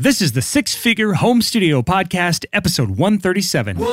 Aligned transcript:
This 0.00 0.22
is 0.22 0.30
the 0.30 0.42
Six 0.42 0.76
Figure 0.76 1.14
Home 1.14 1.42
Studio 1.42 1.82
Podcast, 1.82 2.46
episode 2.52 2.88
137. 2.88 3.78
You're 3.78 3.88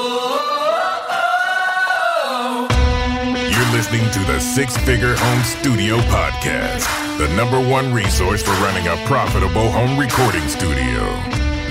listening 3.73 4.11
to 4.11 4.19
the 4.31 4.39
Six 4.39 4.77
Figure 4.77 5.15
Home 5.15 5.43
Studio 5.43 5.97
Podcast, 6.01 7.17
the 7.17 7.27
number 7.35 7.59
one 7.59 7.91
resource 7.91 8.43
for 8.43 8.51
running 8.61 8.87
a 8.87 8.95
profitable 9.07 9.71
home 9.71 9.97
recording 9.97 10.47
studio. 10.47 11.01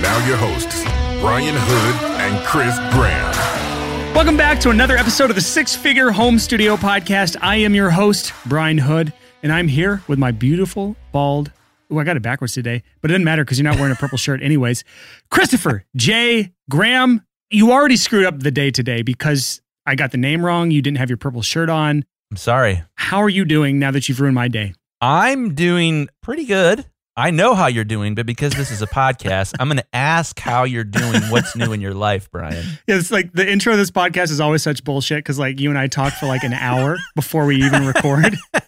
Now, 0.01 0.27
your 0.27 0.35
hosts, 0.35 0.83
Brian 1.21 1.55
Hood 1.57 1.95
and 2.19 2.45
Chris 2.45 2.77
Graham. 2.93 4.13
Welcome 4.13 4.35
back 4.35 4.59
to 4.59 4.69
another 4.69 4.97
episode 4.97 5.29
of 5.29 5.37
the 5.37 5.41
Six 5.41 5.77
Figure 5.77 6.11
Home 6.11 6.39
Studio 6.39 6.75
Podcast. 6.75 7.37
I 7.41 7.55
am 7.55 7.73
your 7.73 7.89
host, 7.89 8.33
Brian 8.47 8.79
Hood, 8.79 9.13
and 9.43 9.53
I'm 9.53 9.69
here 9.69 10.03
with 10.09 10.19
my 10.19 10.31
beautiful, 10.31 10.97
bald, 11.13 11.53
oh, 11.91 11.99
I 11.99 12.03
got 12.03 12.17
it 12.17 12.23
backwards 12.23 12.53
today, 12.53 12.83
but 13.01 13.09
it 13.09 13.13
doesn't 13.13 13.23
matter 13.23 13.43
because 13.43 13.59
you're 13.59 13.69
not 13.69 13.77
wearing 13.77 13.91
a 13.91 13.95
purple 13.95 14.17
shirt 14.17 14.41
anyways. 14.41 14.83
Christopher 15.29 15.85
J. 15.95 16.53
Graham, 16.69 17.25
you 17.49 17.71
already 17.71 17.97
screwed 17.97 18.25
up 18.25 18.39
the 18.39 18.51
day 18.51 18.71
today 18.71 19.01
because 19.01 19.61
I 19.85 19.95
got 19.95 20.11
the 20.11 20.17
name 20.17 20.45
wrong. 20.45 20.71
You 20.71 20.81
didn't 20.81 20.97
have 20.97 21.09
your 21.09 21.17
purple 21.17 21.41
shirt 21.41 21.69
on. 21.69 22.05
I'm 22.31 22.37
sorry. 22.37 22.83
How 22.95 23.21
are 23.21 23.29
you 23.29 23.45
doing 23.45 23.79
now 23.79 23.91
that 23.91 24.09
you've 24.09 24.19
ruined 24.19 24.35
my 24.35 24.47
day? 24.47 24.73
I'm 24.99 25.53
doing 25.53 26.09
pretty 26.21 26.45
good. 26.45 26.85
I 27.17 27.31
know 27.31 27.55
how 27.55 27.67
you're 27.67 27.85
doing, 27.85 28.13
but 28.13 28.25
because 28.25 28.53
this 28.53 28.71
is 28.71 28.81
a 28.81 28.87
podcast, 28.87 29.53
I'm 29.57 29.69
going 29.69 29.77
to 29.77 29.87
ask 29.95 30.37
how 30.37 30.65
you're 30.65 30.83
doing. 30.83 31.21
What's 31.29 31.55
new 31.55 31.71
in 31.71 31.79
your 31.79 31.93
life, 31.93 32.29
Brian? 32.29 32.65
Yeah, 32.87 32.97
it's 32.97 33.09
like 33.09 33.31
the 33.31 33.49
intro 33.49 33.71
of 33.71 33.79
this 33.79 33.91
podcast 33.91 34.31
is 34.31 34.41
always 34.41 34.63
such 34.63 34.83
bullshit 34.83 35.19
because 35.19 35.39
like 35.39 35.57
you 35.59 35.69
and 35.69 35.79
I 35.79 35.87
talk 35.87 36.11
for 36.13 36.25
like 36.25 36.43
an 36.43 36.51
hour 36.51 36.97
before 37.15 37.45
we 37.45 37.63
even 37.63 37.85
record. 37.85 38.35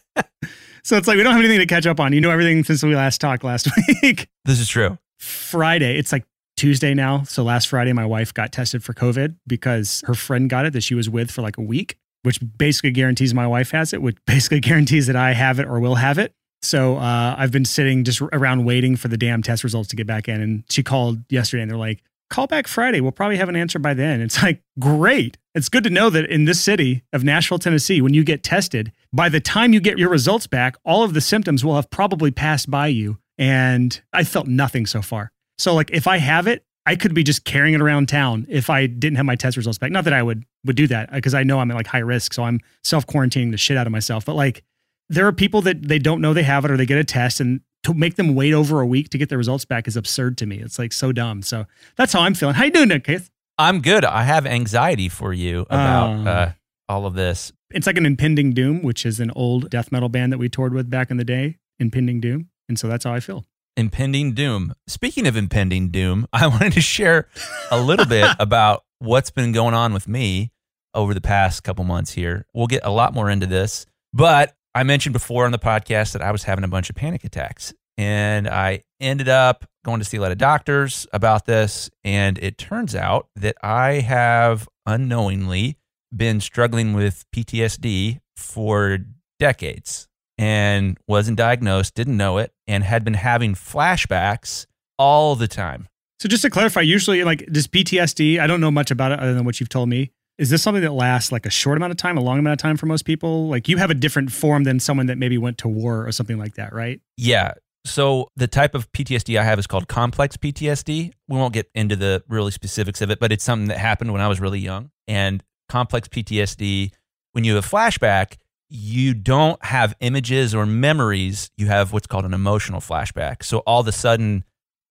so 0.88 0.96
it's 0.96 1.06
like 1.06 1.18
we 1.18 1.24
don't 1.24 1.34
have 1.34 1.44
anything 1.44 1.60
to 1.60 1.66
catch 1.66 1.86
up 1.86 2.00
on. 2.00 2.14
You 2.14 2.22
know 2.22 2.32
everything 2.32 2.64
since 2.64 2.82
we 2.82 2.96
last 2.96 3.20
talked 3.20 3.44
last 3.44 3.68
week. 4.02 4.30
This 4.46 4.58
is 4.58 4.70
true. 4.70 4.98
Friday, 5.20 5.98
it's 6.00 6.14
like 6.14 6.24
Tuesday 6.56 6.94
now. 6.94 7.24
So 7.24 7.44
last 7.44 7.68
Friday, 7.68 7.92
my 7.92 8.06
wife 8.06 8.34
got 8.34 8.54
tested 8.54 8.86
for 8.86 8.94
COVID 8.94 9.36
because 9.46 10.02
her 10.08 10.14
friend 10.14 10.50
got 10.50 10.66
it 10.66 10.72
that 10.72 10.84
she 10.84 10.96
was 10.96 11.10
with 11.10 11.30
for 11.30 11.42
like 11.42 11.58
a 11.58 11.62
week, 11.62 11.98
which 12.24 12.40
basically 12.58 12.92
guarantees 12.92 13.34
my 13.34 13.46
wife 13.46 13.72
has 13.72 13.92
it, 13.92 14.02
which 14.02 14.16
basically 14.26 14.62
guarantees 14.62 15.08
that 15.08 15.18
I 15.18 15.34
have 15.34 15.60
it 15.60 15.68
or 15.68 15.82
will 15.82 15.96
have 15.96 16.18
it. 16.18 16.32
So 16.62 16.96
uh, 16.96 17.36
I've 17.38 17.52
been 17.52 17.66
sitting 17.66 18.06
just 18.06 18.22
around 18.22 18.64
waiting 18.64 18.96
for 18.96 19.10
the 19.10 19.18
damn 19.18 19.44
test 19.44 19.66
results 19.66 19.90
to 19.90 19.98
get 19.98 20.08
back 20.08 20.30
in. 20.30 20.40
And 20.40 20.64
she 20.70 20.84
called 20.84 21.20
yesterday 21.30 21.64
and 21.64 21.70
they're 21.70 21.78
like, 21.78 22.02
call 22.30 22.48
back 22.48 22.66
Friday. 22.66 23.02
We'll 23.02 23.12
probably 23.12 23.38
have 23.38 23.50
an 23.50 23.58
answer 23.58 23.78
by 23.78 23.94
then. 23.94 24.22
It's 24.22 24.42
like, 24.42 24.62
great. 24.80 25.38
It's 25.58 25.70
good 25.70 25.84
to 25.86 25.90
know 25.90 26.12
that 26.12 26.30
in 26.30 26.46
this 26.46 26.62
city 26.62 27.02
of 27.12 27.24
Nashville, 27.24 27.58
Tennessee, 27.58 28.00
when 28.00 28.14
you 28.14 28.24
get 28.24 28.44
tested, 28.44 28.92
by 29.12 29.28
the 29.28 29.40
time 29.40 29.74
you 29.74 29.80
get 29.80 29.98
your 29.98 30.08
results 30.10 30.46
back, 30.46 30.76
all 30.86 31.02
of 31.02 31.16
the 31.16 31.20
symptoms 31.20 31.66
will 31.66 31.74
have 31.74 31.90
probably 31.90 32.30
passed 32.30 32.70
by 32.70 32.86
you. 32.86 33.18
And 33.40 34.00
I 34.14 34.24
felt 34.24 34.46
nothing 34.46 34.86
so 34.86 35.02
far. 35.02 35.32
So, 35.58 35.74
like, 35.74 35.90
if 35.90 36.06
I 36.06 36.18
have 36.18 36.46
it, 36.46 36.64
I 36.86 36.96
could 36.96 37.16
be 37.16 37.24
just 37.24 37.44
carrying 37.44 37.74
it 37.74 37.82
around 37.82 38.08
town 38.08 38.46
if 38.48 38.70
I 38.70 38.86
didn't 38.86 39.16
have 39.18 39.26
my 39.26 39.36
test 39.36 39.58
results 39.58 39.80
back. 39.80 39.90
Not 39.90 40.04
that 40.04 40.14
I 40.14 40.22
would 40.22 40.46
would 40.64 40.76
do 40.76 40.86
that 40.88 41.12
because 41.12 41.34
I 41.34 41.42
know 41.42 41.60
I'm 41.60 41.72
at 41.72 41.76
like 41.76 41.88
high 41.88 42.00
risk, 42.00 42.36
so 42.36 42.44
I'm 42.44 42.60
self 42.84 43.08
quarantining 43.08 43.50
the 43.50 43.58
shit 43.58 43.78
out 43.78 43.88
of 43.88 43.92
myself. 43.92 44.26
But 44.26 44.36
like, 44.36 44.64
there 45.10 45.26
are 45.26 45.34
people 45.34 45.64
that 45.64 45.88
they 45.88 45.98
don't 45.98 46.22
know 46.22 46.36
they 46.36 46.44
have 46.44 46.66
it 46.66 46.72
or 46.72 46.78
they 46.78 46.86
get 46.86 47.00
a 47.00 47.04
test 47.04 47.40
and 47.40 47.62
to 47.82 47.96
make 47.96 48.16
them 48.16 48.36
wait 48.36 48.54
over 48.54 48.80
a 48.80 48.86
week 48.86 49.10
to 49.10 49.18
get 49.18 49.30
their 49.30 49.40
results 49.40 49.66
back 49.66 49.88
is 49.88 49.98
absurd 49.98 50.38
to 50.38 50.46
me. 50.46 50.60
It's 50.60 50.78
like 50.78 50.94
so 50.94 51.12
dumb. 51.12 51.42
So 51.42 51.66
that's 51.96 52.14
how 52.14 52.22
I'm 52.22 52.36
feeling. 52.36 52.54
How 52.54 52.66
you 52.66 52.72
doing, 52.72 53.02
Keith? 53.02 53.32
I'm 53.58 53.82
good. 53.82 54.06
I 54.06 54.24
have 54.24 54.46
anxiety 54.46 55.10
for 55.10 55.34
you 55.34 55.62
about 55.70 56.28
Oh. 56.28 56.30
uh, 56.30 56.52
all 56.90 57.06
of 57.06 57.16
this. 57.16 57.52
It's 57.72 57.88
like 57.88 57.98
an 57.98 58.06
impending 58.06 58.54
doom, 58.54 58.82
which 58.84 59.06
is 59.06 59.20
an 59.20 59.32
old 59.32 59.70
death 59.70 59.92
metal 59.92 60.10
band 60.10 60.32
that 60.32 60.38
we 60.38 60.48
toured 60.50 60.74
with 60.74 60.90
back 60.90 61.12
in 61.12 61.18
the 61.18 61.26
day. 61.26 61.58
Impending 61.80 62.20
doom, 62.20 62.50
and 62.70 62.80
so 62.80 62.88
that's 62.88 63.04
how 63.04 63.14
I 63.14 63.20
feel. 63.20 63.46
Impending 63.76 64.34
doom. 64.34 64.74
Speaking 64.88 65.28
of 65.28 65.36
impending 65.36 65.90
doom, 65.90 66.28
I 66.34 66.48
wanted 66.48 66.74
to 66.74 66.82
share 66.82 67.28
a 67.70 67.80
little 67.80 68.06
bit 68.06 68.28
about 68.40 68.84
what's 69.00 69.30
been 69.30 69.52
going 69.52 69.74
on 69.76 69.94
with 69.94 70.08
me 70.08 70.52
over 70.96 71.14
the 71.14 71.22
past 71.22 71.64
couple 71.64 71.84
months 71.84 72.12
here. 72.14 72.46
We'll 72.54 72.66
get 72.68 72.82
a 72.84 72.90
lot 72.90 73.14
more 73.14 73.30
into 73.30 73.46
this, 73.46 73.86
but 74.14 74.56
I 74.74 74.84
mentioned 74.84 75.14
before 75.14 75.46
on 75.46 75.52
the 75.52 75.60
podcast 75.60 76.14
that 76.14 76.22
I 76.24 76.32
was 76.32 76.44
having 76.44 76.64
a 76.64 76.68
bunch 76.68 76.90
of 76.90 76.96
panic 76.96 77.24
attacks. 77.24 77.74
And 78.00 78.48
I 78.48 78.84
ended 79.00 79.28
up 79.30 79.66
going 79.88 80.00
to 80.00 80.06
see 80.06 80.18
a 80.18 80.22
lot 80.22 80.32
of 80.34 80.38
doctors 80.38 81.08
about 81.14 81.46
this. 81.46 81.90
And 82.04 82.38
it 82.40 82.58
turns 82.58 82.94
out 82.94 83.30
that 83.36 83.56
I 83.64 83.94
have 84.02 84.68
unknowingly 84.86 85.78
been 86.16 86.42
struggling 86.42 86.94
with 86.94 87.26
PTSD 87.34 88.20
for 88.36 89.00
decades 89.40 90.08
and 90.38 90.98
wasn't 91.08 91.38
diagnosed, 91.38 91.96
didn't 91.96 92.18
know 92.18 92.38
it, 92.38 92.52
and 92.68 92.84
had 92.84 93.04
been 93.04 93.16
having 93.16 93.56
flashbacks 93.56 94.66
all 95.00 95.36
the 95.36 95.48
time. 95.48 95.88
So 96.20 96.28
just 96.28 96.42
to 96.42 96.50
clarify, 96.50 96.82
usually 96.82 97.24
like 97.24 97.46
does 97.52 97.68
PTSD, 97.68 98.40
I 98.40 98.48
don't 98.48 98.60
know 98.60 98.72
much 98.72 98.92
about 98.92 99.14
it 99.14 99.20
other 99.20 99.34
than 99.34 99.46
what 99.46 99.60
you've 99.60 99.70
told 99.70 99.88
me. 99.88 100.12
Is 100.38 100.50
this 100.50 100.62
something 100.62 100.84
that 100.84 100.94
lasts 100.94 101.32
like 101.32 101.46
a 101.46 101.50
short 101.50 101.78
amount 101.78 101.92
of 101.92 101.98
time, 101.98 102.18
a 102.18 102.22
long 102.22 102.38
amount 102.38 102.60
of 102.60 102.62
time 102.62 102.78
for 102.78 102.86
most 102.88 103.06
people? 103.06 103.48
Like 103.48 103.68
you 103.68 103.78
have 103.78 103.90
a 103.90 103.96
different 103.96 104.32
form 104.32 104.66
than 104.66 104.80
someone 104.80 105.08
that 105.08 105.18
maybe 105.18 105.38
went 105.38 105.58
to 105.60 105.68
war 105.68 106.06
or 106.06 106.12
something 106.12 106.38
like 106.38 106.56
that, 106.56 106.74
right? 106.74 107.00
Yeah. 107.16 107.54
So 107.88 108.30
the 108.36 108.48
type 108.48 108.76
of 108.76 108.92
PTSD 108.92 109.40
I 109.40 109.44
have 109.44 109.60
is 109.60 109.68
called 109.68 109.88
complex 109.88 110.38
PTSD. 110.38 111.12
We 111.28 111.38
won't 111.38 111.54
get 111.54 111.70
into 111.74 111.96
the 111.96 112.24
really 112.28 112.52
specifics 112.52 113.02
of 113.02 113.10
it, 113.10 113.20
but 113.20 113.32
it's 113.32 113.44
something 113.44 113.70
that 113.70 113.78
happened 113.78 114.12
when 114.12 114.22
I 114.22 114.28
was 114.28 114.40
really 114.40 114.60
young. 114.60 114.92
And 115.08 115.44
complex 115.70 116.08
PTSD, 116.08 116.92
when 117.32 117.44
you 117.44 117.56
have 117.56 117.66
a 117.66 117.68
flashback, 117.68 118.36
you 118.70 119.14
don't 119.14 119.64
have 119.64 119.96
images 120.02 120.54
or 120.54 120.66
memories. 120.66 121.50
You 121.58 121.68
have 121.68 121.94
what's 121.94 122.08
called 122.08 122.26
an 122.26 122.34
emotional 122.34 122.82
flashback. 122.82 123.44
So 123.44 123.60
all 123.60 123.80
of 123.82 123.88
a 123.88 123.94
sudden, 123.94 124.44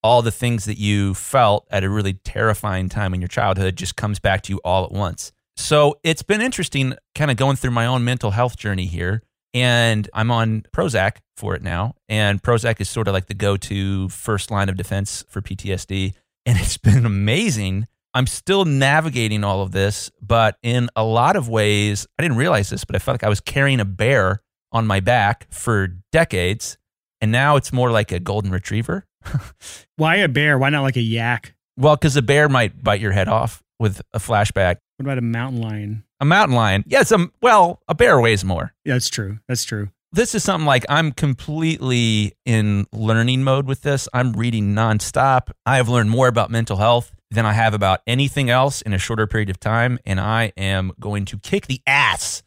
all 0.03 0.23
the 0.23 0.31
things 0.31 0.65
that 0.65 0.79
you 0.79 1.15
felt 1.15 1.67
at 1.71 1.85
a 1.85 1.91
really 1.91 2.15
terrifying 2.15 2.89
time 2.89 3.13
in 3.13 3.21
your 3.21 3.29
childhood 3.29 3.77
just 3.77 3.97
comes 3.97 4.19
back 4.19 4.43
to 4.43 4.53
you 4.53 4.61
all 4.65 4.85
at 4.85 4.93
once. 4.93 5.33
So 5.57 5.97
it's 6.03 6.23
been 6.23 6.41
interesting 6.41 6.95
kind 7.15 7.31
of 7.31 7.37
going 7.37 7.57
through 7.57 7.71
my 7.73 7.87
own 7.87 8.05
mental 8.05 8.31
health 8.31 8.57
journey 8.57 8.87
here. 8.87 9.23
And 9.57 10.11
I'm 10.13 10.31
on 10.31 10.67
Prozac 10.71 11.17
for 11.35 11.55
it 11.55 11.63
now. 11.63 11.95
And 12.11 12.43
Prozac 12.43 12.79
is 12.79 12.91
sort 12.91 13.09
of 13.09 13.15
like 13.15 13.25
the 13.25 13.33
go 13.33 13.57
to 13.57 14.11
first 14.11 14.51
line 14.51 14.69
of 14.69 14.77
defense 14.77 15.25
for 15.31 15.41
PTSD. 15.41 16.13
And 16.45 16.59
it's 16.61 16.77
been 16.77 17.07
amazing. 17.07 17.87
I'm 18.13 18.27
still 18.27 18.67
navigating 18.67 19.45
all 19.45 19.63
of 19.63 19.73
this, 19.73 20.11
but 20.21 20.59
in 20.63 20.91
a 20.95 21.05
lot 21.05 21.37
of 21.37 21.49
ways, 21.49 22.07
I 22.19 22.23
didn't 22.23 22.37
realize 22.37 22.69
this, 22.69 22.85
but 22.85 22.97
I 22.97 22.99
felt 22.99 23.15
like 23.15 23.25
I 23.25 23.31
was 23.31 23.41
carrying 23.41 23.81
a 23.81 23.87
bear 23.87 24.43
on 24.73 24.87
my 24.87 25.01
back 25.01 25.47
for 25.51 25.89
decades. 26.13 26.77
And 27.23 27.33
now 27.33 27.57
it's 27.57 27.73
more 27.73 27.91
like 27.91 28.13
a 28.13 28.21
golden 28.21 28.51
retriever. 28.51 29.07
Why 29.97 30.17
a 30.17 30.29
bear? 30.29 30.59
Why 30.59 30.69
not 30.69 30.83
like 30.83 30.97
a 30.97 31.03
yak? 31.03 31.55
Well, 31.79 31.97
because 31.97 32.15
a 32.17 32.23
bear 32.23 32.51
might 32.51 32.83
bite 32.85 33.01
your 33.01 33.13
head 33.13 33.29
off 33.29 33.63
with 33.79 34.03
a 34.13 34.19
flashback. 34.19 34.77
What 34.99 35.07
about 35.07 35.19
a 35.19 35.23
mountain 35.23 35.63
lion? 35.63 36.05
A 36.21 36.25
mountain 36.25 36.57
lion, 36.57 36.83
yes, 36.87 37.13
um, 37.13 37.33
well, 37.43 37.81
a 37.89 37.95
bear 37.95 38.21
weighs 38.21 38.45
more. 38.45 38.73
Yeah, 38.85 38.95
that's 38.95 39.09
true. 39.09 39.39
That's 39.49 39.65
true. 39.65 39.91
This 40.13 40.35
is 40.35 40.43
something 40.43 40.67
like 40.67 40.85
I'm 40.89 41.13
completely 41.13 42.33
in 42.47 42.87
learning 42.93 43.45
mode 43.45 43.67
with 43.67 43.83
this. 43.83 44.09
I'm 44.15 44.33
reading 44.33 44.75
nonstop. 44.75 45.51
I 45.67 45.77
have 45.77 45.89
learned 45.91 46.09
more 46.09 46.27
about 46.29 46.51
mental 46.51 46.79
health 46.79 47.13
than 47.31 47.45
I 47.45 47.53
have 47.53 47.75
about 47.75 48.01
anything 48.07 48.49
else 48.49 48.81
in 48.81 48.95
a 48.95 48.99
shorter 48.99 49.27
period 49.27 49.51
of 49.51 49.61
time. 49.61 49.99
And 50.07 50.19
I 50.19 50.53
am 50.57 50.93
going 50.99 51.27
to 51.27 51.39
kick 51.39 51.67
the 51.67 51.83
ass 51.87 52.43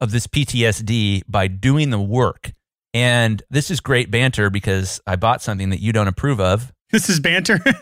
of 0.00 0.10
this 0.10 0.26
PTSD 0.26 1.22
by 1.26 1.48
doing 1.48 1.88
the 1.88 2.00
work. 2.00 2.52
And 2.92 3.42
this 3.48 3.70
is 3.70 3.80
great 3.80 4.10
banter 4.10 4.50
because 4.50 5.00
I 5.06 5.16
bought 5.16 5.40
something 5.40 5.70
that 5.70 5.80
you 5.80 5.92
don't 5.92 6.08
approve 6.08 6.40
of. 6.40 6.72
This 6.90 7.08
is 7.08 7.18
banter. 7.20 7.60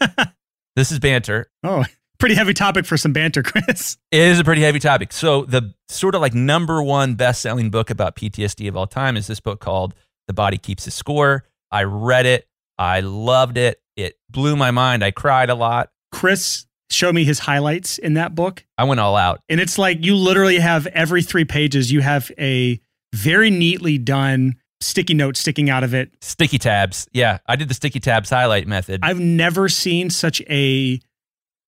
This 0.77 0.91
is 0.91 0.99
banter. 0.99 1.47
oh, 1.63 1.85
pretty 2.19 2.35
heavy 2.35 2.55
topic 2.55 2.87
for 2.87 2.97
some 2.97 3.13
banter, 3.13 3.43
Chris. 3.45 3.97
It 4.11 4.21
is 4.21 4.39
a 4.39 4.45
pretty 4.45 4.63
heavy 4.63 4.79
topic. 4.79 5.13
So 5.13 5.45
the 5.45 5.75
sort 5.89 6.15
of 6.15 6.21
like 6.21 6.35
number 6.35 6.83
one 6.83 7.15
best-selling 7.15 7.71
book 7.71 7.91
about 7.91 8.17
PTSD 8.17 8.69
of 8.69 8.77
all 8.77 8.87
time 8.87 9.17
is 9.17 9.27
this 9.27 9.41
book 9.41 9.61
called 9.61 9.95
The 10.27 10.35
Body 10.35 10.59
Keeps 10.59 10.87
a 10.87 10.91
Score. 10.91 11.45
I 11.71 11.85
read 11.85 12.27
it. 12.27 12.49
I 12.79 13.01
loved 13.01 13.57
it. 13.57 13.81
It 13.97 14.17
blew 14.31 14.57
my 14.57 14.71
mind. 14.71 15.05
I 15.05 15.11
cried 15.11 15.51
a 15.51 15.55
lot. 15.55 15.91
Chris 16.13 16.67
showed 16.91 17.15
me 17.15 17.25
his 17.25 17.41
highlights 17.41 17.99
in 17.99 18.15
that 18.15 18.35
book. 18.35 18.65
I 18.79 18.85
went 18.85 19.01
all 19.01 19.17
out. 19.17 19.41
And 19.49 19.61
it's 19.61 19.79
like 19.79 20.05
you 20.05 20.17
literally 20.17 20.59
have 20.59 20.87
every 20.89 21.23
three 21.23 21.45
pages, 21.45 21.91
you 21.91 22.01
have 22.01 22.31
a 22.39 22.81
very 23.13 23.51
neatly 23.51 23.99
done 23.99 24.57
sticky 24.81 25.15
note 25.15 25.37
sticking 25.37 25.71
out 25.71 25.83
of 25.83 25.95
it. 25.95 26.11
Sticky 26.21 26.59
tabs. 26.59 27.09
Yeah, 27.13 27.39
I 27.47 27.57
did 27.57 27.69
the 27.69 27.75
sticky 27.75 28.01
tabs 28.01 28.31
highlight 28.31 28.67
method. 28.67 29.01
I've 29.03 29.21
never 29.21 29.69
seen 29.69 30.11
such 30.11 30.41
a 30.43 31.01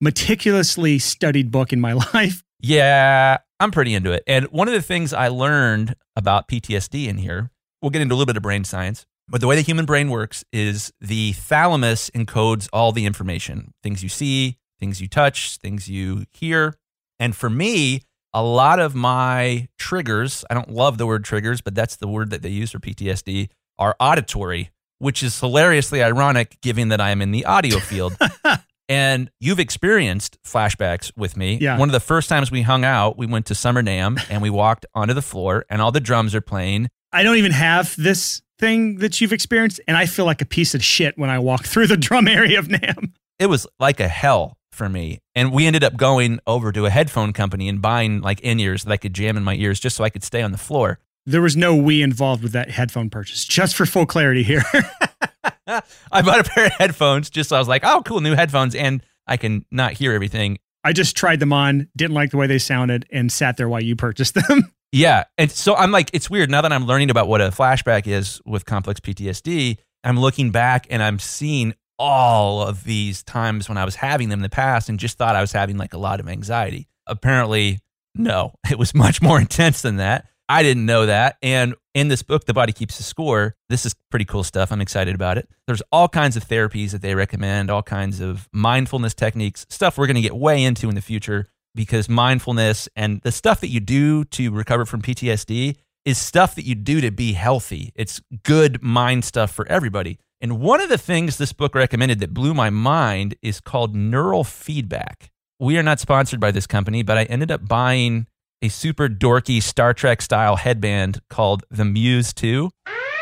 meticulously 0.00 0.98
studied 0.98 1.50
book 1.50 1.72
in 1.72 1.80
my 1.80 1.92
life. 2.14 2.42
yeah, 2.60 3.38
I'm 3.60 3.70
pretty 3.70 3.94
into 3.94 4.12
it. 4.12 4.22
And 4.26 4.46
one 4.46 4.68
of 4.68 4.74
the 4.74 4.82
things 4.82 5.12
I 5.12 5.28
learned 5.28 5.94
about 6.16 6.48
PTSD 6.48 7.06
in 7.08 7.18
here, 7.18 7.50
we'll 7.80 7.90
get 7.90 8.02
into 8.02 8.14
a 8.14 8.16
little 8.16 8.26
bit 8.26 8.36
of 8.36 8.42
brain 8.42 8.64
science, 8.64 9.06
but 9.28 9.40
the 9.40 9.46
way 9.46 9.56
the 9.56 9.62
human 9.62 9.86
brain 9.86 10.10
works 10.10 10.44
is 10.52 10.92
the 11.00 11.32
thalamus 11.32 12.10
encodes 12.10 12.68
all 12.72 12.92
the 12.92 13.06
information 13.06 13.72
things 13.82 14.02
you 14.02 14.08
see, 14.08 14.58
things 14.78 15.00
you 15.00 15.08
touch, 15.08 15.56
things 15.58 15.88
you 15.88 16.24
hear. 16.32 16.74
And 17.18 17.34
for 17.34 17.48
me, 17.48 18.02
a 18.34 18.42
lot 18.42 18.78
of 18.78 18.94
my 18.94 19.68
triggers, 19.78 20.44
I 20.50 20.54
don't 20.54 20.70
love 20.70 20.98
the 20.98 21.06
word 21.06 21.24
triggers, 21.24 21.62
but 21.62 21.74
that's 21.74 21.96
the 21.96 22.06
word 22.08 22.28
that 22.30 22.42
they 22.42 22.50
use 22.50 22.70
for 22.72 22.78
PTSD, 22.78 23.48
are 23.78 23.96
auditory. 23.98 24.70
which 24.98 25.22
is 25.22 25.38
hilariously 25.40 26.02
ironic 26.02 26.58
given 26.62 26.88
that 26.88 27.00
I 27.00 27.10
am 27.10 27.20
in 27.22 27.30
the 27.30 27.44
audio 27.46 27.78
field. 27.78 28.16
and 28.88 29.30
you've 29.40 29.60
experienced 29.60 30.38
flashbacks 30.44 31.12
with 31.16 31.36
me. 31.36 31.58
Yeah. 31.60 31.78
One 31.78 31.88
of 31.88 31.92
the 31.92 32.00
first 32.00 32.28
times 32.28 32.50
we 32.50 32.62
hung 32.62 32.84
out, 32.84 33.18
we 33.18 33.26
went 33.26 33.46
to 33.46 33.54
Summer 33.54 33.82
NAMM 33.82 34.24
and 34.30 34.42
we 34.42 34.50
walked 34.50 34.86
onto 34.94 35.14
the 35.14 35.22
floor 35.22 35.64
and 35.68 35.82
all 35.82 35.92
the 35.92 36.00
drums 36.00 36.34
are 36.34 36.40
playing. 36.40 36.88
I 37.12 37.22
don't 37.22 37.36
even 37.36 37.52
have 37.52 37.94
this 37.96 38.42
thing 38.58 38.96
that 38.98 39.20
you've 39.20 39.32
experienced, 39.32 39.80
and 39.86 39.96
I 39.96 40.06
feel 40.06 40.24
like 40.24 40.40
a 40.40 40.46
piece 40.46 40.74
of 40.74 40.82
shit 40.82 41.16
when 41.18 41.30
I 41.30 41.38
walk 41.38 41.64
through 41.66 41.86
the 41.86 41.96
drum 41.96 42.28
area 42.28 42.58
of 42.58 42.68
NAMM. 42.68 43.12
It 43.38 43.46
was 43.46 43.66
like 43.78 44.00
a 44.00 44.08
hell 44.08 44.56
for 44.72 44.88
me. 44.88 45.20
And 45.34 45.52
we 45.52 45.66
ended 45.66 45.82
up 45.82 45.96
going 45.96 46.38
over 46.46 46.70
to 46.70 46.86
a 46.86 46.90
headphone 46.90 47.32
company 47.32 47.68
and 47.68 47.80
buying 47.80 48.20
like 48.20 48.40
in 48.40 48.60
ears 48.60 48.84
that 48.84 48.92
I 48.92 48.96
could 48.98 49.14
jam 49.14 49.36
in 49.36 49.42
my 49.42 49.54
ears 49.54 49.80
just 49.80 49.96
so 49.96 50.04
I 50.04 50.10
could 50.10 50.22
stay 50.22 50.42
on 50.42 50.52
the 50.52 50.58
floor. 50.58 50.98
There 51.26 51.42
was 51.42 51.56
no 51.56 51.74
we 51.74 52.02
involved 52.02 52.42
with 52.42 52.52
that 52.52 52.70
headphone 52.70 53.10
purchase, 53.10 53.44
just 53.44 53.74
for 53.74 53.84
full 53.84 54.06
clarity 54.06 54.44
here. 54.44 54.62
I 55.66 56.22
bought 56.22 56.40
a 56.40 56.44
pair 56.44 56.66
of 56.66 56.72
headphones 56.72 57.30
just 57.30 57.48
so 57.48 57.56
I 57.56 57.58
was 57.58 57.66
like, 57.68 57.82
oh, 57.84 58.02
cool, 58.04 58.20
new 58.20 58.34
headphones. 58.34 58.74
And 58.74 59.02
I 59.26 59.36
can 59.36 59.64
not 59.70 59.92
hear 59.94 60.12
everything. 60.12 60.58
I 60.84 60.92
just 60.92 61.16
tried 61.16 61.40
them 61.40 61.52
on, 61.52 61.88
didn't 61.96 62.14
like 62.14 62.30
the 62.30 62.36
way 62.36 62.46
they 62.46 62.58
sounded, 62.58 63.06
and 63.10 63.32
sat 63.32 63.56
there 63.56 63.68
while 63.68 63.82
you 63.82 63.96
purchased 63.96 64.34
them. 64.34 64.72
Yeah. 64.92 65.24
And 65.36 65.50
so 65.50 65.74
I'm 65.74 65.90
like, 65.90 66.08
it's 66.14 66.30
weird 66.30 66.48
now 66.48 66.62
that 66.62 66.72
I'm 66.72 66.86
learning 66.86 67.10
about 67.10 67.26
what 67.26 67.40
a 67.40 67.48
flashback 67.48 68.06
is 68.06 68.40
with 68.46 68.64
complex 68.64 69.00
PTSD. 69.00 69.78
I'm 70.04 70.18
looking 70.18 70.52
back 70.52 70.86
and 70.88 71.02
I'm 71.02 71.18
seeing 71.18 71.74
all 71.98 72.62
of 72.62 72.84
these 72.84 73.22
times 73.24 73.68
when 73.68 73.76
I 73.76 73.84
was 73.84 73.96
having 73.96 74.28
them 74.28 74.38
in 74.38 74.42
the 74.42 74.48
past 74.48 74.88
and 74.88 74.98
just 74.98 75.18
thought 75.18 75.34
I 75.34 75.40
was 75.40 75.52
having 75.52 75.76
like 75.76 75.92
a 75.92 75.98
lot 75.98 76.20
of 76.20 76.28
anxiety. 76.28 76.86
Apparently, 77.06 77.80
no, 78.14 78.54
it 78.70 78.78
was 78.78 78.94
much 78.94 79.20
more 79.20 79.40
intense 79.40 79.82
than 79.82 79.96
that. 79.96 80.28
I 80.48 80.62
didn't 80.62 80.86
know 80.86 81.06
that. 81.06 81.36
And 81.42 81.74
in 81.94 82.08
this 82.08 82.22
book, 82.22 82.44
The 82.44 82.54
Body 82.54 82.72
Keeps 82.72 82.98
the 82.98 83.02
Score, 83.02 83.56
this 83.68 83.84
is 83.84 83.94
pretty 84.10 84.24
cool 84.24 84.44
stuff. 84.44 84.70
I'm 84.70 84.80
excited 84.80 85.14
about 85.14 85.38
it. 85.38 85.48
There's 85.66 85.82
all 85.90 86.08
kinds 86.08 86.36
of 86.36 86.46
therapies 86.46 86.92
that 86.92 87.02
they 87.02 87.14
recommend, 87.14 87.70
all 87.70 87.82
kinds 87.82 88.20
of 88.20 88.48
mindfulness 88.52 89.14
techniques, 89.14 89.66
stuff 89.70 89.98
we're 89.98 90.06
going 90.06 90.16
to 90.16 90.20
get 90.20 90.36
way 90.36 90.62
into 90.62 90.88
in 90.88 90.94
the 90.94 91.00
future 91.00 91.46
because 91.74 92.08
mindfulness 92.08 92.88
and 92.96 93.20
the 93.22 93.32
stuff 93.32 93.60
that 93.60 93.68
you 93.68 93.80
do 93.80 94.24
to 94.24 94.50
recover 94.50 94.84
from 94.84 95.02
PTSD 95.02 95.76
is 96.04 96.18
stuff 96.18 96.54
that 96.54 96.64
you 96.64 96.74
do 96.74 97.00
to 97.00 97.10
be 97.10 97.32
healthy. 97.32 97.92
It's 97.96 98.20
good 98.44 98.82
mind 98.82 99.24
stuff 99.24 99.50
for 99.50 99.66
everybody. 99.68 100.18
And 100.40 100.60
one 100.60 100.80
of 100.80 100.88
the 100.88 100.98
things 100.98 101.38
this 101.38 101.52
book 101.52 101.74
recommended 101.74 102.20
that 102.20 102.34
blew 102.34 102.54
my 102.54 102.70
mind 102.70 103.34
is 103.42 103.60
called 103.60 103.96
neural 103.96 104.44
feedback. 104.44 105.30
We 105.58 105.78
are 105.78 105.82
not 105.82 105.98
sponsored 105.98 106.40
by 106.40 106.50
this 106.50 106.66
company, 106.66 107.02
but 107.02 107.18
I 107.18 107.24
ended 107.24 107.50
up 107.50 107.66
buying 107.66 108.26
a 108.62 108.68
super 108.68 109.08
dorky 109.08 109.62
Star 109.62 109.92
Trek 109.94 110.22
style 110.22 110.56
headband 110.56 111.20
called 111.28 111.64
the 111.70 111.84
Muse 111.84 112.32
2. 112.32 112.70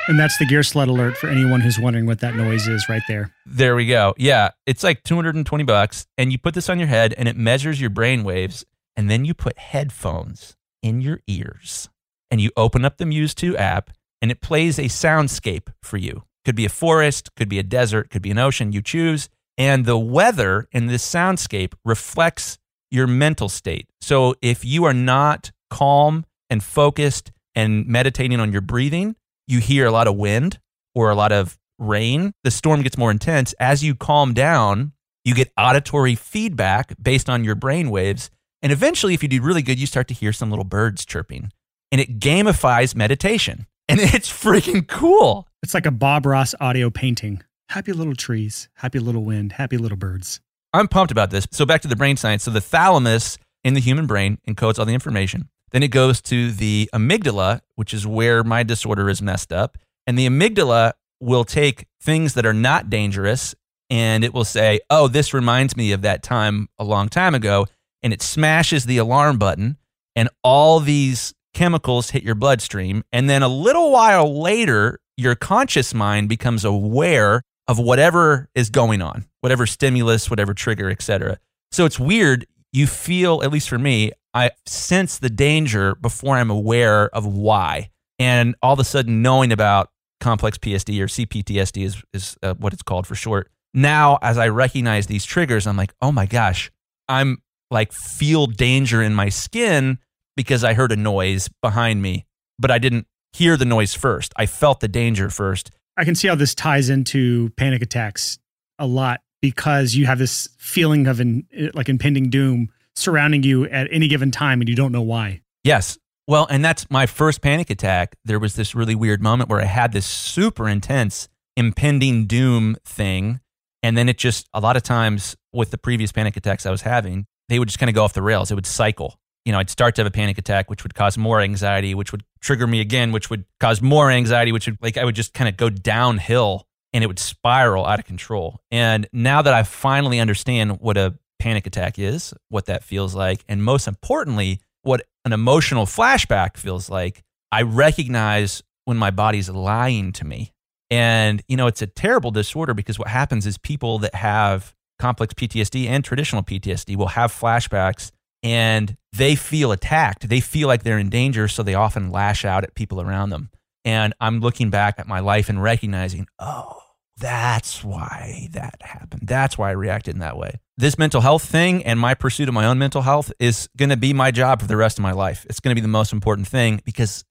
and 0.06 0.19
that's 0.19 0.36
the 0.38 0.44
gear 0.46 0.62
sled 0.62 0.88
alert 0.88 1.16
for 1.16 1.28
anyone 1.28 1.60
who's 1.60 1.78
wondering 1.78 2.06
what 2.06 2.20
that 2.20 2.36
noise 2.36 2.66
is 2.69 2.88
right 2.88 3.02
there. 3.08 3.34
There 3.46 3.75
we 3.75 3.86
go. 3.86 4.14
Yeah, 4.19 4.50
it's 4.66 4.82
like 4.84 5.02
220 5.02 5.64
bucks 5.64 6.06
and 6.19 6.31
you 6.31 6.38
put 6.38 6.54
this 6.54 6.69
on 6.69 6.78
your 6.78 6.88
head 6.88 7.14
and 7.16 7.26
it 7.28 7.36
measures 7.36 7.81
your 7.81 7.90
brain 7.90 8.22
waves 8.22 8.64
and 8.96 9.10
then 9.10 9.25
you 9.25 9.34
put 9.34 9.58
headphones 9.58 10.56
in 10.82 11.00
your 11.00 11.20
ears 11.26 11.88
and 12.31 12.40
you 12.40 12.50
open 12.56 12.84
up 12.84 12.98
the 12.98 13.06
Muse 13.06 13.34
2 13.34 13.56
app 13.56 13.90
and 14.20 14.31
it 14.31 14.40
plays 14.40 14.78
a 14.78 14.84
soundscape 14.84 15.69
for 15.82 15.96
you. 15.96 16.22
Could 16.44 16.54
be 16.54 16.66
a 16.66 16.70
forest, 16.70 17.34
could 17.34 17.48
be 17.48 17.58
a 17.58 17.62
desert, 17.62 18.10
could 18.10 18.22
be 18.22 18.31
an 18.31 18.38
ocean, 18.38 18.72
you 18.72 18.82
choose. 18.82 19.28
And 19.56 19.86
the 19.86 19.98
weather 19.98 20.69
in 20.72 20.86
this 20.86 21.02
soundscape 21.08 21.72
reflects 21.84 22.58
your 22.94 23.08
mental 23.08 23.49
state. 23.49 23.91
So 24.00 24.37
if 24.41 24.64
you 24.64 24.85
are 24.85 24.94
not 24.94 25.50
calm 25.69 26.25
and 26.49 26.62
focused 26.62 27.32
and 27.55 27.87
meditating 27.87 28.38
on 28.38 28.52
your 28.52 28.61
breathing, 28.61 29.17
you 29.49 29.58
hear 29.58 29.87
a 29.87 29.91
lot 29.91 30.06
of 30.06 30.17
wind 30.17 30.61
or 30.94 31.11
a 31.11 31.14
lot 31.14 31.32
of 31.32 31.58
rain. 31.79 32.32
The 32.44 32.52
storm 32.52 32.82
gets 32.82 32.96
more 32.96 33.11
intense. 33.11 33.52
As 33.58 33.82
you 33.82 33.96
calm 33.96 34.32
down, 34.32 34.93
you 35.25 35.35
get 35.35 35.50
auditory 35.58 36.14
feedback 36.14 36.94
based 37.02 37.29
on 37.29 37.43
your 37.43 37.56
brain 37.56 37.91
waves. 37.91 38.31
And 38.62 38.70
eventually, 38.70 39.12
if 39.12 39.23
you 39.23 39.29
do 39.29 39.43
really 39.43 39.62
good, 39.62 39.79
you 39.79 39.87
start 39.87 40.06
to 40.08 40.14
hear 40.14 40.32
some 40.32 40.50
little 40.50 40.64
birds 40.64 41.05
chirping. 41.05 41.50
And 41.91 42.00
it 42.00 42.19
gamifies 42.20 42.94
meditation. 42.94 43.67
And 43.87 44.00
it's 44.00 44.32
freaking 44.32 44.88
cool. 44.88 45.46
It's 45.62 45.75
like 45.75 45.85
a 45.85 45.91
Bob 45.91 46.25
Ross 46.25 46.55
audio 46.58 46.88
painting. 46.88 47.43
Happy 47.69 47.93
little 47.93 48.14
trees, 48.14 48.70
happy 48.76 48.99
little 48.99 49.25
wind, 49.25 49.52
happy 49.52 49.76
little 49.76 49.99
birds. 49.99 50.41
I'm 50.75 50.88
pumped 50.88 51.12
about 51.12 51.31
this. 51.31 51.47
So 51.53 51.65
back 51.65 51.82
to 51.82 51.88
the 51.88 51.94
brain 51.94 52.17
science. 52.17 52.43
So 52.43 52.50
the 52.50 52.61
thalamus 52.61 53.38
in 53.62 53.75
the 53.75 53.81
human 53.81 54.06
brain 54.06 54.38
encodes 54.49 54.79
all 54.79 54.85
the 54.85 54.93
information. 54.93 55.49
Then 55.71 55.85
it 55.85 55.88
goes 55.88 56.21
to 56.23 56.50
the 56.50 56.91
amygdala, 56.93 57.61
which 57.76 57.94
is 57.94 58.06
where 58.06 58.43
my 58.43 58.65
disorder 58.65 59.09
is 59.09 59.23
messed 59.23 59.53
up. 59.53 59.79
And 60.06 60.19
the 60.19 60.29
amygdala 60.29 60.93
will 61.21 61.44
take 61.44 61.87
things 62.03 62.35
that 62.35 62.44
are 62.44 62.53
not 62.53 62.91
dangerous 62.91 63.55
and 63.88 64.25
it 64.25 64.35
will 64.35 64.44
say, 64.44 64.81
"Oh, 64.91 65.09
this 65.09 65.32
reminds 65.32 65.76
me 65.76 65.93
of 65.93 66.03
that 66.03 66.23
time 66.23 66.69
a 66.79 66.85
long 66.85 67.09
time 67.09 67.35
ago." 67.35 67.67
And 68.03 68.12
it 68.12 68.20
smashes 68.20 68.85
the 68.85 68.99
alarm 68.99 69.38
button 69.38 69.77
and 70.17 70.29
all 70.43 70.81
these 70.81 71.35
chemicals 71.55 72.11
hit 72.11 72.25
your 72.25 72.35
bloodstream 72.35 73.05
and 73.12 73.31
then 73.31 73.43
a 73.43 73.49
little 73.49 73.93
while 73.93 74.41
later 74.41 74.99
your 75.17 75.37
conscious 75.37 75.94
mind 75.94 76.29
becomes 76.29 76.65
aware 76.65 77.43
of 77.69 77.79
whatever 77.79 78.49
is 78.55 78.70
going 78.70 79.00
on, 79.00 79.25
whatever 79.44 79.67
stimulus, 79.67 80.31
whatever 80.31 80.55
trigger, 80.55 80.88
etc. 80.88 81.38
So 81.70 81.85
it's 81.85 82.00
weird. 82.00 82.46
You 82.73 82.87
feel, 82.87 83.43
at 83.43 83.52
least 83.52 83.69
for 83.69 83.79
me, 83.79 84.11
I 84.32 84.52
sense 84.64 85.19
the 85.19 85.29
danger 85.29 85.94
before 85.96 86.38
I'm 86.38 86.50
aware 86.50 87.14
of 87.14 87.26
why. 87.26 87.91
And 88.19 88.56
all 88.62 88.73
of 88.73 88.79
a 88.79 88.85
sudden, 88.85 89.20
knowing 89.20 89.52
about 89.52 89.91
complex 90.19 90.56
PTSD 90.56 90.99
or 90.99 91.06
CPTSD 91.08 91.85
is, 91.85 92.02
is 92.14 92.38
uh, 92.43 92.55
what 92.55 92.73
it's 92.73 92.82
called 92.82 93.06
for 93.06 93.14
short. 93.14 93.50
Now, 93.75 94.19
as 94.23 94.38
I 94.38 94.49
recognize 94.49 95.08
these 95.08 95.26
triggers, 95.26 95.67
I'm 95.67 95.76
like, 95.76 95.93
oh 96.00 96.11
my 96.11 96.25
gosh, 96.25 96.73
I'm 97.06 97.43
like 97.70 97.93
feel 97.93 98.46
danger 98.46 99.02
in 99.02 99.14
my 99.14 99.29
skin 99.29 99.99
because 100.37 100.64
I 100.64 100.73
heard 100.73 100.91
a 100.91 100.96
noise 100.96 101.50
behind 101.61 102.00
me, 102.00 102.25
but 102.58 102.70
I 102.70 102.79
didn't 102.79 103.06
hear 103.35 103.58
the 103.58 103.67
noise 103.67 103.93
first. 103.93 104.32
I 104.37 104.46
felt 104.46 104.81
the 104.81 104.88
danger 104.88 105.29
first. 105.29 105.70
I 105.99 106.05
can 106.05 106.14
see 106.14 106.29
how 106.29 106.35
this 106.35 106.55
ties 106.55 106.88
into 106.88 107.50
panic 107.58 107.82
attacks 107.82 108.38
a 108.79 108.87
lot 108.87 109.20
because 109.44 109.94
you 109.94 110.06
have 110.06 110.19
this 110.19 110.49
feeling 110.56 111.06
of 111.06 111.20
in, 111.20 111.46
like 111.75 111.91
impending 111.91 112.31
doom 112.31 112.70
surrounding 112.94 113.43
you 113.43 113.67
at 113.67 113.87
any 113.91 114.08
given 114.08 114.31
time 114.31 114.62
and 114.62 114.70
you 114.70 114.75
don't 114.75 114.91
know 114.91 115.02
why. 115.02 115.43
Yes. 115.62 115.99
Well, 116.26 116.46
and 116.49 116.64
that's 116.64 116.91
my 116.91 117.05
first 117.05 117.43
panic 117.43 117.69
attack. 117.69 118.17
There 118.25 118.38
was 118.38 118.56
this 118.56 118.75
really 118.75 118.94
weird 118.94 119.23
moment 119.23 119.50
where 119.50 119.61
I 119.61 119.67
had 119.67 119.93
this 119.93 120.06
super 120.06 120.67
intense 120.67 121.29
impending 121.58 122.25
doom 122.25 122.79
thing. 122.87 123.41
And 123.82 123.99
then 123.99 124.08
it 124.08 124.17
just, 124.17 124.49
a 124.55 124.61
lot 124.61 124.79
of 124.79 124.82
times 124.82 125.37
with 125.52 125.70
the 125.70 125.76
previous 125.76 126.11
panic 126.11 126.38
attacks 126.38 126.64
I 126.64 126.70
was 126.70 126.81
having, 126.81 127.27
they 127.51 127.58
would 127.58 127.69
just 127.69 127.79
kind 127.79 127.91
of 127.91 127.94
go 127.94 128.03
off 128.03 128.15
the 128.15 128.22
rails. 128.22 128.51
It 128.51 128.55
would 128.55 128.65
cycle. 128.65 129.20
You 129.44 129.53
know, 129.53 129.58
I'd 129.58 129.69
start 129.69 129.94
to 129.96 130.01
have 130.01 130.06
a 130.06 130.10
panic 130.10 130.39
attack, 130.39 130.70
which 130.70 130.84
would 130.84 130.94
cause 130.94 131.19
more 131.19 131.43
anxiety, 131.43 131.94
which 131.94 132.13
would 132.13 132.24
trigger 132.41 132.67
me 132.67 132.81
again, 132.81 133.13
which 133.13 133.29
would 133.29 133.44
cause 133.60 133.82
more 133.82 134.10
anxiety, 134.10 134.53
which 134.53 134.65
would 134.65 134.79
like 134.81 134.96
I 134.96 135.05
would 135.05 135.15
just 135.15 135.34
kind 135.34 135.51
of 135.51 135.58
go 135.58 135.69
downhill 135.69 136.67
and 136.94 137.03
it 137.03 137.08
would 137.08 137.19
spiral 137.19 137.84
out 137.84 137.98
of 137.98 138.06
control. 138.06 138.60
And 138.70 139.06
now 139.13 139.43
that 139.43 139.53
I 139.53 139.65
finally 139.65 140.20
understand 140.20 140.81
what 140.81 140.96
a 140.96 141.19
panic 141.41 141.67
attack 141.67 141.98
is, 141.98 142.32
what 142.48 142.67
that 142.67 142.84
feels 142.84 143.15
like, 143.15 143.44
and 143.48 143.63
most 143.63 143.89
importantly, 143.89 144.60
what 144.82 145.03
an 145.24 145.32
emotional 145.32 145.86
flashback 145.86 146.56
feels 146.56 146.89
like, 146.89 147.22
I 147.51 147.63
recognize 147.63 148.63
when 148.84 148.96
my 148.96 149.10
body's 149.10 149.51
lying 149.51 150.13
to 150.13 150.24
me. 150.24 150.53
And, 150.91 151.43
you 151.48 151.56
know, 151.56 151.67
it's 151.67 151.82
a 151.82 151.86
terrible 151.86 152.31
disorder 152.31 152.74
because 152.74 152.98
what 152.98 153.08
happens 153.08 153.46
is 153.46 153.58
people 153.58 153.98
that 154.01 154.15
have 154.15 154.74
complex 155.01 155.34
PTSD 155.34 155.89
and 155.89 156.05
traditional 156.05 156.43
PTSD 156.43 156.94
will 156.94 157.08
have 157.08 157.32
flashbacks 157.32 158.13
and 158.44 158.96
they 159.13 159.34
feel 159.34 159.72
attacked. 159.72 160.29
They 160.29 160.41
feel 160.41 160.69
like 160.69 160.84
they're 160.84 160.98
in 160.98 161.08
danger. 161.08 161.48
So 161.48 161.63
they 161.63 161.74
often 161.74 162.10
lash 162.10 162.44
out 162.44 162.63
at 162.63 162.74
people 162.74 163.01
around 163.01 163.31
them. 163.31 163.51
And 163.84 164.15
I'm 164.20 164.41
looking 164.41 164.70
back 164.70 164.98
at 164.98 165.08
my 165.08 165.20
life 165.20 165.48
and 165.48 165.63
recognizing, 165.63 166.29
oh, 166.39 166.83
that's 167.19 167.85
why 167.85 168.49
that 168.53 168.77
happened. 168.81 169.23
That's 169.27 169.56
why 169.56 169.71
I 169.71 169.73
reacted 169.73 170.15
in 170.15 170.21
that 170.21 170.37
way. 170.37 170.61
This 170.77 170.99
mental 170.99 171.21
health 171.21 171.44
thing 171.44 171.85
and 171.85 172.01
my 172.01 172.15
pursuit 172.15 172.49
of 172.49 172.55
my 172.55 172.67
own 172.67 172.79
mental 172.79 173.03
health 173.03 173.33
is 173.39 173.69
going 173.77 173.91
to 173.91 173.97
be 173.97 174.13
my 174.13 174.31
job 174.31 174.61
for 174.61 174.67
the 174.67 174.77
rest 174.77 174.99
of 174.99 175.03
my 175.03 175.13
life. 175.13 175.47
It's 175.49 175.61
going 175.61 175.71
to 175.71 175.81
be 175.81 175.85
the 175.85 175.89
most 175.89 176.13
important 176.13 176.49
thing 176.49 176.81
because 176.85 177.25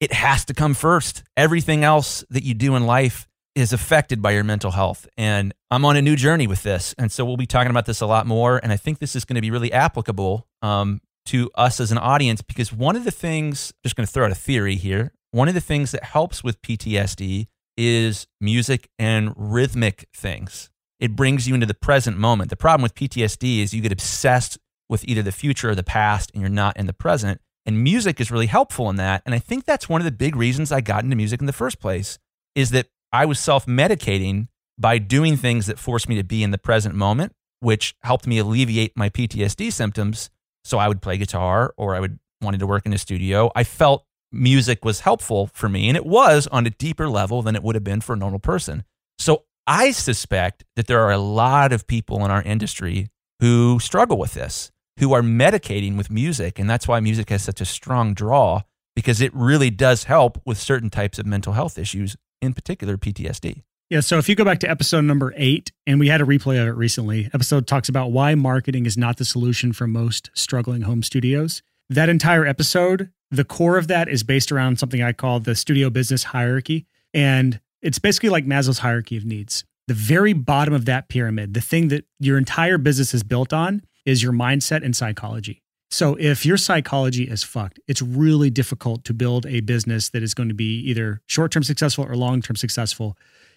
it 0.00 0.12
has 0.12 0.44
to 0.46 0.54
come 0.54 0.74
first. 0.74 1.22
Everything 1.36 1.84
else 1.84 2.24
that 2.30 2.44
you 2.44 2.54
do 2.54 2.76
in 2.76 2.86
life 2.86 3.26
is 3.54 3.72
affected 3.72 4.22
by 4.22 4.32
your 4.32 4.44
mental 4.44 4.70
health. 4.70 5.08
And 5.16 5.54
I'm 5.70 5.84
on 5.84 5.96
a 5.96 6.02
new 6.02 6.16
journey 6.16 6.46
with 6.46 6.62
this. 6.62 6.94
And 6.98 7.10
so 7.10 7.24
we'll 7.24 7.36
be 7.36 7.46
talking 7.46 7.70
about 7.70 7.86
this 7.86 8.00
a 8.00 8.06
lot 8.06 8.26
more. 8.26 8.60
And 8.62 8.72
I 8.72 8.76
think 8.76 8.98
this 8.98 9.16
is 9.16 9.24
going 9.24 9.34
to 9.34 9.40
be 9.40 9.50
really 9.50 9.72
applicable 9.72 10.46
um, 10.62 11.00
to 11.26 11.50
us 11.54 11.80
as 11.80 11.92
an 11.92 11.98
audience 11.98 12.42
because 12.42 12.72
one 12.72 12.96
of 12.96 13.04
the 13.04 13.10
things, 13.10 13.72
just 13.82 13.96
going 13.96 14.06
to 14.06 14.12
throw 14.12 14.24
out 14.26 14.32
a 14.32 14.36
theory 14.36 14.76
here, 14.76 15.12
one 15.32 15.48
of 15.48 15.54
the 15.54 15.60
things 15.60 15.92
that 15.92 16.04
helps 16.04 16.44
with 16.44 16.60
PTSD 16.62 17.48
is 17.76 18.26
music 18.40 18.88
and 18.98 19.32
rhythmic 19.36 20.08
things. 20.14 20.70
It 20.98 21.16
brings 21.16 21.48
you 21.48 21.54
into 21.54 21.66
the 21.66 21.74
present 21.74 22.18
moment. 22.18 22.50
The 22.50 22.56
problem 22.56 22.82
with 22.82 22.94
PTSD 22.94 23.62
is 23.62 23.72
you 23.72 23.80
get 23.80 23.92
obsessed 23.92 24.58
with 24.88 25.04
either 25.06 25.22
the 25.22 25.32
future 25.32 25.70
or 25.70 25.74
the 25.74 25.82
past 25.82 26.30
and 26.34 26.40
you're 26.40 26.50
not 26.50 26.76
in 26.76 26.86
the 26.86 26.92
present. 26.92 27.40
And 27.64 27.82
music 27.82 28.20
is 28.20 28.30
really 28.30 28.46
helpful 28.46 28.90
in 28.90 28.96
that. 28.96 29.22
And 29.24 29.34
I 29.34 29.38
think 29.38 29.64
that's 29.64 29.88
one 29.88 30.00
of 30.00 30.04
the 30.04 30.12
big 30.12 30.36
reasons 30.36 30.72
I 30.72 30.80
got 30.80 31.04
into 31.04 31.16
music 31.16 31.40
in 31.40 31.46
the 31.46 31.52
first 31.52 31.80
place 31.80 32.18
is 32.54 32.70
that 32.70 32.88
I 33.12 33.24
was 33.24 33.38
self 33.38 33.66
medicating 33.66 34.48
by 34.78 34.98
doing 34.98 35.36
things 35.36 35.66
that 35.66 35.78
forced 35.78 36.08
me 36.08 36.16
to 36.16 36.24
be 36.24 36.42
in 36.42 36.50
the 36.50 36.58
present 36.58 36.94
moment, 36.94 37.32
which 37.60 37.94
helped 38.02 38.26
me 38.26 38.38
alleviate 38.38 38.96
my 38.96 39.08
PTSD 39.08 39.72
symptoms. 39.72 40.30
So 40.64 40.78
I 40.78 40.88
would 40.88 41.02
play 41.02 41.16
guitar 41.16 41.72
or 41.76 41.94
I 41.94 42.00
would 42.00 42.18
wanted 42.42 42.60
to 42.60 42.66
work 42.66 42.86
in 42.86 42.92
a 42.92 42.98
studio. 42.98 43.50
I 43.54 43.64
felt 43.64 44.04
music 44.32 44.84
was 44.84 45.00
helpful 45.00 45.50
for 45.52 45.68
me, 45.68 45.88
and 45.88 45.96
it 45.96 46.06
was 46.06 46.46
on 46.48 46.66
a 46.66 46.70
deeper 46.70 47.08
level 47.08 47.42
than 47.42 47.56
it 47.56 47.62
would 47.62 47.74
have 47.74 47.84
been 47.84 48.00
for 48.00 48.14
a 48.14 48.18
normal 48.18 48.38
person. 48.38 48.84
So 49.18 49.44
I 49.66 49.90
suspect 49.90 50.64
that 50.76 50.86
there 50.86 51.00
are 51.00 51.12
a 51.12 51.18
lot 51.18 51.72
of 51.72 51.86
people 51.86 52.24
in 52.24 52.30
our 52.30 52.42
industry 52.42 53.08
who 53.40 53.78
struggle 53.80 54.18
with 54.18 54.34
this, 54.34 54.70
who 54.98 55.12
are 55.12 55.22
medicating 55.22 55.96
with 55.96 56.10
music. 56.10 56.58
And 56.58 56.68
that's 56.68 56.86
why 56.86 57.00
music 57.00 57.30
has 57.30 57.42
such 57.42 57.60
a 57.60 57.64
strong 57.64 58.14
draw 58.14 58.62
because 58.94 59.20
it 59.20 59.34
really 59.34 59.70
does 59.70 60.04
help 60.04 60.40
with 60.44 60.58
certain 60.58 60.90
types 60.90 61.18
of 61.18 61.26
mental 61.26 61.52
health 61.54 61.78
issues, 61.78 62.16
in 62.42 62.52
particular 62.52 62.96
PTSD. 62.96 63.62
Yeah. 63.88 64.00
So 64.00 64.18
if 64.18 64.28
you 64.28 64.34
go 64.36 64.44
back 64.44 64.60
to 64.60 64.70
episode 64.70 65.02
number 65.02 65.32
eight, 65.36 65.72
and 65.86 65.98
we 65.98 66.08
had 66.08 66.20
a 66.20 66.24
replay 66.24 66.60
of 66.60 66.68
it 66.68 66.76
recently, 66.76 67.28
episode 67.34 67.66
talks 67.66 67.88
about 67.88 68.12
why 68.12 68.34
marketing 68.34 68.86
is 68.86 68.96
not 68.96 69.16
the 69.16 69.24
solution 69.24 69.72
for 69.72 69.86
most 69.86 70.30
struggling 70.34 70.82
home 70.82 71.02
studios. 71.02 71.62
That 71.88 72.08
entire 72.08 72.46
episode, 72.46 73.10
the 73.30 73.44
core 73.44 73.78
of 73.78 73.88
that 73.88 74.08
is 74.08 74.22
based 74.22 74.50
around 74.50 74.78
something 74.78 75.02
I 75.02 75.12
call 75.12 75.40
the 75.40 75.54
studio 75.54 75.90
business 75.90 76.24
hierarchy. 76.24 76.86
And 77.14 77.60
it's 77.82 77.98
basically 77.98 78.28
like 78.28 78.46
Maslow's 78.46 78.80
hierarchy 78.80 79.16
of 79.16 79.24
needs. 79.24 79.64
The 79.86 79.94
very 79.94 80.32
bottom 80.32 80.74
of 80.74 80.84
that 80.84 81.08
pyramid, 81.08 81.54
the 81.54 81.60
thing 81.60 81.88
that 81.88 82.04
your 82.18 82.38
entire 82.38 82.78
business 82.78 83.14
is 83.14 83.22
built 83.22 83.52
on, 83.52 83.82
is 84.04 84.22
your 84.22 84.32
mindset 84.32 84.84
and 84.84 84.94
psychology. 84.94 85.62
So 85.90 86.14
if 86.20 86.46
your 86.46 86.56
psychology 86.56 87.24
is 87.24 87.42
fucked, 87.42 87.80
it's 87.88 88.00
really 88.00 88.50
difficult 88.50 89.04
to 89.04 89.14
build 89.14 89.44
a 89.46 89.60
business 89.60 90.08
that 90.10 90.22
is 90.22 90.34
going 90.34 90.48
to 90.48 90.54
be 90.54 90.78
either 90.82 91.20
short-term 91.26 91.64
successful 91.64 92.04
or 92.04 92.14
long-term 92.14 92.54
successful 92.56 93.16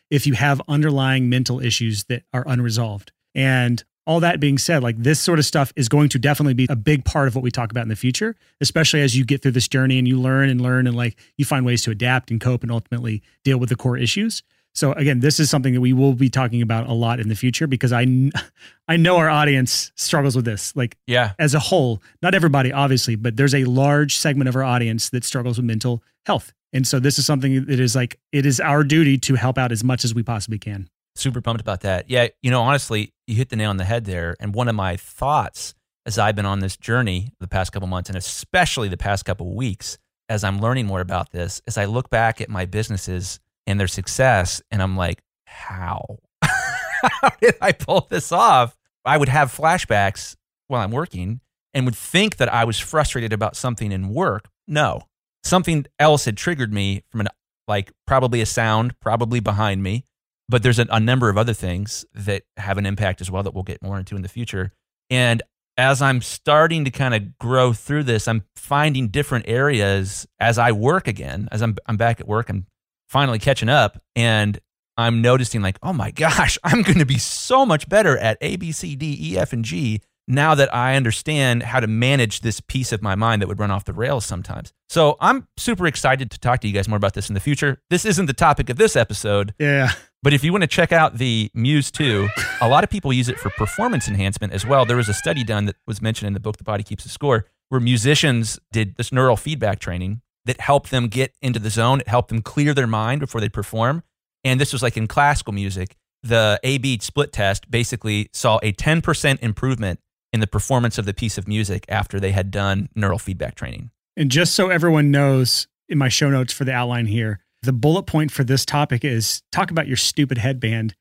if 0.09 0.25
you 0.25 0.33
have 0.33 0.61
underlying 0.67 1.29
mental 1.29 1.59
issues 1.59 2.05
that 2.05 2.23
are 2.33 2.43
unresolved. 2.47 3.11
And 3.35 3.83
all 4.05 4.19
that 4.19 4.39
being 4.39 4.57
said, 4.57 4.83
like 4.83 4.97
this 4.97 5.19
sort 5.19 5.39
of 5.39 5.45
stuff 5.45 5.71
is 5.75 5.87
going 5.87 6.09
to 6.09 6.19
definitely 6.19 6.53
be 6.53 6.67
a 6.69 6.75
big 6.75 7.05
part 7.05 7.27
of 7.27 7.35
what 7.35 7.43
we 7.43 7.51
talk 7.51 7.71
about 7.71 7.83
in 7.83 7.89
the 7.89 7.95
future, 7.95 8.35
especially 8.59 9.01
as 9.01 9.15
you 9.15 9.25
get 9.25 9.41
through 9.41 9.51
this 9.51 9.67
journey 9.67 9.97
and 9.97 10.07
you 10.07 10.19
learn 10.19 10.49
and 10.49 10.61
learn 10.61 10.87
and 10.87 10.95
like 10.95 11.17
you 11.37 11.45
find 11.45 11.65
ways 11.65 11.81
to 11.83 11.91
adapt 11.91 12.29
and 12.29 12.41
cope 12.41 12.63
and 12.63 12.71
ultimately 12.71 13.21
deal 13.43 13.57
with 13.57 13.69
the 13.69 13.75
core 13.75 13.97
issues. 13.97 14.43
So 14.75 14.91
again, 14.93 15.19
this 15.19 15.39
is 15.39 15.49
something 15.49 15.73
that 15.75 15.81
we 15.81 15.93
will 15.93 16.13
be 16.13 16.29
talking 16.29 16.61
about 16.61 16.87
a 16.87 16.93
lot 16.93 17.19
in 17.19 17.29
the 17.29 17.35
future 17.35 17.67
because 17.67 17.93
I 17.93 18.05
I 18.87 18.97
know 18.97 19.17
our 19.17 19.29
audience 19.29 19.91
struggles 19.95 20.35
with 20.35 20.45
this. 20.45 20.75
Like 20.75 20.97
yeah, 21.07 21.33
as 21.39 21.53
a 21.53 21.59
whole, 21.59 22.01
not 22.21 22.35
everybody 22.35 22.73
obviously, 22.73 23.15
but 23.15 23.37
there's 23.37 23.55
a 23.55 23.65
large 23.65 24.17
segment 24.17 24.49
of 24.49 24.55
our 24.55 24.63
audience 24.63 25.09
that 25.11 25.23
struggles 25.23 25.57
with 25.57 25.65
mental 25.65 26.03
health. 26.25 26.53
And 26.73 26.87
so 26.87 26.99
this 26.99 27.19
is 27.19 27.25
something 27.25 27.65
that 27.65 27.79
is 27.79 27.95
like 27.95 28.19
it 28.31 28.45
is 28.45 28.59
our 28.59 28.83
duty 28.83 29.17
to 29.19 29.35
help 29.35 29.57
out 29.57 29.71
as 29.71 29.83
much 29.83 30.03
as 30.03 30.15
we 30.15 30.23
possibly 30.23 30.57
can. 30.57 30.89
Super 31.15 31.41
pumped 31.41 31.61
about 31.61 31.81
that. 31.81 32.09
Yeah, 32.09 32.27
you 32.41 32.49
know, 32.49 32.61
honestly, 32.61 33.13
you 33.27 33.35
hit 33.35 33.49
the 33.49 33.55
nail 33.55 33.69
on 33.69 33.77
the 33.77 33.83
head 33.83 34.05
there. 34.05 34.35
And 34.39 34.53
one 34.53 34.67
of 34.67 34.75
my 34.75 34.97
thoughts 34.97 35.75
as 36.05 36.17
I've 36.17 36.35
been 36.35 36.45
on 36.45 36.59
this 36.59 36.75
journey 36.75 37.29
the 37.39 37.47
past 37.47 37.71
couple 37.71 37.87
months 37.87 38.09
and 38.09 38.17
especially 38.17 38.89
the 38.89 38.97
past 38.97 39.25
couple 39.25 39.55
weeks 39.55 39.97
as 40.29 40.43
I'm 40.43 40.59
learning 40.59 40.87
more 40.87 41.01
about 41.01 41.31
this, 41.31 41.61
as 41.67 41.77
I 41.77 41.85
look 41.85 42.09
back 42.09 42.41
at 42.41 42.49
my 42.49 42.65
businesses 42.65 43.39
and 43.67 43.79
their 43.79 43.87
success 43.87 44.61
and 44.71 44.81
I'm 44.81 44.97
like, 44.97 45.21
how? 45.45 46.17
how 46.41 47.29
did 47.41 47.55
I 47.61 47.71
pull 47.71 48.07
this 48.09 48.31
off? 48.31 48.75
I 49.05 49.17
would 49.17 49.29
have 49.29 49.55
flashbacks 49.55 50.35
while 50.67 50.81
I'm 50.81 50.91
working 50.91 51.41
and 51.73 51.85
would 51.85 51.95
think 51.95 52.37
that 52.37 52.53
I 52.53 52.63
was 52.65 52.79
frustrated 52.79 53.33
about 53.33 53.55
something 53.55 53.91
in 53.91 54.09
work. 54.09 54.49
No, 54.67 55.03
something 55.43 55.85
else 55.99 56.25
had 56.25 56.37
triggered 56.37 56.73
me 56.73 57.03
from 57.09 57.21
an 57.21 57.27
like 57.67 57.91
probably 58.05 58.41
a 58.41 58.45
sound, 58.45 58.99
probably 58.99 59.39
behind 59.39 59.83
me. 59.83 60.05
But 60.49 60.63
there's 60.63 60.79
a, 60.79 60.85
a 60.89 60.99
number 60.99 61.29
of 61.29 61.37
other 61.37 61.53
things 61.53 62.05
that 62.13 62.43
have 62.57 62.77
an 62.77 62.85
impact 62.85 63.21
as 63.21 63.31
well 63.31 63.43
that 63.43 63.53
we'll 63.53 63.63
get 63.63 63.81
more 63.81 63.97
into 63.97 64.15
in 64.15 64.21
the 64.21 64.27
future. 64.27 64.73
And 65.09 65.41
as 65.77 66.01
I'm 66.01 66.21
starting 66.21 66.85
to 66.85 66.91
kind 66.91 67.13
of 67.13 67.37
grow 67.39 67.73
through 67.73 68.03
this, 68.03 68.27
I'm 68.27 68.43
finding 68.55 69.07
different 69.07 69.45
areas 69.47 70.27
as 70.39 70.57
I 70.57 70.71
work 70.71 71.07
again, 71.07 71.47
as 71.51 71.61
I'm, 71.61 71.75
I'm 71.87 71.97
back 71.97 72.19
at 72.19 72.27
work, 72.27 72.49
I'm 72.49 72.67
finally 73.09 73.39
catching 73.39 73.69
up 73.69 74.01
and 74.15 74.59
I'm 74.97 75.21
noticing 75.21 75.61
like, 75.61 75.79
oh 75.81 75.93
my 75.93 76.11
gosh, 76.11 76.57
I'm 76.63 76.81
going 76.81 76.99
to 76.99 77.05
be 77.05 77.17
so 77.17 77.65
much 77.65 77.89
better 77.89 78.17
at 78.17 78.37
A, 78.41 78.57
B, 78.57 78.71
C, 78.71 78.95
D, 78.95 79.17
E, 79.19 79.37
F, 79.37 79.53
and 79.53 79.65
G 79.65 80.01
now 80.27 80.55
that 80.55 80.73
I 80.73 80.95
understand 80.95 81.63
how 81.63 81.79
to 81.79 81.87
manage 81.87 82.41
this 82.41 82.61
piece 82.61 82.91
of 82.91 83.01
my 83.01 83.15
mind 83.15 83.41
that 83.41 83.47
would 83.47 83.59
run 83.59 83.71
off 83.71 83.85
the 83.85 83.93
rails 83.93 84.25
sometimes. 84.25 84.71
So 84.89 85.17
I'm 85.19 85.47
super 85.57 85.85
excited 85.85 86.31
to 86.31 86.39
talk 86.39 86.61
to 86.61 86.67
you 86.67 86.73
guys 86.73 86.87
more 86.87 86.97
about 86.97 87.13
this 87.13 87.29
in 87.29 87.33
the 87.33 87.41
future. 87.41 87.81
This 87.89 88.05
isn't 88.05 88.27
the 88.27 88.33
topic 88.33 88.69
of 88.69 88.77
this 88.77 88.95
episode. 88.95 89.53
Yeah. 89.59 89.91
But 90.23 90.33
if 90.33 90.41
you 90.41 90.53
want 90.53 90.61
to 90.61 90.67
check 90.67 90.93
out 90.93 91.17
the 91.17 91.51
Muse 91.53 91.91
2, 91.91 92.29
a 92.61 92.69
lot 92.69 92.85
of 92.85 92.89
people 92.89 93.11
use 93.11 93.27
it 93.27 93.37
for 93.37 93.49
performance 93.51 94.07
enhancement 94.07 94.53
as 94.53 94.65
well. 94.65 94.85
There 94.85 94.95
was 94.95 95.09
a 95.09 95.13
study 95.13 95.43
done 95.43 95.65
that 95.65 95.75
was 95.85 96.01
mentioned 96.01 96.27
in 96.27 96.33
the 96.33 96.39
book 96.39 96.55
The 96.55 96.63
Body 96.63 96.81
Keeps 96.81 97.03
the 97.03 97.09
Score 97.09 97.45
where 97.67 97.81
musicians 97.81 98.59
did 98.71 98.95
this 98.97 99.11
neural 99.11 99.35
feedback 99.35 99.79
training 99.79 100.21
that 100.45 100.61
helped 100.61 100.91
them 100.91 101.07
get 101.07 101.33
into 101.41 101.59
the 101.59 101.71
zone, 101.71 102.01
it 102.01 102.07
helped 102.07 102.29
them 102.29 102.41
clear 102.41 102.73
their 102.73 102.87
mind 102.87 103.19
before 103.19 103.41
they 103.41 103.49
perform. 103.49 104.03
And 104.43 104.61
this 104.61 104.71
was 104.71 104.83
like 104.83 104.95
in 104.95 105.07
classical 105.07 105.53
music. 105.53 105.95
The 106.21 106.59
A 106.63 106.77
B 106.77 106.99
split 107.01 107.33
test 107.33 107.71
basically 107.71 108.29
saw 108.31 108.59
a 108.61 108.73
10% 108.73 109.39
improvement 109.41 109.99
in 110.31 110.39
the 110.39 110.47
performance 110.47 110.97
of 110.97 111.05
the 111.05 111.13
piece 111.13 111.37
of 111.37 111.47
music 111.47 111.85
after 111.89 112.19
they 112.19 112.31
had 112.31 112.51
done 112.51 112.89
neural 112.95 113.17
feedback 113.17 113.55
training. 113.55 113.89
And 114.15 114.29
just 114.29 114.53
so 114.53 114.69
everyone 114.69 115.09
knows, 115.11 115.67
in 115.89 115.97
my 115.97 116.09
show 116.09 116.29
notes 116.29 116.53
for 116.53 116.65
the 116.65 116.73
outline 116.73 117.07
here, 117.07 117.39
the 117.63 117.73
bullet 117.73 118.03
point 118.03 118.31
for 118.31 118.43
this 118.43 118.65
topic 118.65 119.05
is 119.05 119.41
talk 119.51 119.71
about 119.71 119.87
your 119.87 119.97
stupid 119.97 120.37
headband. 120.37 120.95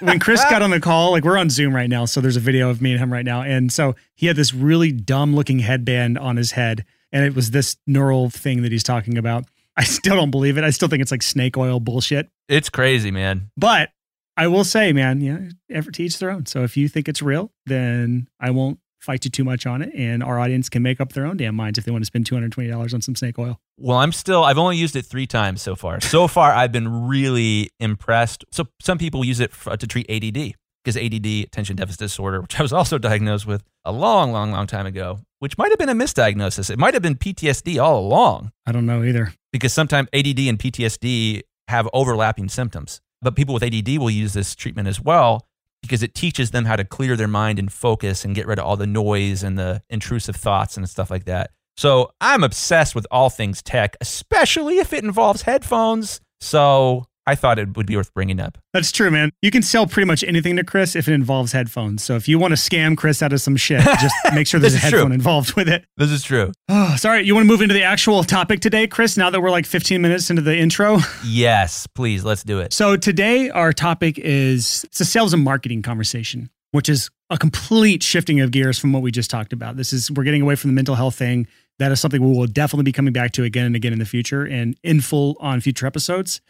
when 0.00 0.18
Chris 0.18 0.42
got 0.44 0.60
on 0.60 0.70
the 0.70 0.80
call, 0.80 1.12
like 1.12 1.24
we're 1.24 1.38
on 1.38 1.48
Zoom 1.50 1.74
right 1.74 1.88
now, 1.88 2.04
so 2.04 2.20
there's 2.20 2.36
a 2.36 2.40
video 2.40 2.68
of 2.68 2.82
me 2.82 2.90
and 2.90 3.00
him 3.00 3.12
right 3.12 3.24
now. 3.24 3.42
And 3.42 3.72
so 3.72 3.94
he 4.14 4.26
had 4.26 4.36
this 4.36 4.52
really 4.52 4.90
dumb 4.90 5.34
looking 5.34 5.60
headband 5.60 6.18
on 6.18 6.36
his 6.36 6.52
head, 6.52 6.84
and 7.12 7.24
it 7.24 7.34
was 7.34 7.52
this 7.52 7.76
neural 7.86 8.28
thing 8.28 8.62
that 8.62 8.72
he's 8.72 8.82
talking 8.82 9.16
about. 9.16 9.44
I 9.76 9.84
still 9.84 10.16
don't 10.16 10.30
believe 10.30 10.58
it. 10.58 10.64
I 10.64 10.70
still 10.70 10.88
think 10.88 11.02
it's 11.02 11.10
like 11.10 11.22
snake 11.22 11.56
oil 11.56 11.80
bullshit. 11.80 12.28
It's 12.48 12.68
crazy, 12.68 13.10
man. 13.10 13.50
But 13.56 13.90
I 14.36 14.48
will 14.48 14.64
say, 14.64 14.92
man, 14.92 15.20
you 15.20 15.32
know, 15.32 15.48
ever 15.70 15.90
to 15.92 16.02
each 16.02 16.18
their 16.18 16.30
own. 16.30 16.46
So 16.46 16.64
if 16.64 16.76
you 16.76 16.88
think 16.88 17.08
it's 17.08 17.22
real, 17.22 17.52
then 17.66 18.28
I 18.40 18.50
won't 18.50 18.78
fight 19.04 19.24
you 19.24 19.30
too 19.30 19.44
much 19.44 19.66
on 19.66 19.82
it. 19.82 19.92
And 19.94 20.22
our 20.22 20.38
audience 20.38 20.68
can 20.68 20.82
make 20.82 21.00
up 21.00 21.12
their 21.12 21.26
own 21.26 21.36
damn 21.36 21.54
minds 21.54 21.78
if 21.78 21.84
they 21.84 21.92
want 21.92 22.02
to 22.02 22.06
spend 22.06 22.24
$220 22.26 22.94
on 22.94 23.00
some 23.00 23.14
snake 23.14 23.38
oil. 23.38 23.60
Well, 23.78 23.98
I'm 23.98 24.12
still, 24.12 24.42
I've 24.42 24.58
only 24.58 24.76
used 24.76 24.96
it 24.96 25.04
three 25.04 25.26
times 25.26 25.62
so 25.62 25.76
far. 25.76 26.00
So 26.00 26.26
far, 26.36 26.52
I've 26.52 26.72
been 26.72 27.06
really 27.06 27.70
impressed. 27.78 28.44
So 28.50 28.66
some 28.80 28.98
people 28.98 29.24
use 29.24 29.40
it 29.40 29.52
for, 29.52 29.74
uh, 29.74 29.76
to 29.76 29.86
treat 29.86 30.08
ADD 30.10 30.54
because 30.82 30.96
ADD, 30.96 31.26
attention 31.44 31.76
deficit 31.76 32.00
disorder, 32.00 32.40
which 32.40 32.58
I 32.58 32.62
was 32.62 32.72
also 32.72 32.98
diagnosed 33.10 33.46
with 33.46 33.62
a 33.84 33.92
long, 33.92 34.32
long, 34.32 34.50
long 34.50 34.66
time 34.66 34.86
ago, 34.86 35.20
which 35.38 35.58
might 35.58 35.70
have 35.70 35.78
been 35.78 35.88
a 35.88 35.94
misdiagnosis. 35.94 36.70
It 36.70 36.78
might 36.78 36.94
have 36.94 37.02
been 37.02 37.16
PTSD 37.16 37.82
all 37.82 38.00
along. 38.00 38.52
I 38.66 38.72
don't 38.72 38.86
know 38.86 39.02
either. 39.02 39.34
Because 39.52 39.72
sometimes 39.72 40.08
ADD 40.12 40.40
and 40.40 40.58
PTSD 40.58 41.42
have 41.68 41.88
overlapping 41.92 42.48
symptoms. 42.48 43.00
But 43.22 43.36
people 43.36 43.54
with 43.54 43.62
ADD 43.62 43.98
will 43.98 44.10
use 44.10 44.34
this 44.34 44.54
treatment 44.54 44.86
as 44.86 45.00
well 45.00 45.46
because 45.84 46.02
it 46.02 46.14
teaches 46.14 46.50
them 46.50 46.64
how 46.64 46.76
to 46.76 46.84
clear 46.84 47.16
their 47.16 47.28
mind 47.28 47.58
and 47.58 47.72
focus 47.72 48.24
and 48.24 48.34
get 48.34 48.46
rid 48.46 48.58
of 48.58 48.64
all 48.64 48.76
the 48.76 48.86
noise 48.86 49.42
and 49.42 49.58
the 49.58 49.82
intrusive 49.88 50.36
thoughts 50.36 50.76
and 50.76 50.88
stuff 50.88 51.10
like 51.10 51.24
that. 51.26 51.50
So 51.76 52.10
I'm 52.20 52.44
obsessed 52.44 52.94
with 52.94 53.06
all 53.10 53.30
things 53.30 53.62
tech, 53.62 53.96
especially 54.00 54.78
if 54.78 54.92
it 54.92 55.04
involves 55.04 55.42
headphones. 55.42 56.20
So 56.40 57.06
I 57.26 57.34
thought 57.34 57.58
it 57.58 57.76
would 57.76 57.86
be 57.86 57.96
worth 57.96 58.12
bringing 58.12 58.38
up. 58.38 58.58
That's 58.72 58.92
true, 58.92 59.10
man. 59.10 59.30
You 59.40 59.50
can 59.50 59.62
sell 59.62 59.86
pretty 59.86 60.06
much 60.06 60.22
anything 60.24 60.56
to 60.56 60.64
Chris 60.64 60.94
if 60.94 61.08
it 61.08 61.14
involves 61.14 61.52
headphones. 61.52 62.04
So 62.04 62.16
if 62.16 62.28
you 62.28 62.38
want 62.38 62.52
to 62.52 62.56
scam 62.56 62.96
Chris 62.96 63.22
out 63.22 63.32
of 63.32 63.40
some 63.40 63.56
shit, 63.56 63.80
just 64.00 64.14
make 64.34 64.46
sure 64.46 64.60
there's 64.60 64.74
a 64.74 64.78
headphone 64.78 65.06
true. 65.06 65.14
involved 65.14 65.54
with 65.54 65.68
it. 65.68 65.86
This 65.96 66.10
is 66.10 66.22
true. 66.22 66.52
Oh, 66.68 66.96
sorry. 66.98 67.22
You 67.22 67.34
want 67.34 67.44
to 67.46 67.48
move 67.48 67.62
into 67.62 67.74
the 67.74 67.82
actual 67.82 68.24
topic 68.24 68.60
today, 68.60 68.86
Chris, 68.86 69.16
now 69.16 69.30
that 69.30 69.40
we're 69.40 69.50
like 69.50 69.64
15 69.66 70.02
minutes 70.02 70.28
into 70.30 70.42
the 70.42 70.56
intro? 70.56 70.98
Yes, 71.26 71.86
please. 71.86 72.24
Let's 72.24 72.42
do 72.44 72.60
it. 72.60 72.72
So 72.72 72.96
today 72.96 73.48
our 73.50 73.72
topic 73.72 74.18
is 74.18 74.84
it's 74.84 75.00
a 75.00 75.04
sales 75.04 75.32
and 75.32 75.42
marketing 75.42 75.82
conversation, 75.82 76.50
which 76.72 76.88
is 76.88 77.10
a 77.30 77.38
complete 77.38 78.02
shifting 78.02 78.40
of 78.40 78.50
gears 78.50 78.78
from 78.78 78.92
what 78.92 79.02
we 79.02 79.10
just 79.10 79.30
talked 79.30 79.52
about. 79.52 79.76
This 79.76 79.92
is 79.92 80.10
we're 80.10 80.24
getting 80.24 80.42
away 80.42 80.54
from 80.54 80.70
the 80.70 80.74
mental 80.74 80.94
health 80.94 81.14
thing. 81.16 81.46
That 81.78 81.90
is 81.92 82.00
something 82.00 82.22
we 82.22 82.36
will 82.36 82.46
definitely 82.46 82.84
be 82.84 82.92
coming 82.92 83.12
back 83.12 83.32
to 83.32 83.42
again 83.42 83.64
and 83.66 83.74
again 83.74 83.92
in 83.92 83.98
the 83.98 84.04
future 84.04 84.44
and 84.44 84.78
in 84.84 85.00
full 85.00 85.36
on 85.40 85.60
future 85.60 85.86
episodes. 85.86 86.40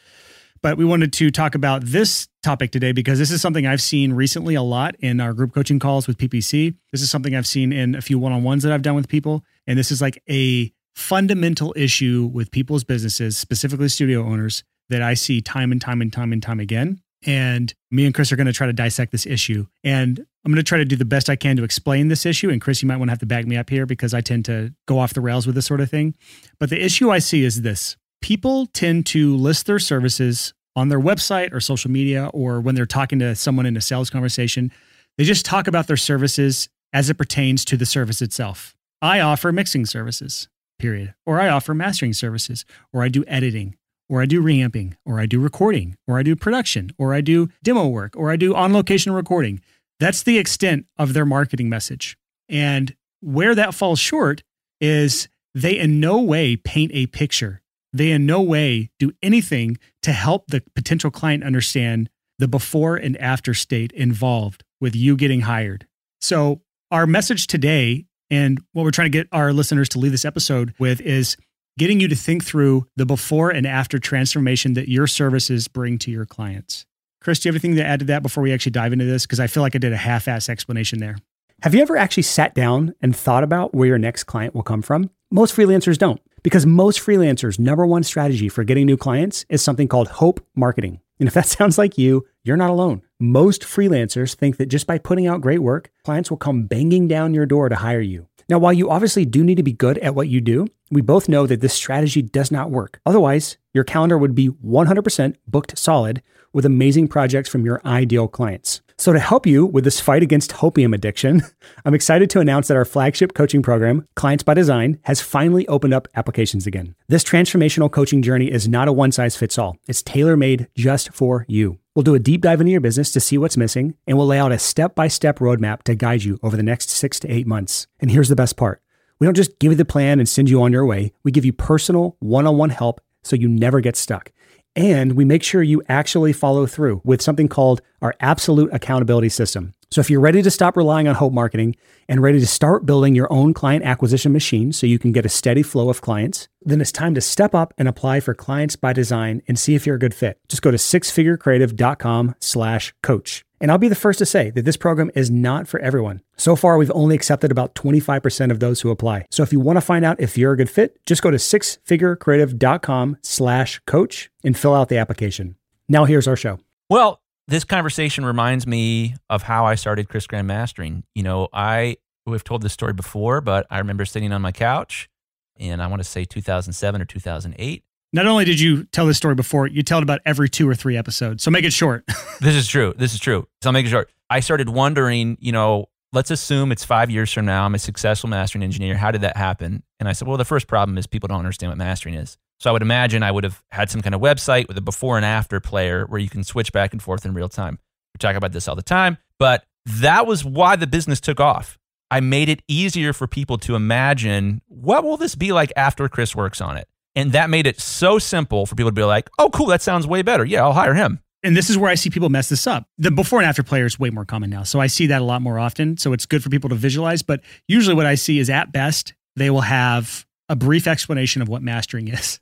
But 0.65 0.79
we 0.79 0.87
wanted 0.87 1.13
to 1.13 1.31
talk 1.31 1.55
about 1.55 1.85
this 1.85 2.27
topic 2.43 2.71
today 2.71 2.93
because 2.93 3.19
this 3.19 3.31
is 3.31 3.43
something 3.43 3.67
I've 3.67 3.83
seen 3.83 4.15
recently 4.15 4.55
a 4.55 4.63
lot 4.63 4.97
in 4.99 5.21
our 5.21 5.35
group 5.35 5.53
coaching 5.53 5.79
calls 5.79 6.07
with 6.07 6.17
PPC. 6.17 6.75
This 6.91 7.03
is 7.03 7.11
something 7.11 7.37
I've 7.37 7.47
seen 7.47 7.71
in 7.71 7.95
a 7.95 8.01
few 8.01 8.19
one 8.19 8.33
on 8.33 8.43
ones 8.45 8.63
that 8.63 8.73
I've 8.73 8.81
done 8.81 8.95
with 8.95 9.07
people. 9.07 9.45
And 9.67 9.79
this 9.79 9.91
is 9.91 10.01
like 10.01 10.23
a 10.27 10.73
fundamental 10.95 11.75
issue 11.77 12.31
with 12.33 12.51
people's 12.51 12.83
businesses, 12.83 13.37
specifically 13.37 13.91
studio 13.91 14.25
owners, 14.25 14.65
that 14.89 15.03
I 15.03 15.13
see 15.13 15.43
time 15.43 15.71
and 15.71 15.83
time 15.83 16.01
and 16.01 16.11
time 16.11 16.33
and 16.33 16.43
time 16.43 16.61
again. 16.61 17.03
And 17.27 17.75
me 17.91 18.07
and 18.07 18.15
Chris 18.15 18.33
are 18.33 18.37
going 18.37 18.47
to 18.47 18.53
try 18.55 18.67
to 18.67 18.73
dissect 18.73 19.13
this 19.13 19.27
issue. 19.27 19.67
And 19.83 20.19
I'm 20.47 20.51
going 20.51 20.65
to 20.65 20.67
try 20.67 20.79
to 20.79 20.87
do 20.87 20.97
the 20.97 21.05
best 21.05 21.29
I 21.29 21.37
can 21.37 21.59
to 21.59 21.65
explain 21.65 22.09
this 22.09 22.25
issue. 22.25 22.49
And 22.49 22.59
Chris, 22.59 22.81
you 22.81 22.89
might 22.89 22.97
want 22.97 23.11
to 23.11 23.13
have 23.13 23.19
to 23.19 23.27
back 23.27 23.47
me 23.47 23.59
up 23.59 23.69
here 23.69 23.85
because 23.85 24.15
I 24.15 24.23
tend 24.23 24.47
to 24.47 24.73
go 24.89 24.99
off 24.99 25.13
the 25.13 25.21
rails 25.21 25.47
with 25.47 25.57
this 25.57 25.67
sort 25.67 25.83
of 25.83 25.91
thing. 25.91 26.15
But 26.59 26.71
the 26.71 26.83
issue 26.83 27.11
I 27.11 27.19
see 27.19 27.45
is 27.45 27.61
this 27.61 27.99
people 28.25 28.65
tend 28.69 29.05
to 29.05 29.37
list 29.37 29.67
their 29.67 29.79
services 29.79 30.55
on 30.75 30.89
their 30.89 30.99
website 30.99 31.53
or 31.53 31.61
social 31.61 31.91
media 31.91 32.31
or 32.33 32.59
when 32.59 32.75
they're 32.75 32.87
talking 32.87 33.19
to 33.19 33.35
someone 33.35 33.67
in 33.67 33.77
a 33.77 33.83
sales 33.83 34.09
conversation. 34.09 34.73
They 35.19 35.25
just 35.25 35.45
talk 35.45 35.67
about 35.67 35.89
their 35.89 35.99
services 35.99 36.71
as 36.91 37.11
it 37.11 37.19
pertains 37.19 37.67
to 37.67 37.77
the 37.77 37.85
service 37.85 38.23
itself. 38.23 38.75
I 39.03 39.21
offer 39.21 39.53
mixing 39.53 39.85
services, 39.85 40.49
period. 40.79 41.13
Or 41.27 41.39
I 41.39 41.51
offer 41.51 41.75
mastering 41.75 42.15
services, 42.15 42.65
or 42.95 43.03
I 43.03 43.09
do 43.09 43.27
editing, 43.27 43.77
or 44.09 44.23
I 44.23 44.25
do 44.25 44.41
reamping, 44.41 44.97
or 45.05 45.21
I 45.21 45.27
do 45.27 45.39
recording, 45.39 45.99
or 46.07 46.19
I 46.19 46.23
do 46.23 46.35
production, 46.35 46.93
or 46.97 47.13
I 47.13 47.21
do 47.21 47.51
demo 47.63 47.87
work, 47.89 48.17
or 48.17 48.31
I 48.31 48.37
do 48.37 48.55
on 48.55 48.73
location 48.73 49.13
recording. 49.13 49.61
That's 50.01 50.23
the 50.23 50.39
extent 50.39 50.87
of 50.97 51.13
their 51.13 51.27
marketing 51.27 51.69
message. 51.69 52.17
And 52.49 52.97
where 53.21 53.55
that 53.55 53.75
falls 53.75 53.99
short 53.99 54.43
is 54.81 55.29
they 55.55 55.79
in 55.79 56.01
no 56.01 56.23
way 56.23 56.57
paint 56.57 56.91
a 56.95 57.05
picture. 57.09 57.61
They 57.95 58.11
in 58.11 58.27
no 58.27 58.43
way 58.43 58.91
do 58.99 59.13
anything 59.23 59.79
to 60.03 60.13
help 60.13 60.49
the 60.49 60.63
potential 60.75 61.11
client 61.11 61.45
understand 61.45 62.11
the 62.39 62.49
before 62.49 62.97
and 62.97 63.17
after 63.19 63.55
state 63.55 63.93
involved 63.93 64.65
with 64.81 64.97
you 64.97 65.17
getting 65.17 65.43
hired. 65.43 65.87
So, 66.21 66.61
our 66.91 67.07
message 67.07 67.47
today 67.47 68.07
and 68.31 68.61
what 68.73 68.83
we're 68.83 68.91
trying 68.91 69.11
to 69.11 69.19
get 69.19 69.29
our 69.33 69.53
listeners 69.53 69.89
to 69.91 69.99
leave 69.99 70.13
this 70.13 70.25
episode 70.25 70.75
with 70.79 71.01
is 71.01 71.37
getting 71.79 72.01
you 72.01 72.09
to 72.09 72.17
think 72.17 72.45
through 72.45 72.87
the 72.97 73.07
before 73.07 73.51
and 73.51 73.67
after 73.67 73.99
transformation 73.99 74.75
that 74.75 74.89
your 74.89 75.07
services 75.07 75.69
bring 75.69 75.99
to 75.99 76.11
your 76.11 76.27
clients. 76.27 76.85
Chris, 77.21 77.41
do 77.41 77.49
you 77.49 77.53
have 77.53 77.57
anything 77.57 77.77
to 77.77 77.85
add 77.85 78.01
to 78.01 78.05
that 78.07 78.23
before 78.23 78.43
we 78.43 78.53
actually 78.53 78.73
dive 78.73 78.93
into 78.93 79.05
this? 79.05 79.25
Because 79.25 79.41
I 79.41 79.47
feel 79.47 79.63
like 79.63 79.75
I 79.75 79.79
did 79.79 79.93
a 79.93 79.97
half 79.97 80.29
ass 80.29 80.49
explanation 80.49 80.99
there. 80.99 81.17
Have 81.63 81.75
you 81.75 81.81
ever 81.81 81.97
actually 81.97 82.25
sat 82.25 82.55
down 82.55 82.95
and 83.01 83.17
thought 83.17 83.45
about 83.45 83.75
where 83.75 83.89
your 83.89 83.99
next 83.99 84.25
client 84.25 84.55
will 84.55 84.63
come 84.63 84.83
from? 84.83 85.11
Most 85.31 85.57
freelancers 85.57 85.97
don't, 85.97 86.21
because 86.45 86.67
most 86.67 87.01
freelancers' 87.01 87.59
number 87.59 87.85
one 87.85 88.05
strategy 88.05 88.49
for 88.49 88.63
getting 88.63 88.87
new 88.87 88.97
clients 88.97 89.45
is 89.49 89.63
something 89.63 89.89
called 89.89 90.07
hope 90.07 90.47
marketing. 90.55 91.01
And 91.19 91.27
if 91.27 91.35
that 91.35 91.47
sounds 91.59 91.79
like 91.79 91.99
you, 91.99 92.25
you're 92.45 92.57
not 92.57 92.71
alone. 92.71 93.03
Most 93.19 93.63
freelancers 93.63 94.35
think 94.37 94.59
that 94.59 94.67
just 94.67 94.87
by 94.87 94.99
putting 94.99 95.27
out 95.27 95.41
great 95.41 95.61
work, 95.61 95.91
clients 96.05 96.31
will 96.31 96.37
come 96.37 96.67
banging 96.67 97.09
down 97.09 97.35
your 97.35 97.47
door 97.47 97.69
to 97.69 97.77
hire 97.77 98.01
you. 98.01 98.29
Now, 98.49 98.59
while 98.59 98.75
you 98.75 98.91
obviously 98.91 99.25
do 99.25 99.43
need 99.43 99.57
to 99.57 99.63
be 99.63 99.73
good 99.73 99.97
at 99.99 100.15
what 100.15 100.29
you 100.29 100.43
do, 100.43 100.67
we 100.91 101.01
both 101.01 101.31
know 101.31 101.47
that 101.47 101.63
this 101.63 101.73
strategy 101.73 102.21
does 102.21 102.53
not 102.53 102.71
work. 102.71 103.01
Otherwise, 103.07 103.57
your 103.73 103.85
calendar 103.85 104.19
would 104.19 104.35
be 104.35 104.51
100% 104.51 105.37
booked 105.49 105.79
solid 105.79 106.23
with 106.53 106.67
amazing 106.67 107.09
projects 107.09 107.49
from 107.49 107.65
your 107.65 107.81
ideal 107.87 108.29
clients. 108.29 108.83
So, 108.97 109.13
to 109.13 109.19
help 109.19 109.45
you 109.45 109.67
with 109.67 109.83
this 109.83 109.99
fight 109.99 110.23
against 110.23 110.53
hopium 110.53 110.95
addiction, 110.95 111.43
I'm 111.85 111.95
excited 111.95 112.31
to 112.31 112.41
announce 112.41 112.69
that 112.69 112.77
our 112.77 112.85
flagship 112.85 113.35
coaching 113.35 113.61
program, 113.61 114.07
Clients 114.15 114.45
by 114.45 114.55
Design, 114.55 115.01
has 115.03 115.21
finally 115.21 115.67
opened 115.67 115.93
up 115.93 116.07
applications 116.15 116.65
again. 116.65 116.95
This 117.09 117.25
transformational 117.25 117.91
coaching 117.91 118.23
journey 118.23 118.51
is 118.51 118.69
not 118.69 118.87
a 118.87 118.93
one 118.93 119.11
size 119.11 119.37
fits 119.37 119.59
all, 119.59 119.77
it's 119.89 120.03
tailor 120.03 120.37
made 120.37 120.69
just 120.77 121.13
for 121.13 121.45
you. 121.49 121.79
We'll 121.95 122.05
do 122.05 122.15
a 122.15 122.21
deep 122.21 122.43
dive 122.43 122.61
into 122.61 122.71
your 122.71 122.81
business 122.81 123.11
to 123.13 123.21
see 123.21 123.37
what's 123.37 123.57
missing, 123.57 123.95
and 124.07 124.17
we'll 124.17 124.29
lay 124.29 124.39
out 124.39 124.53
a 124.53 124.59
step 124.61 124.95
by 124.95 125.09
step 125.09 125.41
roadmap 125.41 125.83
to 125.85 125.97
guide 125.97 126.23
you 126.23 126.39
over 126.43 126.57
the 126.57 126.63
next 126.63 126.89
six 126.89 127.19
to 127.21 127.33
eight 127.33 127.49
months. 127.49 127.89
And 127.99 128.13
here's 128.13 128.29
the 128.29 128.37
best 128.37 128.57
part 128.57 128.81
we 129.19 129.27
don't 129.27 129.35
just 129.35 129.59
give 129.59 129.73
you 129.73 129.77
the 129.77 129.85
plan 129.85 130.21
and 130.21 130.29
send 130.29 130.49
you 130.49 130.63
on 130.63 130.73
your 130.73 130.87
way, 130.87 131.13
we 131.25 131.33
give 131.33 131.45
you 131.45 131.53
personal 131.53 132.17
one 132.21 132.47
on 132.47 132.57
one 132.57 132.71
help 132.71 133.01
so 133.25 133.35
you 133.35 133.49
never 133.49 133.81
get 133.81 133.97
stuck. 133.97 134.31
And 134.77 135.13
we 135.13 135.25
make 135.25 135.43
sure 135.43 135.63
you 135.63 135.83
actually 135.89 136.33
follow 136.33 136.67
through 136.67 137.01
with 137.05 137.23
something 137.23 137.49
called 137.49 137.81
our 138.03 138.15
absolute 138.21 138.73
accountability 138.73 139.29
system. 139.29 139.73
So 139.91 140.01
if 140.01 140.11
you're 140.11 140.21
ready 140.21 140.43
to 140.43 140.51
stop 140.51 140.77
relying 140.77 141.07
on 141.07 141.15
hope 141.15 141.33
marketing 141.33 141.77
and 142.09 142.21
ready 142.21 142.41
to 142.41 142.47
start 142.47 142.85
building 142.85 143.15
your 143.15 143.33
own 143.33 143.55
client 143.55 143.85
acquisition 143.85 144.33
machine 144.33 144.73
so 144.73 144.89
you 144.89 144.99
can 144.99 145.13
get 145.13 145.25
a 145.25 145.29
steady 145.29 145.63
flow 145.63 145.89
of 145.89 146.01
clients, 146.01 146.49
then 146.63 146.81
it's 146.81 146.91
time 146.91 147.15
to 147.15 147.21
step 147.21 147.55
up 147.55 147.73
and 147.79 147.87
apply 147.87 148.19
for 148.19 148.35
clients 148.35 148.75
by 148.75 148.93
design 148.93 149.43
and 149.47 149.57
see 149.57 149.77
if 149.77 149.87
you're 149.87 149.95
a 149.95 150.01
good 150.01 150.15
fit. 150.15 150.41
Just 150.49 150.63
go 150.63 150.73
to 150.73 150.77
sixfigurecreative.com 150.77 152.35
slash 152.41 152.93
coach. 153.03 153.44
And 153.61 153.71
I'll 153.71 153.79
be 153.79 153.89
the 153.89 153.95
first 153.95 154.19
to 154.19 154.27
say 154.27 154.51
that 154.51 154.65
this 154.65 154.77
program 154.77 155.11
is 155.15 155.31
not 155.31 155.69
for 155.69 155.81
everyone. 155.81 156.23
So 156.37 156.57
far, 156.57 156.77
we've 156.77 156.91
only 156.95 157.15
accepted 157.15 157.51
about 157.51 157.75
25% 157.75 158.51
of 158.51 158.61
those 158.61 158.81
who 158.81 158.91
apply. 158.91 159.27
So 159.31 159.43
if 159.43 159.53
you 159.53 159.61
want 159.61 159.77
to 159.77 159.81
find 159.81 160.05
out 160.05 160.21
if 160.21 160.37
you're 160.37 160.53
a 160.53 160.57
good 160.57 160.71
fit, 160.71 160.99
just 161.07 161.23
go 161.23 161.31
to 161.31 161.37
sixfigurecreative.com 161.37 163.19
slash 163.23 163.81
coach 163.87 164.31
and 164.43 164.59
fill 164.59 164.75
out 164.75 164.89
the 164.89 164.99
application. 164.99 165.57
Now 165.89 166.05
here's 166.05 166.27
our 166.27 166.37
show. 166.37 166.59
Well, 166.91 167.21
this 167.47 167.65
conversation 167.65 168.25
reminds 168.25 168.67
me 168.67 169.17
of 169.29 169.43
how 169.43 169.67
I 169.67 169.75
started 169.75 170.09
Chris 170.09 170.27
Graham 170.27 170.47
Mastering. 170.47 171.05
You 171.15 171.23
know, 171.23 171.49
I 171.53 171.97
we've 172.27 172.45
told 172.45 172.63
this 172.63 172.73
story 172.73 172.95
before, 172.95 173.41
but 173.41 173.67
I 173.71 173.79
remember 173.79 174.05
sitting 174.05 174.33
on 174.33 174.41
my 174.43 174.53
couch 174.53 175.09
in 175.57 175.81
I 175.81 175.87
want 175.87 176.01
to 176.01 176.09
say 176.09 176.25
2007 176.25 177.01
or 177.01 177.05
2008. 177.05 177.85
Not 178.15 178.29
only 178.29 178.45
did 178.45 178.61
you 178.61 178.85
tell 178.85 179.07
this 179.07 179.17
story 179.17 179.35
before, 179.35 179.67
you 179.67 179.83
tell 179.83 179.99
it 179.99 180.05
about 180.05 180.21
every 180.25 180.49
two 180.49 180.69
or 180.69 180.77
three 180.77 180.97
episodes. 180.97 181.43
So 181.43 181.51
make 181.51 181.65
it 181.65 181.73
short. 181.73 182.05
this 182.41 182.55
is 182.55 182.69
true. 182.69 182.95
This 182.97 183.13
is 183.13 183.19
true. 183.19 183.49
So 183.61 183.69
I'll 183.69 183.73
make 183.73 183.87
it 183.87 183.89
short. 183.89 184.09
I 184.31 184.39
started 184.39 184.69
wondering, 184.69 185.37
you 185.41 185.51
know, 185.51 185.87
let's 186.13 186.31
assume 186.31 186.71
it's 186.71 186.85
five 186.85 187.11
years 187.11 187.33
from 187.33 187.45
now. 187.45 187.65
I'm 187.65 187.75
a 187.75 187.79
successful 187.81 188.31
mastering 188.31 188.63
engineer. 188.63 188.97
How 188.97 189.11
did 189.11 189.23
that 189.23 189.37
happen? 189.37 189.83
And 189.99 190.09
I 190.09 190.13
said, 190.13 190.29
well, 190.29 190.37
the 190.37 190.45
first 190.45 190.69
problem 190.69 190.97
is 190.97 191.09
people 191.09 191.27
don't 191.27 191.41
understand 191.41 191.73
what 191.73 191.77
mastering 191.77 192.15
is. 192.15 192.39
So 192.61 192.71
I 192.71 192.73
would 192.73 192.83
imagine 192.83 193.25
I 193.25 193.33
would 193.33 193.43
have 193.43 193.65
had 193.73 193.91
some 193.91 194.01
kind 194.01 194.15
of 194.15 194.21
website 194.21 194.69
with 194.69 194.79
a 194.79 194.81
before 194.81 195.17
and 195.17 195.27
after 195.27 195.59
player 195.59 196.07
where 196.07 196.21
you 196.21 196.29
can 196.29 196.45
switch 196.45 196.73
back 196.73 196.93
and 196.93 197.03
forth 197.03 197.25
in 197.27 197.35
real 197.35 197.49
time. 197.49 197.81
We 198.15 198.19
talk 198.19 198.37
about 198.37 198.53
this 198.53 198.69
all 198.69 198.77
the 198.77 198.83
time, 198.83 199.19
but 199.41 199.65
that 199.87 200.25
was 200.25 200.45
why 200.45 200.77
the 200.77 200.87
business 200.87 201.21
took 201.21 201.41
off. 201.41 201.81
I 202.13 202.21
made 202.21 202.49
it 202.49 202.63
easier 202.69 203.13
for 203.13 203.27
people 203.27 203.59
to 203.59 203.75
imagine 203.75 204.63
what 204.69 205.03
will 205.03 205.17
this 205.17 205.35
be 205.35 205.51
like 205.51 205.73
after 205.75 206.09
Chris 206.09 206.37
works 206.37 206.61
on 206.61 206.77
it. 206.77 206.87
And 207.17 207.33
that 207.33 207.51
made 207.51 207.67
it 207.67 207.81
so 207.81 208.19
simple 208.19 208.67
for 208.67 208.75
people 208.75 208.91
to 208.91 208.95
be 208.95 209.05
like, 209.05 209.31
oh, 209.39 209.51
cool, 209.51 209.67
that 209.67 209.83
sounds 209.83 210.07
way 210.07 210.23
better. 210.23 210.45
Yeah, 210.45 210.63
I'll 210.63 210.73
hire 210.73 210.95
him. 210.95 211.21
And 211.45 211.57
this 211.57 211.69
is 211.69 211.77
where 211.77 211.91
I 211.91 211.95
see 211.95 212.11
people 212.11 212.31
mess 212.31 212.49
this 212.49 212.67
up. 212.67 212.89
The 212.97 213.11
before 213.11 213.39
and 213.39 213.47
after 213.47 213.63
player 213.63 213.85
is 213.85 213.99
way 213.99 214.11
more 214.11 214.25
common 214.25 214.49
now. 214.51 214.63
So 214.63 214.81
I 214.81 214.87
see 214.87 215.07
that 215.09 215.21
a 215.21 215.25
lot 215.25 215.43
more 215.43 215.59
often. 215.59 215.99
So 215.99 216.13
it's 216.13 216.27
good 216.27 216.43
for 216.43 216.49
people 216.49 216.71
to 216.71 216.75
visualize. 216.75 217.23
But 217.23 217.43
usually 217.69 217.95
what 217.95 218.07
I 218.07 218.15
see 218.15 218.39
is 218.39 218.49
at 218.49 218.73
best, 218.73 219.13
they 219.37 219.51
will 219.51 219.61
have 219.61 220.27
a 220.49 220.57
brief 220.57 220.87
explanation 220.87 221.43
of 221.43 221.49
what 221.49 221.63
mastering 221.63 222.09
is. 222.09 222.41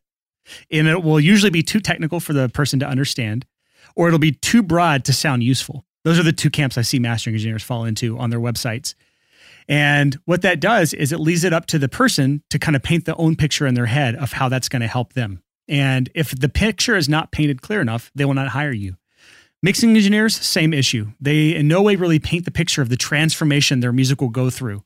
And 0.71 0.87
it 0.89 1.03
will 1.03 1.21
usually 1.21 1.51
be 1.51 1.63
too 1.63 1.81
technical 1.81 2.21
for 2.21 2.33
the 2.33 2.49
person 2.49 2.79
to 2.81 2.87
understand, 2.87 3.47
or 3.95 4.09
it'll 4.09 4.19
be 4.19 4.33
too 4.33 4.63
broad 4.63 5.05
to 5.05 5.13
sound 5.13 5.43
useful. 5.43 5.85
Those 6.05 6.19
are 6.19 6.25
the 6.25 6.33
two 6.33 6.51
camps 6.51 6.77
I 6.79 6.83
see 6.83 6.99
mastering 6.99 7.35
engineers 7.35 7.63
fall 7.63 7.85
into 7.85 8.19
on 8.19 8.31
their 8.31 8.41
websites. 8.41 8.95
And 9.69 10.19
what 10.25 10.43
that 10.43 10.61
does 10.61 10.93
is 10.93 11.13
it 11.13 11.21
leaves 11.21 11.45
it 11.45 11.53
up 11.53 11.67
to 11.67 11.79
the 11.79 11.89
person 11.89 12.43
to 12.51 12.59
kind 12.59 12.77
of 12.77 12.83
paint 12.83 13.05
their 13.05 13.21
own 13.21 13.37
picture 13.37 13.67
in 13.67 13.75
their 13.75 13.87
head 13.87 14.15
of 14.17 14.33
how 14.33 14.49
that's 14.49 14.69
going 14.69 14.83
to 14.83 14.89
help 14.89 15.13
them. 15.13 15.43
And 15.69 16.11
if 16.15 16.39
the 16.39 16.49
picture 16.49 16.97
is 16.97 17.09
not 17.09 17.33
painted 17.33 17.63
clear 17.63 17.81
enough, 17.81 18.11
they 18.15 18.25
will 18.25 18.35
not 18.35 18.49
hire 18.49 18.73
you. 18.73 18.97
Mixing 19.63 19.95
engineers, 19.95 20.35
same 20.35 20.75
issue. 20.75 21.13
They 21.21 21.55
in 21.55 21.69
no 21.69 21.83
way 21.83 21.95
really 21.95 22.19
paint 22.19 22.45
the 22.45 22.51
picture 22.51 22.83
of 22.83 22.89
the 22.89 22.97
transformation 22.97 23.79
their 23.79 23.93
music 23.93 24.21
will 24.21 24.29
go 24.29 24.51
through. 24.51 24.83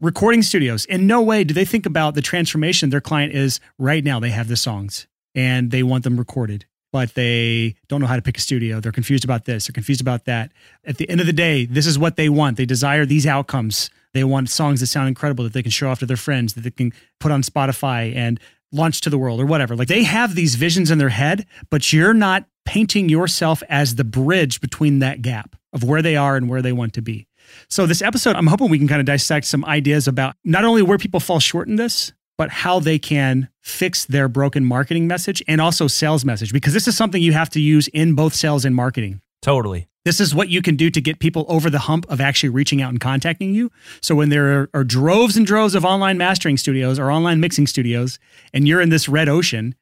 Recording 0.00 0.42
studios, 0.42 0.84
in 0.84 1.06
no 1.06 1.22
way 1.22 1.44
do 1.44 1.52
they 1.54 1.64
think 1.64 1.86
about 1.86 2.14
the 2.14 2.22
transformation 2.22 2.90
their 2.90 3.00
client 3.00 3.34
is 3.34 3.60
right 3.78 4.02
now. 4.02 4.20
They 4.20 4.30
have 4.30 4.48
the 4.48 4.56
songs 4.56 5.06
and 5.34 5.70
they 5.70 5.82
want 5.82 6.04
them 6.04 6.16
recorded, 6.16 6.66
but 6.92 7.14
they 7.14 7.74
don't 7.88 8.00
know 8.00 8.06
how 8.06 8.16
to 8.16 8.22
pick 8.22 8.38
a 8.38 8.40
studio. 8.40 8.80
They're 8.80 8.92
confused 8.92 9.24
about 9.24 9.44
this, 9.44 9.66
they're 9.66 9.72
confused 9.72 10.00
about 10.00 10.24
that. 10.26 10.52
At 10.84 10.98
the 10.98 11.08
end 11.08 11.20
of 11.20 11.26
the 11.26 11.32
day, 11.32 11.64
this 11.66 11.86
is 11.86 11.98
what 11.98 12.16
they 12.16 12.28
want. 12.28 12.56
They 12.56 12.66
desire 12.66 13.04
these 13.04 13.26
outcomes. 13.26 13.90
They 14.14 14.24
want 14.24 14.50
songs 14.50 14.80
that 14.80 14.86
sound 14.86 15.08
incredible 15.08 15.44
that 15.44 15.52
they 15.52 15.62
can 15.62 15.70
show 15.70 15.88
off 15.88 16.00
to 16.00 16.06
their 16.06 16.16
friends, 16.16 16.54
that 16.54 16.62
they 16.62 16.70
can 16.70 16.92
put 17.20 17.32
on 17.32 17.42
Spotify 17.42 18.14
and 18.14 18.38
launch 18.72 19.00
to 19.02 19.10
the 19.10 19.18
world 19.18 19.40
or 19.40 19.46
whatever. 19.46 19.76
Like 19.76 19.88
they 19.88 20.02
have 20.04 20.34
these 20.34 20.54
visions 20.54 20.90
in 20.90 20.98
their 20.98 21.10
head, 21.10 21.46
but 21.70 21.92
you're 21.92 22.14
not 22.14 22.46
painting 22.64 23.08
yourself 23.08 23.62
as 23.68 23.96
the 23.96 24.04
bridge 24.04 24.60
between 24.60 25.00
that 25.00 25.22
gap 25.22 25.56
of 25.72 25.84
where 25.84 26.02
they 26.02 26.16
are 26.16 26.36
and 26.36 26.48
where 26.48 26.62
they 26.62 26.72
want 26.72 26.94
to 26.94 27.02
be. 27.02 27.26
So, 27.68 27.86
this 27.86 28.02
episode, 28.02 28.36
I'm 28.36 28.46
hoping 28.46 28.70
we 28.70 28.78
can 28.78 28.88
kind 28.88 29.00
of 29.00 29.06
dissect 29.06 29.46
some 29.46 29.64
ideas 29.64 30.06
about 30.06 30.36
not 30.44 30.64
only 30.64 30.80
where 30.80 30.96
people 30.96 31.20
fall 31.20 31.40
short 31.40 31.68
in 31.68 31.76
this, 31.76 32.12
but 32.38 32.50
how 32.50 32.80
they 32.80 32.98
can 32.98 33.48
fix 33.60 34.04
their 34.04 34.28
broken 34.28 34.64
marketing 34.64 35.06
message 35.06 35.42
and 35.48 35.60
also 35.60 35.86
sales 35.86 36.24
message, 36.24 36.52
because 36.52 36.72
this 36.72 36.88
is 36.88 36.96
something 36.96 37.20
you 37.20 37.32
have 37.32 37.50
to 37.50 37.60
use 37.60 37.88
in 37.88 38.14
both 38.14 38.34
sales 38.34 38.64
and 38.64 38.74
marketing. 38.74 39.20
Totally. 39.42 39.88
This 40.04 40.20
is 40.20 40.34
what 40.34 40.48
you 40.48 40.62
can 40.62 40.74
do 40.74 40.90
to 40.90 41.00
get 41.00 41.20
people 41.20 41.44
over 41.48 41.70
the 41.70 41.78
hump 41.80 42.06
of 42.08 42.20
actually 42.20 42.48
reaching 42.48 42.82
out 42.82 42.90
and 42.90 43.00
contacting 43.00 43.54
you. 43.54 43.70
So 44.00 44.14
when 44.14 44.30
there 44.30 44.68
are, 44.74 44.84
droves 44.84 45.36
and 45.36 45.46
droves 45.46 45.74
of 45.74 45.84
online 45.84 46.18
mastering 46.18 46.56
studios 46.56 46.98
or 46.98 47.10
online 47.10 47.38
mixing 47.40 47.68
studios, 47.68 48.18
and 48.52 48.66
you're 48.66 48.80
in 48.80 48.88
this 48.88 49.08
red 49.08 49.28
ocean, 49.28 49.76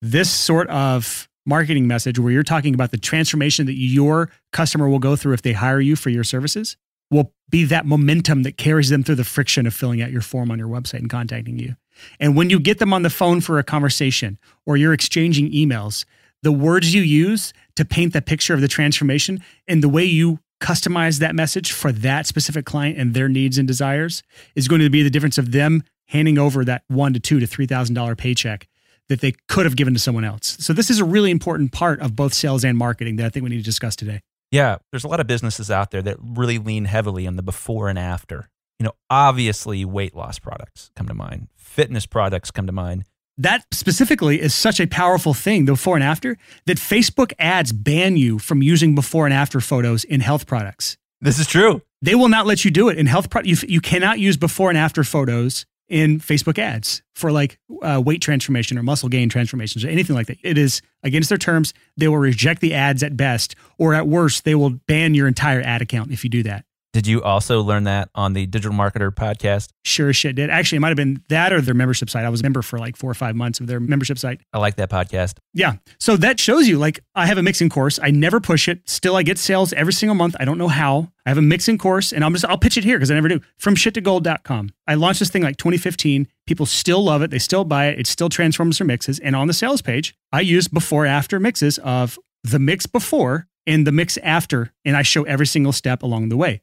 this 0.00 0.30
sort 0.30 0.68
of 0.68 1.28
marketing 1.44 1.86
message 1.86 2.18
where 2.18 2.32
you're 2.32 2.42
talking 2.42 2.74
about 2.74 2.90
the 2.90 2.98
transformation 2.98 3.66
that 3.66 3.74
your 3.74 4.30
customer 4.52 4.88
will 4.88 4.98
go 4.98 5.16
through 5.16 5.34
if 5.34 5.42
they 5.42 5.52
hire 5.52 5.80
you 5.80 5.96
for 5.96 6.10
your 6.10 6.24
services 6.24 6.76
will 7.10 7.32
be 7.48 7.64
that 7.64 7.86
momentum 7.86 8.42
that 8.42 8.58
carries 8.58 8.90
them 8.90 9.02
through 9.02 9.14
the 9.14 9.24
friction 9.24 9.66
of 9.66 9.72
filling 9.72 10.02
out 10.02 10.10
your 10.10 10.20
form 10.20 10.50
on 10.50 10.58
your 10.58 10.68
website 10.68 10.98
and 10.98 11.08
contacting 11.08 11.58
you. 11.58 11.74
And 12.20 12.36
when 12.36 12.50
you 12.50 12.60
get 12.60 12.78
them 12.78 12.92
on 12.92 13.02
the 13.02 13.10
phone 13.10 13.40
for 13.40 13.58
a 13.58 13.64
conversation 13.64 14.38
or 14.66 14.76
you're 14.76 14.92
exchanging 14.92 15.50
emails, 15.50 16.04
the 16.42 16.52
words 16.52 16.94
you 16.94 17.02
use 17.02 17.52
to 17.76 17.84
paint 17.84 18.12
the 18.12 18.22
picture 18.22 18.54
of 18.54 18.60
the 18.60 18.68
transformation 18.68 19.42
and 19.66 19.82
the 19.82 19.88
way 19.88 20.04
you 20.04 20.38
customize 20.60 21.20
that 21.20 21.34
message 21.34 21.72
for 21.72 21.92
that 21.92 22.26
specific 22.26 22.64
client 22.64 22.98
and 22.98 23.14
their 23.14 23.28
needs 23.28 23.58
and 23.58 23.68
desires 23.68 24.22
is 24.56 24.68
going 24.68 24.80
to 24.80 24.90
be 24.90 25.02
the 25.02 25.10
difference 25.10 25.38
of 25.38 25.52
them 25.52 25.82
handing 26.06 26.38
over 26.38 26.64
that 26.64 26.82
one 26.88 27.12
to 27.12 27.20
two 27.20 27.38
to 27.38 27.46
three 27.46 27.66
thousand 27.66 27.94
dollar 27.94 28.16
paycheck 28.16 28.66
that 29.08 29.20
they 29.20 29.32
could 29.48 29.64
have 29.64 29.76
given 29.76 29.94
to 29.94 30.00
someone 30.00 30.24
else. 30.24 30.56
So 30.60 30.72
this 30.72 30.90
is 30.90 31.00
a 31.00 31.04
really 31.04 31.30
important 31.30 31.72
part 31.72 32.00
of 32.00 32.14
both 32.14 32.34
sales 32.34 32.64
and 32.64 32.76
marketing 32.76 33.16
that 33.16 33.26
I 33.26 33.28
think 33.30 33.42
we 33.42 33.50
need 33.50 33.58
to 33.58 33.62
discuss 33.62 33.96
today. 33.96 34.20
Yeah, 34.50 34.78
there's 34.90 35.04
a 35.04 35.08
lot 35.08 35.20
of 35.20 35.26
businesses 35.26 35.70
out 35.70 35.90
there 35.90 36.02
that 36.02 36.16
really 36.20 36.58
lean 36.58 36.86
heavily 36.86 37.26
on 37.26 37.36
the 37.36 37.42
before 37.42 37.88
and 37.88 37.98
after. 37.98 38.48
You 38.78 38.84
know, 38.84 38.92
obviously 39.10 39.84
weight 39.84 40.14
loss 40.14 40.38
products 40.38 40.90
come 40.94 41.08
to 41.08 41.14
mind. 41.14 41.48
Fitness 41.56 42.06
products 42.06 42.50
come 42.50 42.66
to 42.66 42.72
mind. 42.72 43.04
That 43.38 43.64
specifically 43.72 44.40
is 44.40 44.52
such 44.52 44.80
a 44.80 44.86
powerful 44.86 45.32
thing, 45.32 45.64
the 45.64 45.72
before 45.72 45.94
and 45.94 46.04
after, 46.04 46.36
that 46.66 46.76
Facebook 46.76 47.32
ads 47.38 47.72
ban 47.72 48.16
you 48.16 48.40
from 48.40 48.62
using 48.62 48.96
before 48.96 49.26
and 49.26 49.32
after 49.32 49.60
photos 49.60 50.02
in 50.02 50.20
health 50.20 50.46
products. 50.46 50.98
This 51.20 51.38
is 51.38 51.46
true. 51.46 51.80
They 52.02 52.16
will 52.16 52.28
not 52.28 52.46
let 52.46 52.64
you 52.64 52.70
do 52.72 52.88
it 52.88 52.98
in 52.98 53.06
health 53.06 53.30
products. 53.30 53.62
You, 53.62 53.68
you 53.68 53.80
cannot 53.80 54.18
use 54.18 54.36
before 54.36 54.70
and 54.70 54.78
after 54.78 55.04
photos 55.04 55.66
in 55.88 56.18
Facebook 56.20 56.58
ads 56.58 57.02
for 57.14 57.32
like 57.32 57.58
uh, 57.82 58.02
weight 58.04 58.20
transformation 58.20 58.76
or 58.76 58.82
muscle 58.82 59.08
gain 59.08 59.28
transformations 59.28 59.84
or 59.84 59.88
anything 59.88 60.14
like 60.14 60.26
that. 60.26 60.38
It 60.42 60.58
is 60.58 60.82
against 61.02 61.28
their 61.28 61.38
terms. 61.38 61.72
They 61.96 62.08
will 62.08 62.18
reject 62.18 62.60
the 62.60 62.74
ads 62.74 63.02
at 63.02 63.16
best, 63.16 63.54
or 63.78 63.94
at 63.94 64.06
worst, 64.06 64.44
they 64.44 64.54
will 64.54 64.70
ban 64.70 65.14
your 65.14 65.28
entire 65.28 65.62
ad 65.62 65.80
account 65.80 66.12
if 66.12 66.24
you 66.24 66.30
do 66.30 66.42
that. 66.42 66.64
Did 66.94 67.06
you 67.06 67.22
also 67.22 67.60
learn 67.60 67.84
that 67.84 68.08
on 68.14 68.32
the 68.32 68.46
Digital 68.46 68.76
Marketer 68.76 69.10
podcast? 69.10 69.68
Sure 69.84 70.12
shit 70.14 70.36
did. 70.36 70.48
Actually, 70.48 70.76
it 70.76 70.80
might 70.80 70.88
have 70.88 70.96
been 70.96 71.22
that 71.28 71.52
or 71.52 71.60
their 71.60 71.74
membership 71.74 72.08
site. 72.08 72.24
I 72.24 72.30
was 72.30 72.40
a 72.40 72.42
member 72.42 72.62
for 72.62 72.78
like 72.78 72.96
four 72.96 73.10
or 73.10 73.14
five 73.14 73.36
months 73.36 73.60
of 73.60 73.66
their 73.66 73.78
membership 73.78 74.18
site. 74.18 74.40
I 74.54 74.58
like 74.58 74.76
that 74.76 74.90
podcast. 74.90 75.36
Yeah. 75.52 75.74
So 76.00 76.16
that 76.16 76.40
shows 76.40 76.66
you 76.66 76.78
like 76.78 77.00
I 77.14 77.26
have 77.26 77.36
a 77.36 77.42
mixing 77.42 77.68
course. 77.68 78.00
I 78.02 78.10
never 78.10 78.40
push 78.40 78.68
it. 78.68 78.88
Still, 78.88 79.16
I 79.16 79.22
get 79.22 79.38
sales 79.38 79.74
every 79.74 79.92
single 79.92 80.14
month. 80.14 80.34
I 80.40 80.46
don't 80.46 80.56
know 80.56 80.68
how. 80.68 81.12
I 81.26 81.30
have 81.30 81.38
a 81.38 81.42
mixing 81.42 81.76
course 81.76 82.12
and 82.12 82.24
I'm 82.24 82.32
just, 82.32 82.46
I'll 82.46 82.56
pitch 82.56 82.78
it 82.78 82.84
here 82.84 82.96
because 82.96 83.10
I 83.10 83.14
never 83.14 83.28
do. 83.28 83.40
From 83.58 83.74
shit2gold.com. 83.74 84.70
I 84.86 84.94
launched 84.94 85.20
this 85.20 85.28
thing 85.28 85.42
like 85.42 85.58
2015. 85.58 86.26
People 86.46 86.64
still 86.64 87.04
love 87.04 87.20
it. 87.20 87.30
They 87.30 87.38
still 87.38 87.64
buy 87.64 87.88
it. 87.88 87.98
It 88.00 88.06
still 88.06 88.30
transforms 88.30 88.78
their 88.78 88.86
mixes. 88.86 89.18
And 89.18 89.36
on 89.36 89.46
the 89.46 89.52
sales 89.52 89.82
page, 89.82 90.16
I 90.32 90.40
use 90.40 90.68
before 90.68 91.04
after 91.04 91.38
mixes 91.38 91.76
of 91.78 92.18
the 92.44 92.58
mix 92.58 92.86
before 92.86 93.46
and 93.68 93.86
the 93.86 93.92
mix 93.92 94.16
after. 94.18 94.72
And 94.84 94.96
I 94.96 95.02
show 95.02 95.22
every 95.22 95.46
single 95.46 95.72
step 95.72 96.02
along 96.02 96.30
the 96.30 96.36
way. 96.36 96.62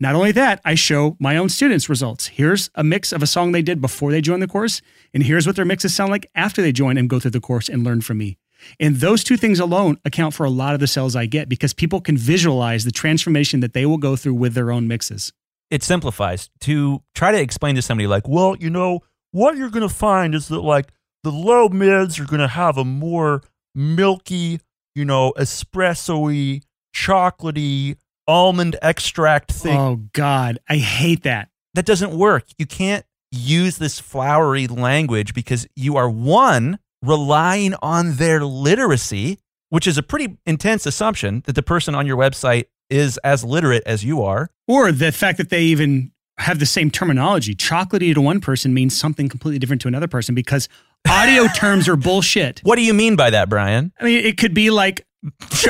Not 0.00 0.14
only 0.14 0.32
that, 0.32 0.60
I 0.64 0.74
show 0.74 1.16
my 1.18 1.36
own 1.36 1.48
students' 1.48 1.88
results. 1.88 2.26
Here's 2.26 2.68
a 2.74 2.84
mix 2.84 3.12
of 3.12 3.22
a 3.22 3.26
song 3.26 3.52
they 3.52 3.62
did 3.62 3.80
before 3.80 4.10
they 4.10 4.20
joined 4.20 4.42
the 4.42 4.48
course, 4.48 4.82
and 5.14 5.22
here's 5.22 5.46
what 5.46 5.56
their 5.56 5.64
mixes 5.64 5.94
sound 5.94 6.10
like 6.10 6.30
after 6.34 6.60
they 6.60 6.72
join 6.72 6.98
and 6.98 7.08
go 7.08 7.18
through 7.18 7.30
the 7.30 7.40
course 7.40 7.68
and 7.68 7.82
learn 7.82 8.02
from 8.02 8.18
me. 8.18 8.36
And 8.78 8.96
those 8.96 9.24
two 9.24 9.38
things 9.38 9.58
alone 9.58 9.96
account 10.04 10.34
for 10.34 10.44
a 10.44 10.50
lot 10.50 10.74
of 10.74 10.80
the 10.80 10.86
sales 10.86 11.16
I 11.16 11.24
get 11.24 11.48
because 11.48 11.72
people 11.72 12.02
can 12.02 12.16
visualize 12.16 12.84
the 12.84 12.90
transformation 12.90 13.60
that 13.60 13.72
they 13.72 13.86
will 13.86 13.98
go 13.98 14.16
through 14.16 14.34
with 14.34 14.52
their 14.54 14.70
own 14.70 14.86
mixes. 14.86 15.32
It 15.70 15.82
simplifies 15.82 16.50
to 16.60 17.02
try 17.14 17.32
to 17.32 17.40
explain 17.40 17.74
to 17.76 17.82
somebody 17.82 18.06
like, 18.06 18.28
well, 18.28 18.54
you 18.56 18.68
know, 18.68 19.00
what 19.32 19.56
you're 19.56 19.70
going 19.70 19.88
to 19.88 19.94
find 19.94 20.34
is 20.34 20.48
that 20.48 20.60
like 20.60 20.92
the 21.22 21.32
low 21.32 21.68
mids 21.68 22.18
are 22.18 22.26
going 22.26 22.40
to 22.40 22.48
have 22.48 22.76
a 22.76 22.84
more 22.84 23.42
milky, 23.74 24.60
you 24.96 25.04
know, 25.04 25.32
espresso-y, 25.36 26.62
chocolatey, 26.94 27.96
almond 28.26 28.76
extract 28.80 29.52
thing. 29.52 29.76
Oh 29.76 29.96
God, 30.14 30.58
I 30.68 30.78
hate 30.78 31.22
that. 31.24 31.50
That 31.74 31.84
doesn't 31.84 32.16
work. 32.16 32.46
You 32.58 32.66
can't 32.66 33.04
use 33.30 33.76
this 33.76 34.00
flowery 34.00 34.66
language 34.66 35.34
because 35.34 35.66
you 35.76 35.96
are 35.96 36.08
one 36.08 36.78
relying 37.02 37.74
on 37.82 38.14
their 38.14 38.42
literacy, 38.42 39.38
which 39.68 39.86
is 39.86 39.98
a 39.98 40.02
pretty 40.02 40.38
intense 40.46 40.86
assumption 40.86 41.42
that 41.44 41.52
the 41.52 41.62
person 41.62 41.94
on 41.94 42.06
your 42.06 42.16
website 42.16 42.64
is 42.88 43.18
as 43.18 43.44
literate 43.44 43.82
as 43.84 44.02
you 44.02 44.22
are. 44.22 44.48
Or 44.66 44.90
the 44.92 45.12
fact 45.12 45.36
that 45.36 45.50
they 45.50 45.62
even 45.64 46.12
have 46.38 46.58
the 46.58 46.66
same 46.66 46.90
terminology. 46.90 47.54
Chocolatey 47.54 48.14
to 48.14 48.20
one 48.20 48.40
person 48.40 48.72
means 48.72 48.96
something 48.96 49.28
completely 49.28 49.58
different 49.58 49.82
to 49.82 49.88
another 49.88 50.08
person 50.08 50.34
because 50.34 50.68
audio 51.08 51.46
terms 51.48 51.88
are 51.88 51.96
bullshit. 51.96 52.60
What 52.60 52.76
do 52.76 52.82
you 52.82 52.94
mean 52.94 53.16
by 53.16 53.30
that, 53.30 53.48
Brian? 53.48 53.92
I 54.00 54.04
mean, 54.04 54.24
it 54.24 54.38
could 54.38 54.54
be 54.54 54.70
like 54.70 55.06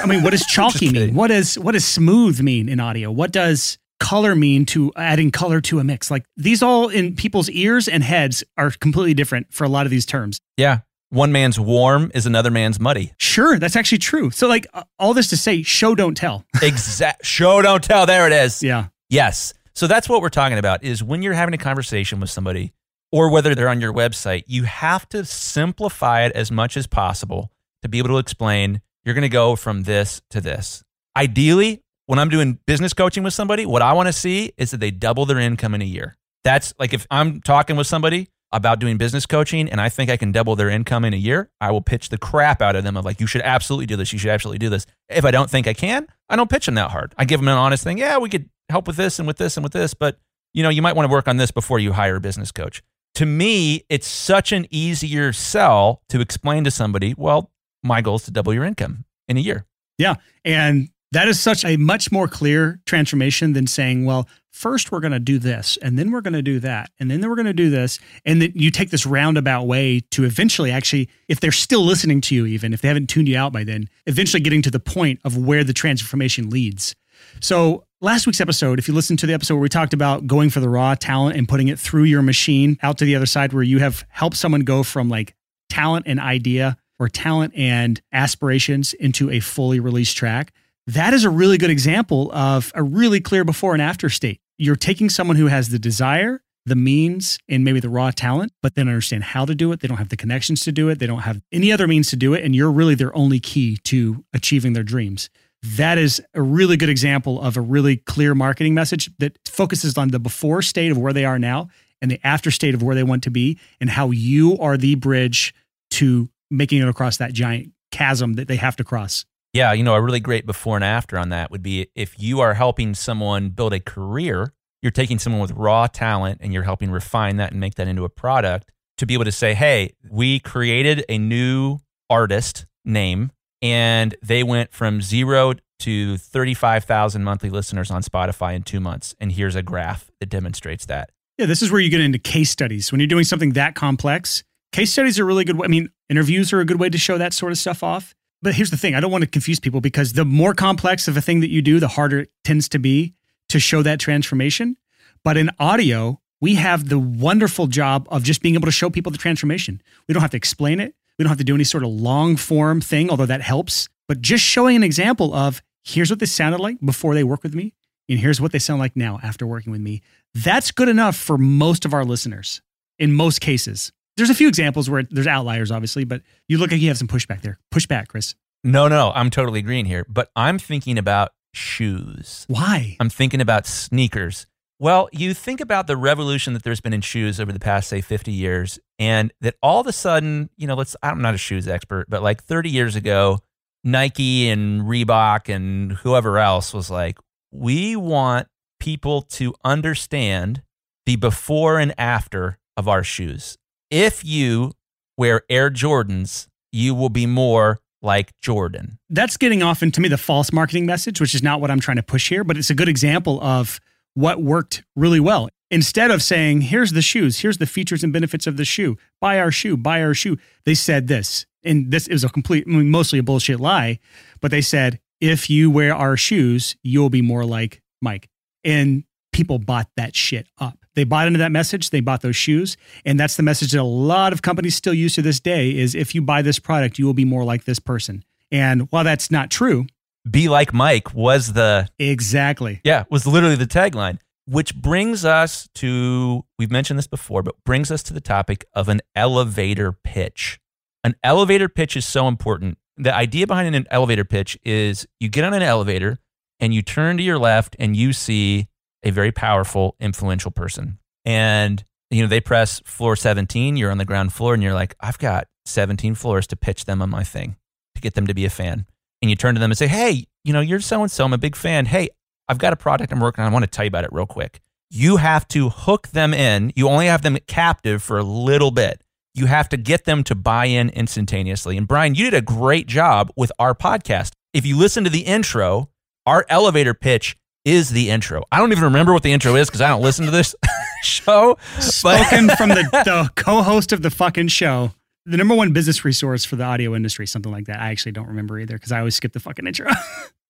I 0.03 0.07
mean, 0.07 0.23
what 0.23 0.31
does 0.31 0.47
chalky 0.49 0.91
mean? 0.91 1.15
What 1.15 1.29
does 1.29 1.59
what 1.59 1.73
does 1.73 1.85
smooth 1.85 2.41
mean 2.41 2.69
in 2.69 2.81
audio? 2.81 3.11
What 3.11 3.33
does 3.33 3.79
color 3.99 4.35
mean 4.35 4.67
to 4.67 4.93
adding 4.97 5.31
color 5.31 5.61
to 5.63 5.79
a 5.79 5.85
mix? 5.85 6.11
Like 6.11 6.25
these 6.37 6.63
all 6.63 6.89
in 6.89 7.17
people's 7.17 7.49
ears 7.51 7.89
and 7.89 8.03
heads 8.03 8.45
are 8.57 8.71
completely 8.71 9.15
different 9.15 9.53
for 9.53 9.65
a 9.65 9.69
lot 9.69 9.87
of 9.87 9.91
these 9.91 10.07
terms. 10.07 10.41
Yeah. 10.57 10.81
One 11.11 11.31
man's 11.31 11.59
warm 11.59 12.11
is 12.15 12.27
another 12.27 12.51
man's 12.51 12.81
muddy. 12.81 13.13
Sure, 13.17 13.61
that's 13.61 13.77
actually 13.77 13.99
true. 13.99 14.31
So 14.33 14.49
like 14.49 14.67
uh, 14.75 14.83
all 14.99 15.15
this 15.15 15.29
to 15.29 15.37
say 15.37 15.63
show 15.63 15.95
don't 15.95 16.17
tell. 16.17 16.45
exact 16.63 17.25
show 17.25 17.63
don't 17.63 17.83
tell. 17.83 18.07
There 18.07 18.27
it 18.27 18.33
is. 18.33 18.63
Yeah. 18.63 18.87
Yes. 19.09 19.55
So 19.75 19.87
that's 19.87 20.09
what 20.09 20.21
we're 20.21 20.31
talking 20.31 20.59
about 20.59 20.83
is 20.83 21.05
when 21.05 21.23
you're 21.23 21.35
having 21.35 21.55
a 21.55 21.59
conversation 21.59 22.19
with 22.19 22.31
somebody 22.31 22.73
or 23.17 23.31
whether 23.31 23.55
they're 23.55 23.71
on 23.71 23.81
your 23.81 23.95
website, 23.95 24.45
you 24.47 24.65
have 24.65 25.09
to 25.09 25.25
simplify 25.25 26.27
it 26.27 26.33
as 26.33 26.53
much 26.53 26.77
as 26.77 26.87
possible 26.87 27.51
to 27.81 27.89
be 27.89 27.97
able 27.97 28.11
to 28.11 28.19
explain 28.19 28.83
you're 29.07 29.15
going 29.15 29.23
to 29.23 29.31
go 29.31 29.57
from 29.57 29.85
this 29.85 30.21
to 30.29 30.39
this. 30.39 30.85
Ideally, 31.17 31.83
when 32.05 32.19
I'm 32.19 32.29
doing 32.29 32.59
business 32.67 32.93
coaching 32.93 33.23
with 33.23 33.33
somebody, 33.33 33.65
what 33.65 33.81
I 33.81 33.95
want 33.95 34.09
to 34.09 34.13
see 34.13 34.53
is 34.59 34.71
that 34.73 34.81
they 34.81 34.91
double 34.91 35.25
their 35.25 35.39
income 35.39 35.75
in 35.75 35.81
a 35.81 35.87
year. 35.87 36.15
That's 36.45 36.75
like 36.79 36.93
if 36.93 37.07
I'm 37.11 37.41
talking 37.41 37.77
with 37.77 37.87
somebody 37.87 38.29
about 38.53 38.81
doing 38.81 38.99
business 38.99 39.25
coaching 39.25 39.71
and 39.71 39.81
I 39.81 39.89
think 39.89 40.11
I 40.11 40.19
can 40.19 40.31
double 40.31 40.55
their 40.55 40.69
income 40.69 41.07
in 41.07 41.15
a 41.15 41.17
year, 41.17 41.51
I 41.59 41.71
will 41.71 41.81
pitch 41.81 42.11
the 42.11 42.19
crap 42.19 42.61
out 42.61 42.77
of 42.77 42.85
them 42.85 42.99
of 42.99 43.07
like, 43.07 43.19
you 43.19 43.27
should 43.27 43.41
absolutely 43.41 43.87
do 43.87 43.97
this. 43.97 44.13
You 44.13 44.19
should 44.19 44.31
absolutely 44.31 44.59
do 44.59 44.69
this. 44.69 44.85
If 45.09 45.25
I 45.25 45.31
don't 45.31 45.49
think 45.49 45.67
I 45.67 45.73
can, 45.73 46.07
I 46.29 46.37
don't 46.37 46.51
pitch 46.51 46.67
them 46.67 46.75
that 46.75 46.91
hard. 46.91 47.15
I 47.17 47.25
give 47.25 47.41
them 47.41 47.49
an 47.49 47.57
honest 47.57 47.83
thing. 47.83 47.97
Yeah, 47.97 48.19
we 48.19 48.29
could 48.29 48.51
help 48.69 48.87
with 48.87 48.97
this 48.97 49.19
and 49.19 49.27
with 49.27 49.39
this 49.39 49.57
and 49.57 49.65
with 49.65 49.73
this, 49.73 49.95
but 49.95 50.19
you 50.53 50.63
know, 50.63 50.69
you 50.69 50.83
might 50.83 50.97
want 50.97 51.09
to 51.09 51.13
work 51.13 51.29
on 51.29 51.37
this 51.37 51.51
before 51.51 51.79
you 51.79 51.93
hire 51.93 52.17
a 52.17 52.21
business 52.21 52.51
coach. 52.51 52.83
To 53.17 53.25
me, 53.25 53.83
it's 53.89 54.07
such 54.07 54.53
an 54.53 54.67
easier 54.71 55.33
sell 55.33 56.03
to 56.11 56.21
explain 56.21 56.65
to 56.65 56.71
somebody, 56.71 57.15
well, 57.17 57.51
my 57.83 58.03
goal 58.03 58.17
is 58.17 58.25
to 58.25 58.31
double 58.31 58.53
your 58.53 58.65
income 58.65 59.07
in 59.27 59.39
a 59.39 59.41
year. 59.41 59.65
Yeah. 59.97 60.17
And 60.45 60.91
that 61.13 61.27
is 61.27 61.41
such 61.41 61.65
a 61.65 61.79
much 61.79 62.13
more 62.13 62.29
clear 62.29 62.79
transformation 62.85 63.55
than 63.55 63.67
saying, 63.67 64.05
well, 64.05 64.29
first 64.53 64.93
we're 64.93 65.01
going 65.01 65.15
to 65.15 65.19
do 65.19 65.39
this, 65.39 65.79
and 65.81 65.99
then 65.99 66.11
we're 66.11 66.21
going 66.21 66.35
to 66.35 66.43
do 66.43 66.61
that, 66.61 66.91
and 67.01 67.11
then 67.11 67.27
we're 67.27 67.37
going 67.37 67.47
to 67.47 67.55
do 67.55 67.71
this. 67.71 67.99
And 68.27 68.43
then 68.43 68.53
you 68.55 68.71
take 68.71 68.91
this 68.91 69.07
roundabout 69.07 69.67
way 69.67 70.01
to 70.11 70.25
eventually 70.25 70.71
actually, 70.71 71.09
if 71.27 71.41
they're 71.41 71.53
still 71.53 71.87
listening 71.87 72.21
to 72.23 72.35
you, 72.35 72.45
even 72.45 72.75
if 72.75 72.83
they 72.83 72.89
haven't 72.89 73.07
tuned 73.07 73.29
you 73.29 73.39
out 73.39 73.51
by 73.51 73.65
then, 73.65 73.89
eventually 74.05 74.43
getting 74.43 74.61
to 74.61 74.71
the 74.71 74.81
point 74.81 75.21
of 75.25 75.39
where 75.39 75.65
the 75.65 75.73
transformation 75.73 76.51
leads. 76.51 76.95
So 77.41 77.86
last 78.01 78.27
week's 78.27 78.41
episode, 78.41 78.79
if 78.79 78.89
you 78.89 78.95
listen 78.95 79.17
to 79.19 79.27
the 79.27 79.33
episode 79.33 79.55
where 79.55 79.63
we 79.63 79.69
talked 79.69 79.95
about 79.95 80.27
going 80.27 80.51
for 80.51 80.61
the 80.61 80.69
raw 80.69 80.95
talent 80.95 81.37
and 81.37 81.49
putting 81.49 81.69
it 81.69 81.79
through 81.79 82.05
your 82.05 82.23
machine 82.23 82.79
out 82.83 82.99
to 82.99 83.05
the 83.05 83.17
other 83.17 83.27
side, 83.27 83.53
where 83.53 83.63
you 83.63 83.79
have 83.79 84.05
helped 84.09 84.37
someone 84.37 84.63
go 84.63 84.83
from 84.83 85.09
like 85.09 85.35
talent 85.71 86.07
and 86.07 86.21
idea 86.21 86.77
or 86.99 87.09
talent 87.09 87.55
and 87.57 88.01
aspirations 88.13 88.93
into 88.95 89.31
a 89.31 89.41
fully 89.41 89.81
released 89.81 90.17
track, 90.17 90.53
that 90.87 91.13
is 91.13 91.25
a 91.25 91.31
really 91.31 91.59
good 91.59 91.71
example 91.71 92.31
of 92.33 92.71
a 92.75 92.83
really 92.83 93.21
clear 93.21 93.45
before 93.45 93.73
and 93.73 93.83
after 93.83 94.09
state. 94.09 94.41
You're 94.59 94.77
taking 94.77 95.11
someone 95.11 95.37
who 95.37 95.47
has 95.47 95.69
the 95.69 95.79
desire, 95.79 96.41
the 96.65 96.77
means, 96.77 97.39
and 97.49 97.65
maybe 97.65 97.81
the 97.81 97.89
raw 97.89 98.11
talent, 98.11 98.53
but 98.63 98.75
they 98.75 98.83
don't 98.83 98.91
understand 98.91 99.25
how 99.25 99.45
to 99.45 99.55
do 99.55 99.73
it. 99.73 99.81
They 99.81 99.89
don't 99.89 99.99
have 99.99 100.09
the 100.09 100.17
connections 100.17 100.63
to 100.63 100.73
do 100.73 100.89
it. 100.89 100.99
They 100.99 101.07
don't 101.07 101.21
have 101.21 101.43
any 101.53 101.73
other 101.73 101.87
means 101.87 102.09
to 102.11 102.17
do 102.17 102.35
it. 102.35 102.45
And 102.45 102.55
you're 102.55 102.71
really 102.71 102.95
their 102.95 103.15
only 103.17 103.41
key 103.41 103.79
to 103.85 104.25
achieving 104.33 104.73
their 104.73 104.83
dreams. 104.83 105.29
That 105.75 105.99
is 105.99 106.23
a 106.35 106.43
really 106.43 106.77
good 106.77 106.89
example 106.89 107.41
of 107.41 107.57
a 107.57 107.61
really 107.61 107.97
clear 107.97 108.35
marketing 108.35 108.75
message 108.75 109.11
that 109.19 109.39
focuses 109.47 109.99
on 109.99 110.09
the 110.09 110.19
before 110.19 110.63
state 110.63 110.91
of 110.91 110.99
where 110.99 111.13
they 111.13 111.25
are 111.25 111.39
now 111.39 111.69
and 112.01 112.11
the 112.11 112.21
after 112.25 112.51
state 112.51 112.75
of 112.75 112.83
where 112.83 112.95
they 112.95 113.03
want 113.03 113.23
to 113.25 113.31
be 113.31 113.59
and 113.81 113.91
how 113.91 114.11
you 114.11 114.57
are 114.59 114.77
the 114.77 114.95
bridge 114.95 115.55
to 115.91 116.29
making 116.51 116.81
it 116.81 116.89
across 116.89 117.17
that 117.17 117.33
giant 117.33 117.73
chasm 117.91 118.35
that 118.35 118.49
they 118.49 118.57
have 118.57 118.77
to 118.77 118.85
cross. 118.85 119.25
Yeah, 119.53 119.73
you 119.73 119.83
know, 119.83 119.95
a 119.95 120.03
really 120.03 120.21
great 120.21 120.45
before 120.45 120.77
and 120.77 120.85
after 120.85 121.19
on 121.19 121.31
that 121.31 121.51
would 121.51 121.63
be 121.63 121.89
if 121.95 122.21
you 122.21 122.41
are 122.41 122.55
helping 122.55 122.95
someone 122.95 123.49
build 123.51 123.73
a 123.73 123.81
career, 123.81 124.53
you're 124.83 124.93
taking 124.93 125.19
someone 125.19 125.41
with 125.41 125.53
raw 125.53 125.87
talent 125.87 126.41
and 126.43 126.53
you're 126.53 126.63
helping 126.63 126.91
refine 126.91 127.39
that 127.39 127.53
and 127.53 127.61
make 127.61 127.75
that 127.77 127.89
into 127.89 128.05
a 128.05 128.09
product 128.11 128.71
to 128.99 129.07
be 129.07 129.15
able 129.15 129.25
to 129.25 129.33
say, 129.33 129.55
hey, 129.55 129.95
we 130.11 130.39
created 130.39 131.05
a 131.09 131.19
new 131.19 131.79
artist 132.11 132.67
name 132.85 133.33
and 133.73 134.15
they 134.23 134.43
went 134.43 134.73
from 134.73 135.03
zero 135.03 135.55
to 135.81 136.17
35,000 136.17 137.25
monthly 137.25 137.51
listeners 137.51 137.91
on 137.91 138.03
Spotify 138.03 138.55
in 138.55 138.63
two 138.63 138.81
months. 138.81 139.15
And 139.21 139.33
here's 139.33 139.57
a 139.57 139.63
graph 139.63 140.11
that 140.21 140.29
demonstrates 140.29 140.87
that. 140.87 141.11
Yeah, 141.37 141.47
this 141.47 141.61
is 141.61 141.71
where 141.71 141.81
you 141.81 141.91
get 141.91 142.01
into 142.01 142.19
case 142.19 142.51
studies. 142.51 142.91
When 142.91 143.01
you're 143.01 143.09
doing 143.09 143.25
something 143.25 143.53
that 143.53 143.75
complex, 143.75 144.43
case 144.73 144.93
studies 144.93 145.19
are 145.19 145.25
really 145.25 145.45
good. 145.45 145.63
I 145.63 145.67
mean, 145.67 145.91
interviews 146.09 146.53
are 146.53 146.61
a 146.61 146.65
good 146.65 146.81
way 146.81 146.89
to 146.89 146.99
show 146.99 147.19
that 147.19 147.35
sort 147.35 147.53
of 147.53 147.59
stuff 147.59 147.83
off. 147.83 148.15
But 148.41 148.55
here's 148.55 148.71
the 148.71 148.77
thing 148.77 148.95
I 148.95 149.01
don't 149.01 149.11
want 149.11 149.25
to 149.25 149.31
confuse 149.31 149.61
people 149.61 149.81
because 149.81 150.13
the 150.13 150.25
more 150.25 150.55
complex 150.55 151.09
of 151.09 151.17
a 151.17 151.21
thing 151.21 151.41
that 151.41 151.51
you 151.51 151.61
do, 151.61 151.81
the 151.81 151.89
harder 151.89 152.21
it 152.21 152.31
tends 152.45 152.69
to 152.71 152.79
be 152.79 153.15
to 153.49 153.59
show 153.59 153.83
that 153.83 154.01
transformation. 154.01 154.77
But 155.25 155.37
in 155.37 155.51
audio, 155.59 156.21
we 156.41 156.55
have 156.55 156.89
the 156.89 156.99
wonderful 156.99 157.67
job 157.67 158.07
of 158.11 158.23
just 158.23 158.43
being 158.43 158.55
able 158.55 158.67
to 158.67 158.73
show 158.73 158.91
people 158.91 159.11
the 159.11 159.19
transformation. 159.19 159.83
We 160.07 160.13
don't 160.13 160.23
have 160.23 160.31
to 160.31 160.37
explain 160.37 160.81
it. 160.81 160.95
We 161.19 161.23
don't 161.25 161.31
have 161.31 161.39
to 161.39 161.45
do 161.45 161.55
any 161.55 161.65
sort 161.65 161.83
of 161.83 161.91
long 161.91 162.37
form 162.37 162.81
thing, 162.81 163.11
although 163.11 163.27
that 163.27 163.41
helps. 163.41 163.89
But 164.09 164.21
just 164.21 164.45
showing 164.45 164.77
an 164.77 164.83
example 164.83 165.35
of 165.35 165.63
here's 165.85 166.11
what 166.11 166.19
they 166.21 166.27
sounded 166.27 166.61
like 166.61 166.79
before 166.81 167.15
they 167.15 167.25
work 167.25 167.43
with 167.43 167.55
me, 167.55 167.75
and 168.09 168.19
here's 168.19 168.41
what 168.41 168.53
they 168.53 168.59
sound 168.59 168.81
like 168.81 168.97
now 168.97 169.19
after 169.23 169.47
working 169.47 169.73
with 169.73 169.81
me. 169.81 170.03
That's 170.35 170.71
good 170.71 170.89
enough 170.89 171.17
for 171.17 171.39
most 171.39 171.85
of 171.85 171.95
our 171.95 172.05
listeners 172.05 172.61
in 172.99 173.13
most 173.13 173.41
cases. 173.41 173.93
There's 174.17 174.31
a 174.31 174.35
few 174.35 174.49
examples 174.49 174.89
where 174.89 175.03
there's 175.03 175.27
outliers, 175.27 175.71
obviously, 175.71 176.05
but 176.05 176.23
you 176.49 176.59
look 176.59 176.71
like 176.71 176.81
you 176.81 176.89
have 176.89 176.99
some 176.99 177.09
pushback 177.09 177.43
there. 177.43 177.59
Pushback, 177.73 178.09
Chris. 178.09 178.35
No, 178.65 178.89
no, 178.89 179.13
I'm 179.15 179.31
totally 179.31 179.61
agreeing 179.61 179.85
here. 179.85 180.07
But 180.09 180.31
I'm 180.35 180.59
thinking 180.59 180.99
about 180.99 181.33
shoes. 181.53 182.45
Why? 182.49 182.97
I'm 182.99 183.11
thinking 183.11 183.41
about 183.41 183.67
sneakers. 183.67 184.47
Well, 184.79 185.09
you 185.11 185.33
think 185.33 185.61
about 185.61 185.87
the 185.87 185.97
revolution 185.97 186.53
that 186.53 186.63
there's 186.63 186.83
been 186.83 186.93
in 186.93 187.01
shoes 187.01 187.41
over 187.41 187.51
the 187.51 187.59
past, 187.59 187.89
say, 187.89 188.03
50 188.03 188.31
years, 188.31 188.79
and 188.99 189.33
that 189.41 189.55
all 189.63 189.81
of 189.81 189.87
a 189.87 189.93
sudden, 189.93 190.51
you 190.59 190.67
know, 190.67 190.75
let's, 190.75 190.95
I'm 191.03 191.23
not 191.23 191.35
a 191.35 191.39
shoes 191.39 191.67
expert, 191.67 192.11
but 192.11 192.23
like 192.23 192.43
30 192.43 192.69
years 192.69 192.95
ago, 192.95 193.39
Nike 193.85 194.49
and 194.51 194.83
Reebok 194.83 195.49
and 195.49 195.93
whoever 195.93 196.39
else 196.39 196.75
was 196.75 196.91
like, 196.91 197.19
we 197.51 197.97
want 197.97 198.49
people 198.79 199.23
to 199.23 199.55
understand 199.65 200.63
the 201.07 201.17
before 201.17 201.79
and 201.79 201.95
after 201.97 202.59
of 202.77 202.87
our 202.87 203.03
shoes. 203.03 203.57
If 203.91 204.25
you 204.25 204.73
wear 205.17 205.43
Air 205.49 205.71
Jordans, 205.71 206.49
you 206.71 206.95
will 206.95 207.09
be 207.09 207.25
more 207.25 207.79
like 208.03 208.39
Jordan. 208.41 208.99
That's 209.09 209.37
getting 209.37 209.63
off 209.63 209.83
into 209.83 210.01
me 210.01 210.09
the 210.09 210.19
false 210.19 210.53
marketing 210.53 210.85
message, 210.85 211.21
which 211.21 211.35
is 211.35 211.43
not 211.43 211.61
what 211.61 211.71
I'm 211.71 211.81
trying 211.81 211.97
to 211.97 212.03
push 212.03 212.29
here, 212.29 212.45
but 212.45 212.59
it's 212.59 212.71
a 212.71 212.75
good 212.75 212.89
example 212.89 213.41
of 213.43 213.81
what 214.17 214.43
worked 214.43 214.83
really 214.97 215.21
well. 215.21 215.49
Instead 215.71 216.11
of 216.11 216.23
saying, 216.23 216.63
here's 216.63 216.93
the 216.93 217.03
shoes, 217.03 217.41
here's 217.41 217.59
the 217.59 217.67
features 217.67 218.03
and 218.03 218.13
benefits 218.13 218.47
of 218.47 218.57
the 218.57 218.65
shoe, 218.65 218.97
buy 219.21 219.39
our 219.39 219.51
shoe, 219.51 219.77
buy 219.77 220.03
our 220.03 220.15
shoe, 220.15 220.39
they 220.65 220.75
said 220.75 221.07
this. 221.07 221.45
And 221.63 221.91
this 221.91 222.09
is 222.09 222.25
a 222.25 222.29
complete, 222.29 222.67
mostly 222.67 223.19
a 223.19 223.23
bullshit 223.23 223.61
lie, 223.61 223.99
but 224.41 224.51
they 224.51 224.63
said, 224.63 225.01
if 225.21 225.51
you 225.51 225.71
wear 225.71 225.95
our 225.95 226.17
shoes, 226.17 226.77
you'll 226.83 227.11
be 227.11 227.21
more 227.21 227.45
like 227.45 227.83
Mike. 228.01 228.29
And 228.65 229.05
people 229.33 229.59
bought 229.59 229.89
that 229.97 230.17
shit 230.17 230.47
up. 230.59 230.79
They 230.95 231.05
bought 231.05 231.27
into 231.27 231.41
that 231.41 231.53
message, 231.53 231.91
they 231.91 232.01
bought 232.01 232.23
those 232.23 232.37
shoes, 232.37 232.79
and 233.05 233.21
that's 233.21 233.37
the 233.37 233.43
message 233.43 233.73
that 233.73 233.81
a 233.81 233.83
lot 233.83 234.33
of 234.33 234.41
companies 234.41 234.77
still 234.77 234.95
use 234.95 235.15
to 235.17 235.23
this 235.23 235.41
day 235.41 235.77
is 235.77 235.95
if 235.95 236.15
you 236.15 236.23
buy 236.23 236.41
this 236.41 236.59
product, 236.59 236.99
you 236.99 237.05
will 237.05 237.13
be 237.13 237.27
more 237.27 237.45
like 237.45 237.65
this 237.65 237.79
person. 237.79 238.25
And 238.51 238.91
while 238.91 239.05
that's 239.05 239.31
not 239.31 239.51
true, 239.51 239.87
Be 240.29 240.49
like 240.49 240.73
Mike 240.73 241.15
was 241.15 241.53
the 241.53 241.89
exactly. 241.99 242.81
Yeah, 242.85 243.05
was 243.11 243.27
literally 243.27 243.55
the 243.57 243.67
tagline, 243.67 244.19
which 244.47 244.75
brings 244.75 245.25
us 245.25 245.69
to 245.77 246.45
we've 246.59 246.71
mentioned 246.71 246.99
this 246.99 247.07
before, 247.07 247.43
but 247.43 247.55
brings 247.65 247.91
us 247.91 248.03
to 248.05 248.13
the 248.13 248.21
topic 248.21 248.65
of 248.75 248.89
an 248.89 249.01
elevator 249.15 249.93
pitch. 249.93 250.59
An 251.05 251.15
elevator 251.23 251.69
pitch 251.69 251.97
is 251.97 252.05
so 252.05 252.27
important. 252.27 252.79
The 252.97 253.15
idea 253.15 253.47
behind 253.47 253.75
an 253.75 253.87
elevator 253.91 254.25
pitch 254.25 254.59
is 254.65 255.07
you 255.21 255.29
get 255.29 255.45
on 255.45 255.55
an 255.55 255.63
elevator 255.63 256.19
and 256.59 256.75
you 256.75 256.83
turn 256.83 257.19
to 257.19 257.23
your 257.23 257.39
left 257.39 257.77
and 257.79 257.95
you 257.95 258.13
see 258.13 258.69
a 259.05 259.11
very 259.11 259.31
powerful, 259.31 259.95
influential 260.01 260.51
person. 260.51 260.99
And 261.25 261.85
you 262.11 262.23
know, 262.23 262.29
they 262.29 262.41
press 262.41 262.81
floor 262.85 263.17
17, 263.17 263.77
you're 263.77 263.91
on 263.91 263.99
the 263.99 264.05
ground 264.05 264.33
floor 264.33 264.55
and 264.55 264.63
you're 264.63 264.75
like, 264.75 264.95
I've 265.01 265.19
got 265.19 265.49
17 265.67 266.15
floors 266.15 266.47
to 266.49 266.57
pitch 266.57 266.85
them 266.85 267.03
on 267.03 267.11
my 267.11 267.25
thing 267.25 267.57
to 267.95 268.01
get 268.01 268.15
them 268.15 268.27
to 268.27 268.35
be 268.35 268.45
a 268.45 268.51
fan 268.51 268.87
and 269.23 269.31
you 269.31 269.37
turn 269.37 269.55
to 269.55 269.61
them 269.61 269.71
and 269.71 269.79
say, 269.79 269.87
Hey, 269.87 270.27
you 270.45 270.53
know, 270.53 270.61
you're 270.61 270.81
so 270.81 271.03
and 271.03 271.11
so. 271.11 271.25
I'm 271.25 271.33
a 271.33 271.39
big 271.39 271.57
fan. 271.57 271.87
Hey, 271.87 272.09
I've 272.49 272.59
got 272.59 272.73
a 272.73 272.77
product 272.77 273.13
I'm 273.13 273.21
working 273.21 273.43
on. 273.43 273.51
I 273.51 273.53
want 273.53 273.65
to 273.65 273.71
tell 273.71 273.85
you 273.85 273.89
about 273.89 274.05
it 274.05 274.13
real 274.13 274.27
quick. 274.27 274.61
You 274.91 275.17
have 275.17 275.49
to 275.49 275.69
hook 275.69 276.09
them 276.09 276.33
in. 276.33 276.73
You 276.77 276.89
only 276.89 277.07
have 277.07 277.23
them 277.23 277.37
captive 277.47 278.03
for 278.03 278.19
a 278.19 278.23
little 278.23 278.71
bit. 278.71 279.03
You 279.35 279.47
have 279.47 279.69
to 279.71 279.77
get 279.77 280.05
them 280.05 280.23
to 280.25 280.35
buy 280.35 280.67
in 280.67 280.91
instantaneously. 280.91 281.77
And 281.77 281.87
Brian, 281.89 282.15
you 282.15 282.31
did 282.31 282.35
a 282.35 282.41
great 282.41 282.87
job 282.87 283.31
with 283.37 283.51
our 283.59 283.75
podcast. 283.75 284.33
If 284.55 284.65
you 284.65 284.79
listen 284.79 285.05
to 285.05 285.11
the 285.11 285.23
intro, 285.23 285.91
our 286.25 286.47
elevator 286.49 286.95
pitch 286.95 287.37
is 287.65 287.91
the 287.91 288.09
intro. 288.11 288.45
I 288.53 288.59
don't 288.59 288.71
even 288.73 288.85
remember 288.85 289.13
what 289.13 289.25
the 289.25 289.33
intro 289.33 289.57
is 289.57 289.69
because 289.69 289.81
I 289.81 289.89
don't 289.89 290.01
listen 290.01 290.25
to 290.25 290.31
this 290.31 290.55
show. 291.03 291.59
Spoken 291.81 292.49
from 292.51 292.71
the, 292.71 292.89
the 293.05 293.31
co-host 293.35 293.93
of 293.93 294.03
the 294.03 294.11
fucking 294.11 294.49
show. 294.49 294.93
The 295.27 295.37
number 295.37 295.55
one 295.55 295.73
business 295.73 296.05
resource 296.05 296.45
for 296.45 296.57
the 296.57 296.65
audio 296.65 296.95
industry, 296.95 297.27
something 297.27 297.51
like 297.53 297.67
that. 297.67 297.81
I 297.81 297.91
actually 297.91 298.13
don't 298.13 298.29
remember 298.29 298.59
either 298.59 298.75
because 298.77 298.93
I 298.93 299.01
always 299.01 299.17
skip 299.17 299.33
the 299.33 299.41
fucking 299.41 299.67
intro. 299.67 299.91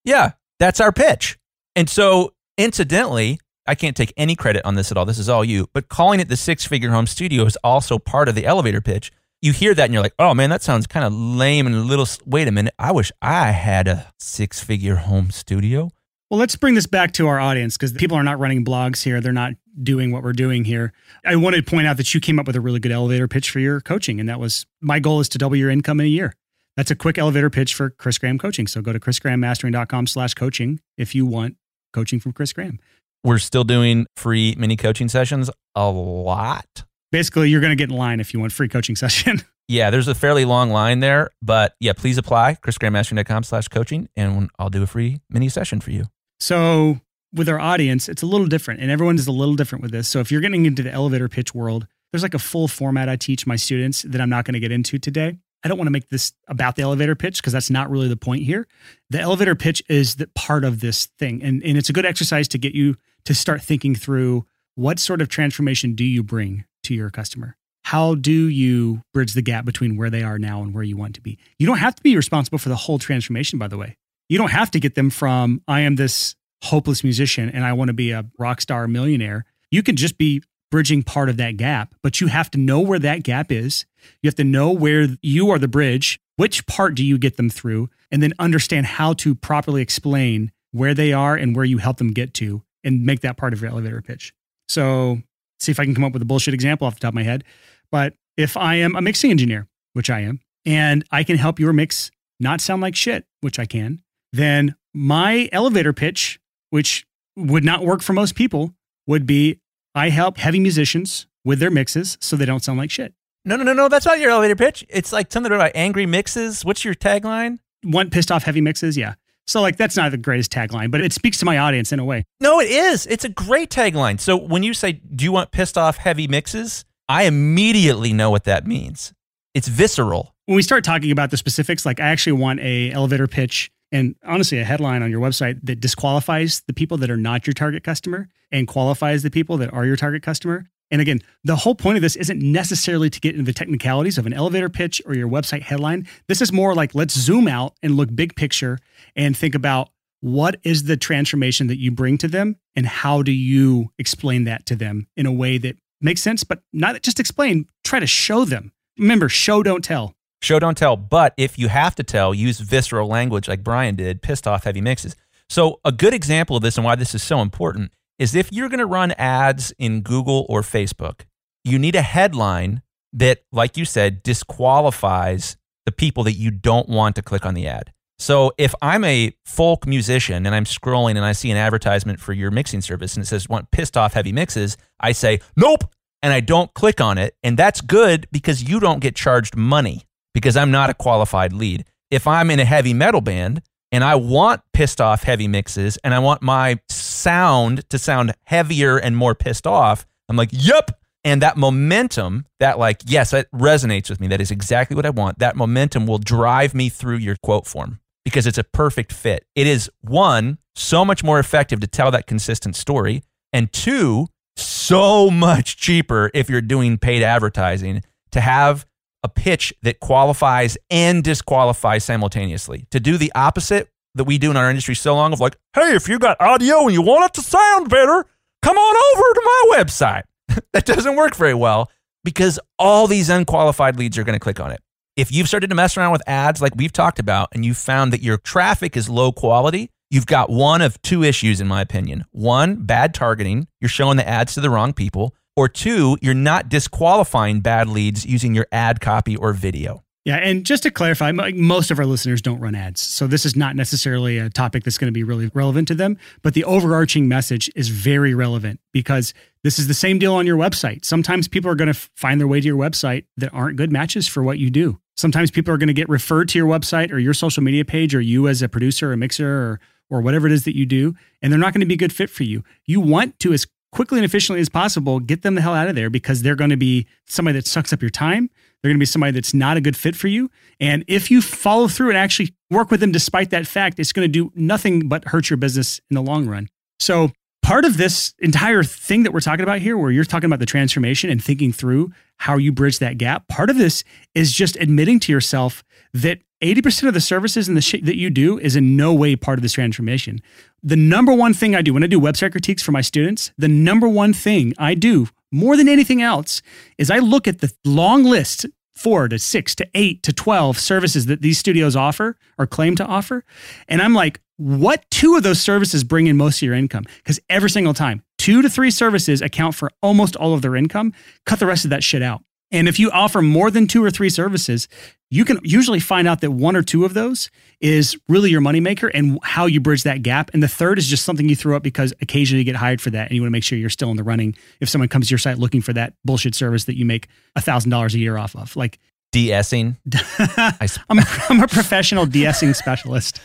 Yeah, 0.04 0.32
that's 0.60 0.80
our 0.80 0.92
pitch. 0.92 1.36
And 1.74 1.90
so, 1.90 2.32
incidentally, 2.56 3.40
I 3.66 3.74
can't 3.74 3.96
take 3.96 4.14
any 4.16 4.36
credit 4.36 4.64
on 4.64 4.76
this 4.76 4.92
at 4.92 4.96
all. 4.96 5.04
This 5.04 5.18
is 5.18 5.28
all 5.28 5.44
you. 5.44 5.66
But 5.72 5.88
calling 5.88 6.20
it 6.20 6.28
the 6.28 6.36
six 6.36 6.64
figure 6.64 6.90
home 6.90 7.08
studio 7.08 7.44
is 7.44 7.56
also 7.64 7.98
part 7.98 8.28
of 8.28 8.36
the 8.36 8.46
elevator 8.46 8.80
pitch. 8.80 9.10
You 9.42 9.52
hear 9.52 9.74
that 9.74 9.84
and 9.84 9.92
you're 9.92 10.02
like, 10.02 10.14
oh 10.20 10.32
man, 10.32 10.50
that 10.50 10.62
sounds 10.62 10.86
kind 10.86 11.04
of 11.04 11.12
lame 11.12 11.66
and 11.66 11.74
a 11.74 11.80
little. 11.80 12.06
Wait 12.24 12.46
a 12.46 12.52
minute. 12.52 12.72
I 12.78 12.92
wish 12.92 13.10
I 13.20 13.50
had 13.50 13.88
a 13.88 14.12
six 14.18 14.62
figure 14.62 14.94
home 14.94 15.32
studio. 15.32 15.90
Well, 16.30 16.38
let's 16.38 16.54
bring 16.56 16.74
this 16.74 16.86
back 16.86 17.12
to 17.14 17.26
our 17.26 17.38
audience 17.40 17.76
because 17.76 17.92
people 17.92 18.16
are 18.16 18.22
not 18.22 18.38
running 18.38 18.64
blogs 18.64 19.02
here. 19.02 19.20
They're 19.20 19.32
not 19.32 19.54
doing 19.82 20.10
what 20.10 20.22
we're 20.22 20.32
doing 20.32 20.64
here. 20.64 20.92
I 21.24 21.36
wanted 21.36 21.64
to 21.64 21.70
point 21.70 21.86
out 21.86 21.96
that 21.98 22.14
you 22.14 22.20
came 22.20 22.38
up 22.38 22.46
with 22.46 22.56
a 22.56 22.60
really 22.60 22.80
good 22.80 22.92
elevator 22.92 23.28
pitch 23.28 23.50
for 23.50 23.60
your 23.60 23.80
coaching. 23.80 24.20
And 24.20 24.28
that 24.28 24.40
was 24.40 24.66
my 24.80 24.98
goal 24.98 25.20
is 25.20 25.28
to 25.30 25.38
double 25.38 25.56
your 25.56 25.70
income 25.70 26.00
in 26.00 26.06
a 26.06 26.10
year. 26.10 26.34
That's 26.76 26.90
a 26.90 26.96
quick 26.96 27.18
elevator 27.18 27.50
pitch 27.50 27.74
for 27.74 27.90
Chris 27.90 28.18
Graham 28.18 28.38
coaching. 28.38 28.66
So 28.66 28.82
go 28.82 28.92
to 28.92 29.00
chrisgrahammastering.com 29.00 30.06
slash 30.06 30.34
coaching 30.34 30.80
if 30.98 31.14
you 31.14 31.24
want 31.24 31.56
coaching 31.92 32.20
from 32.20 32.32
Chris 32.32 32.52
Graham. 32.52 32.78
We're 33.24 33.38
still 33.38 33.64
doing 33.64 34.06
free 34.16 34.54
mini 34.58 34.76
coaching 34.76 35.08
sessions 35.08 35.50
a 35.74 35.90
lot. 35.90 36.84
Basically, 37.12 37.48
you're 37.48 37.60
going 37.60 37.70
to 37.70 37.76
get 37.76 37.90
in 37.90 37.96
line 37.96 38.20
if 38.20 38.34
you 38.34 38.40
want 38.40 38.52
free 38.52 38.68
coaching 38.68 38.96
session. 39.04 39.42
Yeah, 39.68 39.90
there's 39.90 40.06
a 40.06 40.14
fairly 40.14 40.44
long 40.44 40.70
line 40.70 41.00
there, 41.00 41.30
but 41.42 41.74
yeah, 41.80 41.92
please 41.92 42.18
apply 42.18 42.56
chrisgrahammastering.com 42.62 43.42
slash 43.42 43.66
coaching 43.68 44.08
and 44.14 44.48
I'll 44.58 44.70
do 44.70 44.82
a 44.82 44.86
free 44.86 45.20
mini 45.28 45.48
session 45.48 45.80
for 45.80 45.90
you. 45.90 46.04
So 46.38 47.00
with 47.36 47.48
our 47.48 47.60
audience, 47.60 48.08
it's 48.08 48.22
a 48.22 48.26
little 48.26 48.46
different, 48.46 48.80
and 48.80 48.90
everyone 48.90 49.16
is 49.16 49.26
a 49.26 49.32
little 49.32 49.54
different 49.54 49.82
with 49.82 49.92
this. 49.92 50.08
So 50.08 50.20
if 50.20 50.32
you're 50.32 50.40
getting 50.40 50.66
into 50.66 50.82
the 50.82 50.92
elevator 50.92 51.28
pitch 51.28 51.54
world, 51.54 51.86
there's 52.10 52.22
like 52.22 52.34
a 52.34 52.38
full 52.38 52.68
format 52.68 53.08
I 53.08 53.16
teach 53.16 53.46
my 53.46 53.56
students 53.56 54.02
that 54.02 54.20
I'm 54.20 54.30
not 54.30 54.44
going 54.44 54.54
to 54.54 54.60
get 54.60 54.72
into 54.72 54.98
today. 54.98 55.38
I 55.64 55.68
don't 55.68 55.78
want 55.78 55.86
to 55.86 55.92
make 55.92 56.08
this 56.08 56.32
about 56.48 56.76
the 56.76 56.82
elevator 56.82 57.14
pitch 57.14 57.40
because 57.40 57.52
that's 57.52 57.70
not 57.70 57.90
really 57.90 58.08
the 58.08 58.16
point 58.16 58.42
here. 58.42 58.66
The 59.10 59.20
elevator 59.20 59.54
pitch 59.54 59.82
is 59.88 60.16
the 60.16 60.28
part 60.28 60.64
of 60.64 60.80
this 60.80 61.06
thing, 61.18 61.42
and 61.42 61.62
and 61.62 61.76
it's 61.76 61.88
a 61.88 61.92
good 61.92 62.06
exercise 62.06 62.48
to 62.48 62.58
get 62.58 62.74
you 62.74 62.96
to 63.24 63.34
start 63.34 63.62
thinking 63.62 63.94
through 63.94 64.46
what 64.74 64.98
sort 64.98 65.20
of 65.20 65.28
transformation 65.28 65.94
do 65.94 66.04
you 66.04 66.22
bring 66.22 66.64
to 66.84 66.94
your 66.94 67.10
customer. 67.10 67.56
How 67.84 68.14
do 68.14 68.48
you 68.48 69.02
bridge 69.14 69.34
the 69.34 69.42
gap 69.42 69.64
between 69.64 69.96
where 69.96 70.10
they 70.10 70.22
are 70.22 70.38
now 70.38 70.62
and 70.62 70.74
where 70.74 70.82
you 70.82 70.96
want 70.96 71.14
to 71.16 71.20
be? 71.20 71.38
You 71.58 71.66
don't 71.66 71.78
have 71.78 71.94
to 71.94 72.02
be 72.02 72.16
responsible 72.16 72.58
for 72.58 72.68
the 72.68 72.76
whole 72.76 72.98
transformation, 72.98 73.58
by 73.58 73.68
the 73.68 73.78
way 73.78 73.96
you 74.28 74.38
don't 74.38 74.50
have 74.50 74.70
to 74.72 74.80
get 74.80 74.94
them 74.94 75.10
from 75.10 75.62
I 75.68 75.82
am 75.82 75.96
this 75.96 76.34
hopeless 76.62 77.04
musician 77.04 77.48
and 77.48 77.64
I 77.64 77.72
want 77.72 77.88
to 77.88 77.94
be 77.94 78.10
a 78.10 78.24
rock 78.38 78.60
star 78.60 78.88
millionaire. 78.88 79.44
You 79.70 79.82
can 79.82 79.96
just 79.96 80.18
be 80.18 80.42
bridging 80.70 81.02
part 81.02 81.28
of 81.28 81.36
that 81.36 81.56
gap, 81.56 81.94
but 82.02 82.20
you 82.20 82.26
have 82.26 82.50
to 82.50 82.58
know 82.58 82.80
where 82.80 82.98
that 82.98 83.22
gap 83.22 83.52
is. 83.52 83.86
You 84.22 84.28
have 84.28 84.34
to 84.36 84.44
know 84.44 84.70
where 84.70 85.08
you 85.22 85.50
are 85.50 85.58
the 85.58 85.68
bridge. 85.68 86.20
Which 86.36 86.66
part 86.66 86.94
do 86.94 87.04
you 87.04 87.18
get 87.18 87.36
them 87.36 87.48
through? 87.48 87.88
And 88.10 88.22
then 88.22 88.32
understand 88.38 88.86
how 88.86 89.14
to 89.14 89.34
properly 89.34 89.82
explain 89.82 90.52
where 90.72 90.94
they 90.94 91.12
are 91.12 91.34
and 91.34 91.56
where 91.56 91.64
you 91.64 91.78
help 91.78 91.96
them 91.96 92.12
get 92.12 92.34
to 92.34 92.62
and 92.84 93.04
make 93.04 93.20
that 93.20 93.36
part 93.36 93.52
of 93.52 93.60
your 93.60 93.70
elevator 93.70 94.02
pitch. 94.02 94.34
So, 94.68 95.22
see 95.58 95.72
if 95.72 95.80
I 95.80 95.84
can 95.84 95.94
come 95.94 96.04
up 96.04 96.12
with 96.12 96.22
a 96.22 96.26
bullshit 96.26 96.54
example 96.54 96.86
off 96.86 96.94
the 96.94 97.00
top 97.00 97.10
of 97.10 97.14
my 97.14 97.22
head. 97.22 97.44
But 97.90 98.14
if 98.36 98.56
I 98.56 98.76
am 98.76 98.94
a 98.94 99.00
mixing 99.00 99.30
engineer, 99.30 99.66
which 99.94 100.10
I 100.10 100.20
am, 100.20 100.40
and 100.64 101.04
I 101.10 101.24
can 101.24 101.38
help 101.38 101.58
your 101.58 101.72
mix 101.72 102.10
not 102.38 102.60
sound 102.60 102.82
like 102.82 102.94
shit, 102.94 103.24
which 103.40 103.58
I 103.58 103.64
can, 103.64 104.02
then 104.32 104.74
my 104.92 105.48
elevator 105.52 105.92
pitch, 105.92 106.38
which 106.76 107.06
would 107.36 107.64
not 107.64 107.82
work 107.82 108.02
for 108.02 108.12
most 108.12 108.34
people, 108.34 108.74
would 109.06 109.24
be 109.24 109.58
I 109.94 110.10
help 110.10 110.36
heavy 110.36 110.60
musicians 110.60 111.26
with 111.42 111.58
their 111.58 111.70
mixes 111.70 112.18
so 112.20 112.36
they 112.36 112.44
don't 112.44 112.62
sound 112.62 112.78
like 112.78 112.90
shit. 112.90 113.14
No, 113.46 113.56
no, 113.56 113.64
no, 113.64 113.72
no. 113.72 113.88
That's 113.88 114.04
not 114.04 114.18
your 114.20 114.30
elevator 114.30 114.56
pitch. 114.56 114.84
It's 114.90 115.10
like 115.10 115.32
something 115.32 115.50
about 115.50 115.72
angry 115.74 116.04
mixes. 116.04 116.66
What's 116.66 116.84
your 116.84 116.94
tagline? 116.94 117.60
Want 117.82 118.12
pissed 118.12 118.30
off 118.30 118.42
heavy 118.42 118.60
mixes? 118.60 118.94
Yeah. 118.94 119.14
So, 119.46 119.62
like, 119.62 119.78
that's 119.78 119.96
not 119.96 120.10
the 120.10 120.18
greatest 120.18 120.52
tagline, 120.52 120.90
but 120.90 121.00
it 121.00 121.14
speaks 121.14 121.38
to 121.38 121.46
my 121.46 121.56
audience 121.56 121.92
in 121.92 121.98
a 121.98 122.04
way. 122.04 122.24
No, 122.42 122.60
it 122.60 122.70
is. 122.70 123.06
It's 123.06 123.24
a 123.24 123.30
great 123.30 123.70
tagline. 123.70 124.20
So, 124.20 124.36
when 124.36 124.62
you 124.62 124.74
say, 124.74 124.92
Do 124.92 125.24
you 125.24 125.32
want 125.32 125.52
pissed 125.52 125.78
off 125.78 125.96
heavy 125.96 126.28
mixes? 126.28 126.84
I 127.08 127.22
immediately 127.22 128.12
know 128.12 128.30
what 128.30 128.44
that 128.44 128.66
means. 128.66 129.14
It's 129.54 129.68
visceral. 129.68 130.34
When 130.44 130.56
we 130.56 130.62
start 130.62 130.84
talking 130.84 131.10
about 131.10 131.30
the 131.30 131.38
specifics, 131.38 131.86
like, 131.86 132.00
I 132.00 132.08
actually 132.08 132.32
want 132.32 132.60
a 132.60 132.90
elevator 132.90 133.26
pitch 133.26 133.70
and 133.96 134.14
honestly 134.26 134.58
a 134.58 134.64
headline 134.64 135.02
on 135.02 135.10
your 135.10 135.20
website 135.20 135.58
that 135.62 135.80
disqualifies 135.80 136.62
the 136.66 136.74
people 136.74 136.98
that 136.98 137.10
are 137.10 137.16
not 137.16 137.46
your 137.46 137.54
target 137.54 137.82
customer 137.82 138.28
and 138.52 138.68
qualifies 138.68 139.22
the 139.22 139.30
people 139.30 139.56
that 139.56 139.72
are 139.72 139.86
your 139.86 139.96
target 139.96 140.22
customer. 140.22 140.68
And 140.90 141.00
again, 141.00 141.20
the 141.44 141.56
whole 141.56 141.74
point 141.74 141.96
of 141.96 142.02
this 142.02 142.14
isn't 142.14 142.40
necessarily 142.40 143.08
to 143.08 143.18
get 143.20 143.34
into 143.34 143.46
the 143.46 143.54
technicalities 143.54 144.18
of 144.18 144.26
an 144.26 144.34
elevator 144.34 144.68
pitch 144.68 145.00
or 145.06 145.14
your 145.14 145.28
website 145.28 145.62
headline. 145.62 146.06
This 146.28 146.42
is 146.42 146.52
more 146.52 146.74
like 146.74 146.94
let's 146.94 147.18
zoom 147.18 147.48
out 147.48 147.72
and 147.82 147.96
look 147.96 148.14
big 148.14 148.36
picture 148.36 148.78
and 149.16 149.34
think 149.34 149.54
about 149.54 149.88
what 150.20 150.56
is 150.62 150.84
the 150.84 150.98
transformation 150.98 151.66
that 151.68 151.78
you 151.78 151.90
bring 151.90 152.18
to 152.18 152.28
them 152.28 152.56
and 152.76 152.86
how 152.86 153.22
do 153.22 153.32
you 153.32 153.92
explain 153.98 154.44
that 154.44 154.66
to 154.66 154.76
them 154.76 155.06
in 155.16 155.24
a 155.24 155.32
way 155.32 155.56
that 155.56 155.76
makes 156.02 156.22
sense, 156.22 156.44
but 156.44 156.60
not 156.72 157.00
just 157.02 157.18
explain, 157.18 157.66
try 157.82 157.98
to 157.98 158.06
show 158.06 158.44
them. 158.44 158.72
Remember, 158.98 159.30
show, 159.30 159.62
don't 159.62 159.82
tell. 159.82 160.14
Show, 160.46 160.60
don't 160.60 160.78
tell. 160.78 160.96
But 160.96 161.34
if 161.36 161.58
you 161.58 161.66
have 161.66 161.96
to 161.96 162.04
tell, 162.04 162.32
use 162.32 162.60
visceral 162.60 163.08
language 163.08 163.48
like 163.48 163.64
Brian 163.64 163.96
did, 163.96 164.22
pissed 164.22 164.46
off 164.46 164.62
heavy 164.62 164.80
mixes. 164.80 165.16
So, 165.48 165.80
a 165.84 165.90
good 165.90 166.14
example 166.14 166.56
of 166.56 166.62
this 166.62 166.76
and 166.76 166.84
why 166.84 166.94
this 166.94 167.16
is 167.16 167.22
so 167.22 167.40
important 167.40 167.90
is 168.20 168.36
if 168.36 168.52
you're 168.52 168.68
going 168.68 168.78
to 168.78 168.86
run 168.86 169.10
ads 169.18 169.72
in 169.76 170.02
Google 170.02 170.46
or 170.48 170.62
Facebook, 170.62 171.22
you 171.64 171.80
need 171.80 171.96
a 171.96 172.02
headline 172.02 172.82
that, 173.12 173.40
like 173.50 173.76
you 173.76 173.84
said, 173.84 174.22
disqualifies 174.22 175.56
the 175.84 175.90
people 175.90 176.22
that 176.22 176.34
you 176.34 176.52
don't 176.52 176.88
want 176.88 177.16
to 177.16 177.22
click 177.22 177.44
on 177.44 177.54
the 177.54 177.66
ad. 177.66 177.92
So 178.20 178.52
if 178.56 178.72
I'm 178.80 179.02
a 179.02 179.34
folk 179.44 179.84
musician 179.84 180.46
and 180.46 180.54
I'm 180.54 180.64
scrolling 180.64 181.16
and 181.16 181.24
I 181.24 181.32
see 181.32 181.50
an 181.50 181.56
advertisement 181.56 182.20
for 182.20 182.32
your 182.32 182.52
mixing 182.52 182.82
service 182.82 183.16
and 183.16 183.24
it 183.24 183.26
says 183.26 183.48
want 183.48 183.72
pissed 183.72 183.96
off 183.96 184.14
heavy 184.14 184.32
mixes, 184.32 184.76
I 185.00 185.10
say, 185.10 185.40
nope. 185.56 185.92
And 186.22 186.32
I 186.32 186.38
don't 186.38 186.72
click 186.72 187.00
on 187.00 187.18
it. 187.18 187.36
And 187.42 187.58
that's 187.58 187.80
good 187.80 188.28
because 188.30 188.62
you 188.62 188.78
don't 188.78 189.00
get 189.00 189.16
charged 189.16 189.56
money 189.56 190.05
because 190.36 190.54
I'm 190.54 190.70
not 190.70 190.90
a 190.90 190.94
qualified 190.94 191.54
lead. 191.54 191.86
If 192.10 192.26
I'm 192.26 192.50
in 192.50 192.60
a 192.60 192.64
heavy 192.66 192.92
metal 192.92 193.22
band 193.22 193.62
and 193.90 194.04
I 194.04 194.16
want 194.16 194.60
pissed 194.74 195.00
off 195.00 195.22
heavy 195.22 195.48
mixes 195.48 195.96
and 196.04 196.12
I 196.12 196.18
want 196.18 196.42
my 196.42 196.78
sound 196.90 197.88
to 197.88 197.98
sound 197.98 198.34
heavier 198.44 198.98
and 198.98 199.16
more 199.16 199.34
pissed 199.34 199.66
off, 199.66 200.04
I'm 200.28 200.36
like, 200.36 200.50
yep. 200.52 201.00
And 201.24 201.40
that 201.40 201.56
momentum, 201.56 202.44
that 202.60 202.78
like, 202.78 203.00
yes, 203.06 203.30
that 203.30 203.50
resonates 203.50 204.10
with 204.10 204.20
me. 204.20 204.26
That 204.26 204.42
is 204.42 204.50
exactly 204.50 204.94
what 204.94 205.06
I 205.06 205.10
want. 205.10 205.38
That 205.38 205.56
momentum 205.56 206.06
will 206.06 206.18
drive 206.18 206.74
me 206.74 206.90
through 206.90 207.16
your 207.16 207.36
quote 207.42 207.66
form 207.66 207.98
because 208.22 208.46
it's 208.46 208.58
a 208.58 208.64
perfect 208.64 209.14
fit. 209.14 209.46
It 209.54 209.66
is 209.66 209.90
one, 210.02 210.58
so 210.74 211.02
much 211.02 211.24
more 211.24 211.38
effective 211.38 211.80
to 211.80 211.86
tell 211.86 212.10
that 212.10 212.26
consistent 212.26 212.76
story. 212.76 213.22
And 213.54 213.72
two, 213.72 214.26
so 214.54 215.30
much 215.30 215.78
cheaper 215.78 216.30
if 216.34 216.50
you're 216.50 216.60
doing 216.60 216.98
paid 216.98 217.22
advertising 217.22 218.02
to 218.32 218.42
have 218.42 218.84
a 219.26 219.28
pitch 219.28 219.74
that 219.82 219.98
qualifies 219.98 220.78
and 220.88 221.24
disqualifies 221.24 222.04
simultaneously. 222.04 222.86
To 222.92 223.00
do 223.00 223.18
the 223.18 223.32
opposite 223.34 223.88
that 224.14 224.22
we 224.22 224.38
do 224.38 224.52
in 224.52 224.56
our 224.56 224.70
industry 224.70 224.94
so 224.94 225.16
long 225.16 225.32
of 225.32 225.40
like, 225.40 225.56
hey, 225.74 225.96
if 225.96 226.08
you 226.08 226.20
got 226.20 226.40
audio 226.40 226.84
and 226.84 226.92
you 226.92 227.02
want 227.02 227.24
it 227.24 227.34
to 227.34 227.42
sound 227.42 227.90
better, 227.90 228.24
come 228.62 228.76
on 228.76 229.16
over 229.16 229.34
to 229.34 229.42
my 229.44 229.76
website. 229.76 230.22
that 230.72 230.86
doesn't 230.86 231.16
work 231.16 231.34
very 231.34 231.54
well 231.54 231.90
because 232.22 232.60
all 232.78 233.08
these 233.08 233.28
unqualified 233.28 233.98
leads 233.98 234.16
are 234.16 234.22
going 234.22 234.36
to 234.36 234.40
click 234.40 234.60
on 234.60 234.70
it. 234.70 234.80
If 235.16 235.32
you've 235.32 235.48
started 235.48 235.70
to 235.70 235.76
mess 235.76 235.96
around 235.96 236.12
with 236.12 236.22
ads 236.28 236.62
like 236.62 236.76
we've 236.76 236.92
talked 236.92 237.18
about 237.18 237.48
and 237.52 237.64
you 237.64 237.74
found 237.74 238.12
that 238.12 238.22
your 238.22 238.38
traffic 238.38 238.96
is 238.96 239.08
low 239.08 239.32
quality, 239.32 239.90
you've 240.08 240.26
got 240.26 240.50
one 240.50 240.82
of 240.82 241.02
two 241.02 241.24
issues, 241.24 241.60
in 241.60 241.66
my 241.66 241.80
opinion. 241.80 242.26
One, 242.30 242.76
bad 242.76 243.12
targeting. 243.12 243.66
You're 243.80 243.88
showing 243.88 244.18
the 244.18 244.28
ads 244.28 244.54
to 244.54 244.60
the 244.60 244.70
wrong 244.70 244.92
people. 244.92 245.34
Or 245.56 245.68
two, 245.68 246.18
you're 246.20 246.34
not 246.34 246.68
disqualifying 246.68 247.60
bad 247.60 247.88
leads 247.88 248.26
using 248.26 248.54
your 248.54 248.66
ad 248.70 249.00
copy 249.00 249.36
or 249.36 249.54
video. 249.54 250.04
Yeah, 250.26 250.36
and 250.38 250.66
just 250.66 250.82
to 250.82 250.90
clarify, 250.90 251.30
most 251.30 251.92
of 251.92 252.00
our 252.00 252.04
listeners 252.04 252.42
don't 252.42 252.58
run 252.58 252.74
ads. 252.74 253.00
So 253.00 253.28
this 253.28 253.46
is 253.46 253.54
not 253.54 253.76
necessarily 253.76 254.38
a 254.38 254.50
topic 254.50 254.82
that's 254.82 254.98
going 254.98 255.06
to 255.06 255.12
be 255.12 255.22
really 255.22 255.52
relevant 255.54 255.86
to 255.86 255.94
them, 255.94 256.18
but 256.42 256.54
the 256.54 256.64
overarching 256.64 257.28
message 257.28 257.70
is 257.76 257.90
very 257.90 258.34
relevant 258.34 258.80
because 258.92 259.32
this 259.62 259.78
is 259.78 259.86
the 259.86 259.94
same 259.94 260.18
deal 260.18 260.34
on 260.34 260.44
your 260.44 260.58
website. 260.58 261.04
Sometimes 261.04 261.46
people 261.46 261.70
are 261.70 261.76
going 261.76 261.92
to 261.92 261.98
find 262.16 262.40
their 262.40 262.48
way 262.48 262.60
to 262.60 262.66
your 262.66 262.76
website 262.76 263.24
that 263.36 263.54
aren't 263.54 263.76
good 263.76 263.92
matches 263.92 264.26
for 264.26 264.42
what 264.42 264.58
you 264.58 264.68
do. 264.68 264.98
Sometimes 265.16 265.52
people 265.52 265.72
are 265.72 265.78
going 265.78 265.86
to 265.86 265.94
get 265.94 266.08
referred 266.08 266.48
to 266.48 266.58
your 266.58 266.66
website 266.66 267.12
or 267.12 267.18
your 267.18 267.32
social 267.32 267.62
media 267.62 267.84
page 267.84 268.12
or 268.12 268.20
you 268.20 268.48
as 268.48 268.62
a 268.62 268.68
producer 268.68 269.12
or 269.12 269.16
mixer 269.16 269.48
or 269.48 269.80
or 270.10 270.20
whatever 270.20 270.46
it 270.46 270.52
is 270.52 270.64
that 270.64 270.76
you 270.76 270.86
do, 270.86 271.14
and 271.42 271.52
they're 271.52 271.58
not 271.58 271.72
going 271.72 271.80
to 271.80 271.86
be 271.86 271.94
a 271.94 271.98
good 271.98 272.12
fit 272.12 272.30
for 272.30 272.44
you. 272.44 272.62
You 272.84 273.00
want 273.00 273.38
to 273.40 273.52
as 273.52 273.66
quickly 273.96 274.18
and 274.18 274.24
efficiently 274.24 274.60
as 274.60 274.68
possible 274.68 275.18
get 275.18 275.42
them 275.42 275.54
the 275.54 275.60
hell 275.60 275.74
out 275.74 275.88
of 275.88 275.94
there 275.94 276.10
because 276.10 276.42
they're 276.42 276.54
going 276.54 276.70
to 276.70 276.76
be 276.76 277.06
somebody 277.26 277.58
that 277.58 277.66
sucks 277.66 277.92
up 277.92 278.02
your 278.02 278.10
time 278.10 278.50
they're 278.86 278.90
going 278.90 278.98
to 278.98 279.02
be 279.02 279.06
somebody 279.06 279.32
that's 279.32 279.52
not 279.52 279.76
a 279.76 279.80
good 279.80 279.96
fit 279.96 280.14
for 280.14 280.28
you. 280.28 280.48
And 280.78 281.04
if 281.08 281.28
you 281.28 281.42
follow 281.42 281.88
through 281.88 282.10
and 282.10 282.18
actually 282.18 282.54
work 282.70 282.90
with 282.90 283.00
them 283.00 283.10
despite 283.10 283.50
that 283.50 283.66
fact, 283.66 283.98
it's 283.98 284.12
going 284.12 284.30
to 284.30 284.32
do 284.32 284.52
nothing 284.54 285.08
but 285.08 285.24
hurt 285.26 285.50
your 285.50 285.56
business 285.56 286.00
in 286.10 286.14
the 286.14 286.22
long 286.22 286.46
run. 286.46 286.68
So, 287.00 287.32
part 287.62 287.84
of 287.84 287.96
this 287.96 288.32
entire 288.38 288.84
thing 288.84 289.24
that 289.24 289.32
we're 289.32 289.40
talking 289.40 289.64
about 289.64 289.80
here, 289.80 289.98
where 289.98 290.12
you're 290.12 290.24
talking 290.24 290.46
about 290.46 290.60
the 290.60 290.66
transformation 290.66 291.30
and 291.30 291.42
thinking 291.42 291.72
through 291.72 292.12
how 292.36 292.58
you 292.58 292.70
bridge 292.70 293.00
that 293.00 293.18
gap, 293.18 293.48
part 293.48 293.70
of 293.70 293.76
this 293.76 294.04
is 294.36 294.52
just 294.52 294.76
admitting 294.76 295.18
to 295.20 295.32
yourself 295.32 295.82
that 296.14 296.38
80% 296.62 297.08
of 297.08 297.14
the 297.14 297.20
services 297.20 297.68
and 297.68 297.76
the 297.76 297.82
shit 297.82 298.04
that 298.06 298.16
you 298.16 298.30
do 298.30 298.58
is 298.58 298.76
in 298.76 298.96
no 298.96 299.12
way 299.12 299.36
part 299.36 299.58
of 299.58 299.62
this 299.62 299.72
transformation. 299.72 300.40
The 300.82 300.96
number 300.96 301.32
one 301.32 301.52
thing 301.52 301.74
I 301.74 301.82
do 301.82 301.92
when 301.92 302.02
I 302.02 302.06
do 302.06 302.20
website 302.20 302.52
critiques 302.52 302.82
for 302.82 302.92
my 302.92 303.02
students, 303.02 303.52
the 303.58 303.68
number 303.68 304.08
one 304.08 304.32
thing 304.32 304.72
I 304.78 304.94
do 304.94 305.28
more 305.52 305.76
than 305.76 305.88
anything 305.88 306.22
else 306.22 306.62
is 306.98 307.10
I 307.10 307.18
look 307.18 307.46
at 307.46 307.60
the 307.60 307.72
long 307.84 308.24
list 308.24 308.66
four 308.94 309.28
to 309.28 309.38
six 309.38 309.74
to 309.74 309.86
eight 309.94 310.22
to 310.22 310.32
12 310.32 310.78
services 310.78 311.26
that 311.26 311.42
these 311.42 311.58
studios 311.58 311.94
offer 311.94 312.38
or 312.58 312.66
claim 312.66 312.96
to 312.96 313.04
offer. 313.04 313.44
And 313.88 314.00
I'm 314.00 314.14
like, 314.14 314.40
what 314.56 315.04
two 315.10 315.36
of 315.36 315.42
those 315.42 315.60
services 315.60 316.02
bring 316.02 316.26
in 316.26 316.36
most 316.36 316.58
of 316.58 316.62
your 316.62 316.74
income? 316.74 317.04
Because 317.18 317.38
every 317.50 317.68
single 317.68 317.92
time, 317.92 318.22
two 318.38 318.62
to 318.62 318.70
three 318.70 318.90
services 318.90 319.42
account 319.42 319.74
for 319.74 319.90
almost 320.02 320.34
all 320.36 320.54
of 320.54 320.62
their 320.62 320.76
income. 320.76 321.12
Cut 321.44 321.58
the 321.58 321.66
rest 321.66 321.84
of 321.84 321.90
that 321.90 322.02
shit 322.02 322.22
out. 322.22 322.42
And 322.72 322.88
if 322.88 322.98
you 322.98 323.10
offer 323.10 323.42
more 323.42 323.70
than 323.70 323.86
two 323.86 324.02
or 324.04 324.10
three 324.10 324.28
services, 324.28 324.88
you 325.30 325.44
can 325.44 325.58
usually 325.62 326.00
find 326.00 326.28
out 326.28 326.40
that 326.40 326.52
one 326.52 326.76
or 326.76 326.82
two 326.82 327.04
of 327.04 327.14
those 327.14 327.50
is 327.80 328.16
really 328.28 328.50
your 328.50 328.60
moneymaker 328.60 329.10
and 329.12 329.38
how 329.42 329.66
you 329.66 329.80
bridge 329.80 330.04
that 330.04 330.22
gap. 330.22 330.50
And 330.52 330.62
the 330.62 330.68
third 330.68 330.98
is 330.98 331.06
just 331.06 331.24
something 331.24 331.48
you 331.48 331.56
throw 331.56 331.76
up 331.76 331.82
because 331.82 332.12
occasionally 332.20 332.60
you 332.60 332.64
get 332.64 332.76
hired 332.76 333.00
for 333.00 333.10
that 333.10 333.28
and 333.28 333.32
you 333.32 333.42
want 333.42 333.48
to 333.48 333.52
make 333.52 333.64
sure 333.64 333.78
you're 333.78 333.90
still 333.90 334.10
in 334.10 334.16
the 334.16 334.24
running 334.24 334.54
if 334.80 334.88
someone 334.88 335.08
comes 335.08 335.28
to 335.28 335.32
your 335.32 335.38
site 335.38 335.58
looking 335.58 335.80
for 335.80 335.92
that 335.92 336.14
bullshit 336.24 336.54
service 336.54 336.84
that 336.84 336.96
you 336.96 337.04
make 337.04 337.28
$1,000 337.56 338.14
a 338.14 338.18
year 338.18 338.36
off 338.36 338.54
of. 338.54 338.74
Like 338.76 338.98
de-essing. 339.32 339.96
I'm, 341.08 341.20
I'm 341.48 341.62
a 341.62 341.68
professional 341.68 342.26
de-essing 342.26 342.74
specialist. 342.74 343.40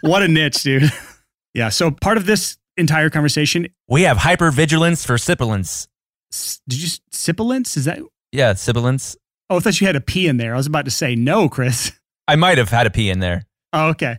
what 0.00 0.22
a 0.22 0.28
niche, 0.28 0.62
dude. 0.62 0.90
Yeah. 1.54 1.70
So 1.70 1.90
part 1.90 2.16
of 2.16 2.26
this 2.26 2.56
entire 2.76 3.10
conversation, 3.10 3.68
we 3.88 4.02
have 4.02 4.16
hypervigilance 4.18 5.04
for 5.04 5.18
sibilance. 5.18 5.88
Did 6.30 6.82
you 6.82 6.88
sibilance? 7.10 7.76
Is 7.76 7.84
that? 7.86 8.00
Yeah, 8.32 8.54
sibilance. 8.54 9.16
Oh, 9.50 9.56
I 9.56 9.60
thought 9.60 9.80
you 9.80 9.86
had 9.86 9.96
a 9.96 10.00
P 10.00 10.26
in 10.26 10.36
there. 10.36 10.54
I 10.54 10.56
was 10.56 10.66
about 10.66 10.84
to 10.84 10.90
say 10.90 11.14
no, 11.14 11.48
Chris. 11.48 11.92
I 12.28 12.36
might 12.36 12.58
have 12.58 12.68
had 12.68 12.86
a 12.86 12.90
P 12.90 13.08
in 13.08 13.20
there. 13.20 13.44
Oh, 13.72 13.88
okay. 13.88 14.18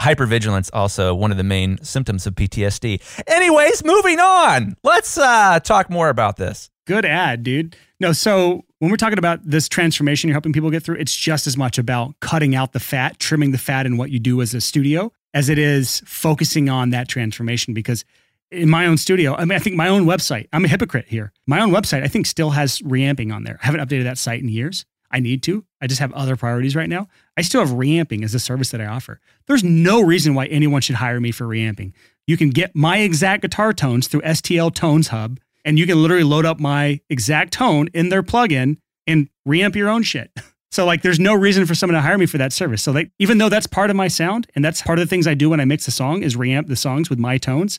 Hypervigilance 0.00 0.70
also 0.72 1.14
one 1.14 1.30
of 1.30 1.36
the 1.36 1.44
main 1.44 1.82
symptoms 1.82 2.26
of 2.26 2.34
PTSD. 2.34 3.00
Anyways, 3.26 3.84
moving 3.84 4.18
on. 4.18 4.76
Let's 4.82 5.16
uh, 5.16 5.60
talk 5.60 5.88
more 5.88 6.08
about 6.08 6.36
this. 6.36 6.68
Good 6.86 7.06
ad, 7.06 7.42
dude. 7.42 7.76
No, 8.00 8.12
so 8.12 8.64
when 8.80 8.90
we're 8.90 8.98
talking 8.98 9.18
about 9.18 9.40
this 9.42 9.68
transformation 9.68 10.28
you're 10.28 10.34
helping 10.34 10.52
people 10.52 10.70
get 10.70 10.82
through, 10.82 10.96
it's 10.96 11.16
just 11.16 11.46
as 11.46 11.56
much 11.56 11.78
about 11.78 12.18
cutting 12.20 12.54
out 12.54 12.72
the 12.72 12.80
fat, 12.80 13.18
trimming 13.18 13.52
the 13.52 13.58
fat 13.58 13.86
in 13.86 13.96
what 13.96 14.10
you 14.10 14.18
do 14.18 14.42
as 14.42 14.52
a 14.52 14.60
studio, 14.60 15.10
as 15.32 15.48
it 15.48 15.58
is 15.58 16.02
focusing 16.04 16.68
on 16.68 16.90
that 16.90 17.08
transformation. 17.08 17.72
Because 17.72 18.04
in 18.50 18.70
my 18.70 18.86
own 18.86 18.96
studio, 18.96 19.34
I 19.34 19.44
mean, 19.44 19.56
I 19.56 19.58
think 19.58 19.76
my 19.76 19.88
own 19.88 20.04
website, 20.04 20.48
I'm 20.52 20.64
a 20.64 20.68
hypocrite 20.68 21.06
here. 21.08 21.32
My 21.46 21.60
own 21.60 21.70
website, 21.70 22.02
I 22.02 22.08
think, 22.08 22.26
still 22.26 22.50
has 22.50 22.80
reamping 22.82 23.32
on 23.32 23.44
there. 23.44 23.58
I 23.62 23.66
haven't 23.66 23.80
updated 23.80 24.04
that 24.04 24.18
site 24.18 24.40
in 24.40 24.48
years. 24.48 24.84
I 25.10 25.20
need 25.20 25.42
to. 25.44 25.64
I 25.80 25.86
just 25.86 26.00
have 26.00 26.12
other 26.12 26.36
priorities 26.36 26.74
right 26.74 26.88
now. 26.88 27.08
I 27.36 27.42
still 27.42 27.60
have 27.60 27.72
reamping 27.72 28.24
as 28.24 28.34
a 28.34 28.40
service 28.40 28.70
that 28.70 28.80
I 28.80 28.86
offer. 28.86 29.20
There's 29.46 29.62
no 29.62 30.02
reason 30.02 30.34
why 30.34 30.46
anyone 30.46 30.80
should 30.80 30.96
hire 30.96 31.20
me 31.20 31.30
for 31.30 31.46
reamping. 31.46 31.94
You 32.26 32.36
can 32.36 32.50
get 32.50 32.74
my 32.74 32.98
exact 32.98 33.42
guitar 33.42 33.72
tones 33.72 34.08
through 34.08 34.22
STL 34.22 34.74
Tones 34.74 35.08
Hub, 35.08 35.38
and 35.64 35.78
you 35.78 35.86
can 35.86 36.02
literally 36.02 36.24
load 36.24 36.46
up 36.46 36.58
my 36.58 37.00
exact 37.08 37.52
tone 37.52 37.88
in 37.94 38.08
their 38.08 38.22
plugin 38.22 38.78
and 39.06 39.28
reamp 39.46 39.76
your 39.76 39.88
own 39.88 40.02
shit. 40.02 40.30
So 40.74 40.84
like 40.84 41.02
there's 41.02 41.20
no 41.20 41.34
reason 41.34 41.66
for 41.66 41.74
someone 41.76 41.94
to 41.94 42.00
hire 42.00 42.18
me 42.18 42.26
for 42.26 42.38
that 42.38 42.52
service. 42.52 42.82
So 42.82 42.90
like 42.90 43.12
even 43.20 43.38
though 43.38 43.48
that's 43.48 43.68
part 43.68 43.90
of 43.90 43.96
my 43.96 44.08
sound 44.08 44.50
and 44.56 44.64
that's 44.64 44.82
part 44.82 44.98
of 44.98 45.04
the 45.04 45.08
things 45.08 45.28
I 45.28 45.34
do 45.34 45.50
when 45.50 45.60
I 45.60 45.64
mix 45.64 45.86
a 45.86 45.92
song 45.92 46.24
is 46.24 46.34
reamp 46.34 46.66
the 46.66 46.74
songs 46.74 47.08
with 47.08 47.20
my 47.20 47.38
tones, 47.38 47.78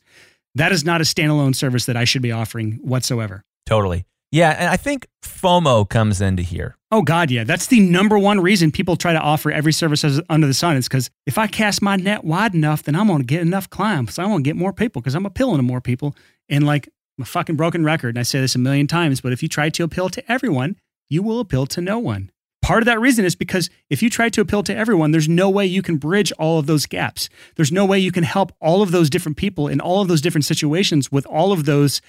that 0.56 0.72
is 0.72 0.84
not 0.84 1.02
a 1.02 1.04
standalone 1.04 1.56
service 1.56 1.86
that 1.86 1.96
I 1.96 2.06
should 2.06 2.22
be 2.22 2.32
offering 2.32 2.80
whatsoever. 2.82 3.44
Totally. 3.66 4.06
Yeah, 4.32 4.50
and 4.52 4.70
I 4.70 4.76
think 4.76 5.08
FOMO 5.24 5.88
comes 5.88 6.20
into 6.20 6.42
here. 6.44 6.76
Oh 6.92 7.02
God, 7.02 7.32
yeah, 7.32 7.44
that's 7.44 7.68
the 7.68 7.80
number 7.80 8.18
one 8.20 8.40
reason 8.40 8.72
people 8.72 8.96
try 8.96 9.14
to 9.14 9.20
offer 9.20 9.52
every 9.52 9.72
service 9.72 10.04
under 10.30 10.48
the 10.48 10.54
sun. 10.54 10.76
Is 10.76 10.88
because 10.88 11.10
if 11.26 11.38
I 11.38 11.48
cast 11.48 11.82
my 11.82 11.96
net 11.96 12.24
wide 12.24 12.54
enough, 12.54 12.84
then 12.84 12.96
I'm 12.96 13.08
going 13.08 13.20
to 13.20 13.26
get 13.26 13.42
enough 13.42 13.70
clients. 13.70 14.20
I'm 14.20 14.28
going 14.28 14.44
to 14.44 14.48
get 14.48 14.56
more 14.56 14.74
people 14.74 15.02
because 15.02 15.16
I'm 15.16 15.26
appealing 15.26 15.58
to 15.58 15.64
more 15.64 15.82
people. 15.82 16.16
And 16.50 16.66
like 16.66 16.90
I'm 17.18 17.24
a 17.24 17.26
fucking 17.26 17.56
broken 17.56 17.86
record, 17.86 18.10
and 18.10 18.20
I 18.20 18.24
say 18.24 18.42
this 18.42 18.56
a 18.56 18.60
million 18.60 18.88
times, 18.88 19.22
but 19.22 19.32
if 19.32 19.42
you 19.42 19.48
try 19.48 19.70
to 19.70 19.84
appeal 19.84 20.10
to 20.10 20.32
everyone, 20.32 20.76
you 21.08 21.24
will 21.24 21.40
appeal 21.40 21.66
to 21.68 21.82
no 21.82 22.00
one. 22.00 22.32
Part 22.66 22.82
of 22.82 22.88
that 22.88 23.00
reason 23.00 23.26
is 23.26 23.36
because 23.36 23.70
if 23.92 24.02
you 24.02 24.10
try 24.10 24.28
to 24.30 24.42
appeal 24.42 24.64
to 24.64 24.76
everyone, 24.76 25.12
there's 25.12 25.30
no 25.30 25.52
way 25.52 25.68
you 25.68 25.84
can 25.84 25.98
bridge 25.98 26.32
all 26.40 26.58
of 26.58 26.66
those 26.66 26.88
gaps. 26.88 27.30
There's 27.58 27.72
no 27.72 27.86
way 27.86 28.00
you 28.00 28.12
can 28.12 28.24
help 28.24 28.52
all 28.60 28.82
of 28.82 28.90
those 28.90 29.08
different 29.08 29.38
people 29.38 29.68
in 29.68 29.80
all 29.80 30.02
of 30.02 30.08
those 30.08 30.20
different 30.20 30.46
situations 30.46 31.12
with 31.12 31.28
all 31.28 31.52
of 31.52 31.66
those 31.66 32.02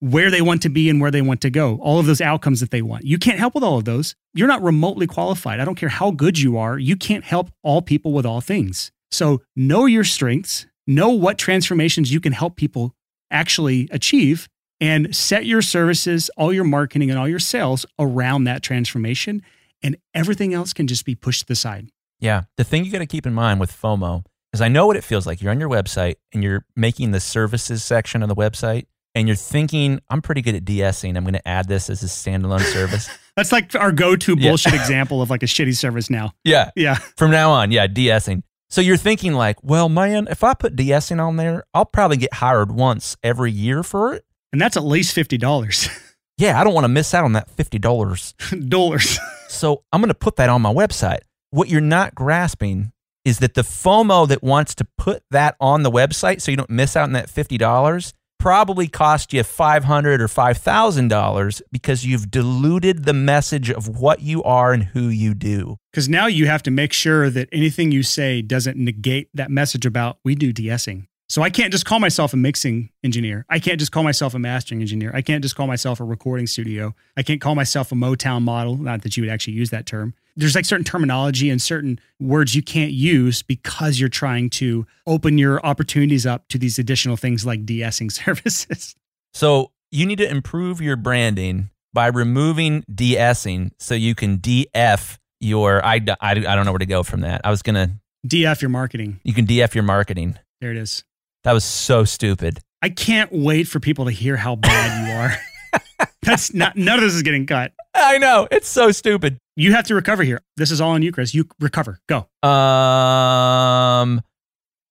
where 0.00 0.30
they 0.30 0.42
want 0.42 0.60
to 0.62 0.68
be 0.68 0.90
and 0.90 1.00
where 1.00 1.10
they 1.10 1.22
want 1.22 1.40
to 1.40 1.48
go, 1.48 1.78
all 1.78 1.98
of 1.98 2.04
those 2.04 2.20
outcomes 2.20 2.60
that 2.60 2.70
they 2.70 2.82
want. 2.82 3.06
You 3.06 3.18
can't 3.18 3.38
help 3.38 3.54
with 3.54 3.64
all 3.64 3.78
of 3.78 3.86
those. 3.86 4.14
You're 4.34 4.48
not 4.48 4.60
remotely 4.60 5.06
qualified. 5.06 5.60
I 5.60 5.64
don't 5.64 5.76
care 5.76 5.88
how 5.88 6.10
good 6.10 6.38
you 6.38 6.58
are, 6.58 6.78
you 6.78 6.94
can't 6.94 7.24
help 7.24 7.50
all 7.62 7.80
people 7.80 8.12
with 8.12 8.26
all 8.26 8.42
things. 8.42 8.92
So 9.10 9.40
know 9.56 9.86
your 9.86 10.04
strengths, 10.04 10.66
know 10.86 11.08
what 11.08 11.38
transformations 11.38 12.12
you 12.12 12.20
can 12.20 12.34
help 12.34 12.56
people 12.56 12.94
actually 13.30 13.88
achieve, 13.90 14.46
and 14.78 15.16
set 15.16 15.46
your 15.46 15.62
services, 15.62 16.30
all 16.36 16.52
your 16.52 16.64
marketing, 16.64 17.08
and 17.08 17.18
all 17.18 17.28
your 17.28 17.38
sales 17.38 17.86
around 17.98 18.44
that 18.44 18.62
transformation 18.62 19.42
and 19.82 19.96
everything 20.14 20.54
else 20.54 20.72
can 20.72 20.86
just 20.86 21.04
be 21.04 21.14
pushed 21.14 21.40
to 21.42 21.46
the 21.46 21.54
side. 21.56 21.90
Yeah. 22.20 22.42
The 22.56 22.64
thing 22.64 22.84
you 22.84 22.92
got 22.92 22.98
to 23.00 23.06
keep 23.06 23.26
in 23.26 23.34
mind 23.34 23.58
with 23.60 23.72
FOMO 23.72 24.24
is 24.52 24.60
I 24.60 24.68
know 24.68 24.86
what 24.86 24.96
it 24.96 25.04
feels 25.04 25.26
like. 25.26 25.40
You're 25.42 25.50
on 25.50 25.60
your 25.60 25.68
website 25.68 26.16
and 26.32 26.42
you're 26.42 26.64
making 26.76 27.10
the 27.10 27.20
services 27.20 27.82
section 27.82 28.22
of 28.22 28.28
the 28.28 28.34
website 28.36 28.86
and 29.14 29.26
you're 29.26 29.36
thinking, 29.36 30.00
I'm 30.08 30.22
pretty 30.22 30.40
good 30.42 30.54
at 30.54 30.64
de-essing. 30.64 31.16
I'm 31.16 31.24
going 31.24 31.34
to 31.34 31.48
add 31.48 31.68
this 31.68 31.90
as 31.90 32.02
a 32.02 32.06
standalone 32.06 32.60
service. 32.60 33.10
That's 33.36 33.50
like 33.52 33.74
our 33.74 33.92
go-to 33.92 34.36
Yeah. 34.38 34.50
bullshit 34.50 34.74
example 34.74 35.20
of 35.20 35.30
like 35.30 35.42
a 35.42 35.46
shitty 35.46 35.76
service 35.76 36.08
now. 36.10 36.32
Yeah. 36.44 36.70
Yeah. 36.76 36.94
From 37.16 37.30
now 37.30 37.50
on, 37.50 37.70
yeah, 37.72 37.86
de-essing. 37.86 38.42
So 38.70 38.80
you're 38.80 38.96
thinking 38.96 39.34
like, 39.34 39.62
well, 39.62 39.88
man, 39.88 40.28
if 40.30 40.42
I 40.44 40.54
put 40.54 40.76
de-essing 40.76 41.20
on 41.20 41.36
there, 41.36 41.64
I'll 41.74 41.84
probably 41.84 42.16
get 42.16 42.32
hired 42.34 42.72
once 42.72 43.16
every 43.22 43.52
year 43.52 43.82
for 43.82 44.14
it. 44.14 44.24
And 44.52 44.60
that's 44.60 44.76
at 44.76 44.84
least 44.84 45.16
$50. 45.16 45.98
Yeah, 46.38 46.58
I 46.58 46.64
don't 46.64 46.72
want 46.72 46.84
to 46.84 46.88
miss 46.88 47.12
out 47.14 47.24
on 47.24 47.34
that 47.34 47.54
$50. 47.56 48.68
Dollars. 48.68 49.18
So 49.52 49.84
I'm 49.92 50.00
going 50.00 50.08
to 50.08 50.14
put 50.14 50.36
that 50.36 50.48
on 50.48 50.62
my 50.62 50.72
website. 50.72 51.20
What 51.50 51.68
you're 51.68 51.80
not 51.80 52.14
grasping 52.14 52.92
is 53.24 53.38
that 53.38 53.54
the 53.54 53.62
FOMO 53.62 54.26
that 54.28 54.42
wants 54.42 54.74
to 54.76 54.86
put 54.98 55.22
that 55.30 55.56
on 55.60 55.82
the 55.82 55.90
website 55.90 56.40
so 56.40 56.50
you 56.50 56.56
don't 56.56 56.70
miss 56.70 56.96
out 56.96 57.04
on 57.04 57.12
that 57.12 57.28
$50 57.28 58.12
probably 58.42 58.88
cost 58.88 59.32
you 59.32 59.44
500 59.44 60.20
or 60.20 60.26
$5,000 60.26 61.62
because 61.70 62.04
you've 62.04 62.28
diluted 62.28 63.04
the 63.04 63.12
message 63.12 63.70
of 63.70 64.00
what 64.00 64.20
you 64.20 64.42
are 64.42 64.72
and 64.72 64.82
who 64.82 65.02
you 65.02 65.32
do. 65.32 65.76
Because 65.92 66.08
now 66.08 66.26
you 66.26 66.46
have 66.46 66.60
to 66.64 66.72
make 66.72 66.92
sure 66.92 67.30
that 67.30 67.48
anything 67.52 67.92
you 67.92 68.02
say 68.02 68.42
doesn't 68.42 68.76
negate 68.76 69.28
that 69.32 69.48
message 69.48 69.86
about 69.86 70.18
we 70.24 70.34
do 70.34 70.52
de-essing. 70.52 71.06
So 71.32 71.40
I 71.40 71.48
can't 71.48 71.72
just 71.72 71.86
call 71.86 71.98
myself 71.98 72.34
a 72.34 72.36
mixing 72.36 72.90
engineer. 73.02 73.46
I 73.48 73.58
can't 73.58 73.80
just 73.80 73.90
call 73.90 74.02
myself 74.02 74.34
a 74.34 74.38
mastering 74.38 74.82
engineer. 74.82 75.10
I 75.14 75.22
can't 75.22 75.42
just 75.42 75.56
call 75.56 75.66
myself 75.66 75.98
a 75.98 76.04
recording 76.04 76.46
studio. 76.46 76.94
I 77.16 77.22
can't 77.22 77.40
call 77.40 77.54
myself 77.54 77.90
a 77.90 77.94
Motown 77.94 78.42
model. 78.42 78.76
Not 78.76 79.00
that 79.00 79.16
you 79.16 79.22
would 79.22 79.30
actually 79.30 79.54
use 79.54 79.70
that 79.70 79.86
term. 79.86 80.12
There's 80.36 80.54
like 80.54 80.66
certain 80.66 80.84
terminology 80.84 81.48
and 81.48 81.62
certain 81.62 81.98
words 82.20 82.54
you 82.54 82.62
can't 82.62 82.90
use 82.90 83.42
because 83.42 83.98
you're 83.98 84.10
trying 84.10 84.50
to 84.50 84.86
open 85.06 85.38
your 85.38 85.64
opportunities 85.64 86.26
up 86.26 86.48
to 86.48 86.58
these 86.58 86.78
additional 86.78 87.16
things 87.16 87.46
like 87.46 87.64
de-essing 87.64 88.10
services. 88.12 88.94
So 89.32 89.72
you 89.90 90.04
need 90.04 90.18
to 90.18 90.28
improve 90.28 90.82
your 90.82 90.96
branding 90.96 91.70
by 91.94 92.08
removing 92.08 92.84
de-essing 92.94 93.70
so 93.78 93.94
you 93.94 94.14
can 94.14 94.36
DF 94.36 95.16
your, 95.40 95.82
I, 95.82 95.94
I, 95.94 96.32
I 96.32 96.34
don't 96.34 96.66
know 96.66 96.72
where 96.72 96.78
to 96.78 96.84
go 96.84 97.02
from 97.02 97.22
that. 97.22 97.40
I 97.42 97.48
was 97.48 97.62
going 97.62 97.76
to, 97.76 97.90
DF 98.28 98.60
your 98.60 98.68
marketing. 98.68 99.18
you 99.24 99.32
can 99.32 99.46
DF 99.46 99.74
your 99.74 99.84
marketing. 99.84 100.38
There 100.60 100.70
it 100.70 100.76
is. 100.76 101.04
That 101.44 101.52
was 101.52 101.64
so 101.64 102.04
stupid. 102.04 102.60
I 102.82 102.88
can't 102.88 103.30
wait 103.32 103.68
for 103.68 103.80
people 103.80 104.04
to 104.06 104.10
hear 104.10 104.36
how 104.36 104.56
bad 104.56 105.06
you 105.06 105.14
are. 105.14 106.08
That's 106.22 106.54
not, 106.54 106.76
none 106.76 106.98
of 106.98 107.04
this 107.04 107.14
is 107.14 107.22
getting 107.22 107.46
cut. 107.46 107.72
I 107.94 108.18
know. 108.18 108.48
It's 108.50 108.68
so 108.68 108.92
stupid. 108.92 109.38
You 109.56 109.72
have 109.72 109.86
to 109.86 109.94
recover 109.94 110.22
here. 110.22 110.40
This 110.56 110.70
is 110.70 110.80
all 110.80 110.90
on 110.90 111.02
you, 111.02 111.12
Chris. 111.12 111.34
You 111.34 111.46
recover. 111.60 111.98
Go. 112.08 112.26
Um, 112.48 114.22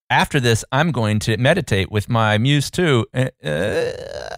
after 0.09 0.39
this, 0.39 0.63
I'm 0.71 0.91
going 0.91 1.19
to 1.19 1.37
meditate 1.37 1.91
with 1.91 2.09
my 2.09 2.37
Muse 2.37 2.69
2. 2.69 3.05
Uh, 3.13 3.29
uh, 3.43 3.91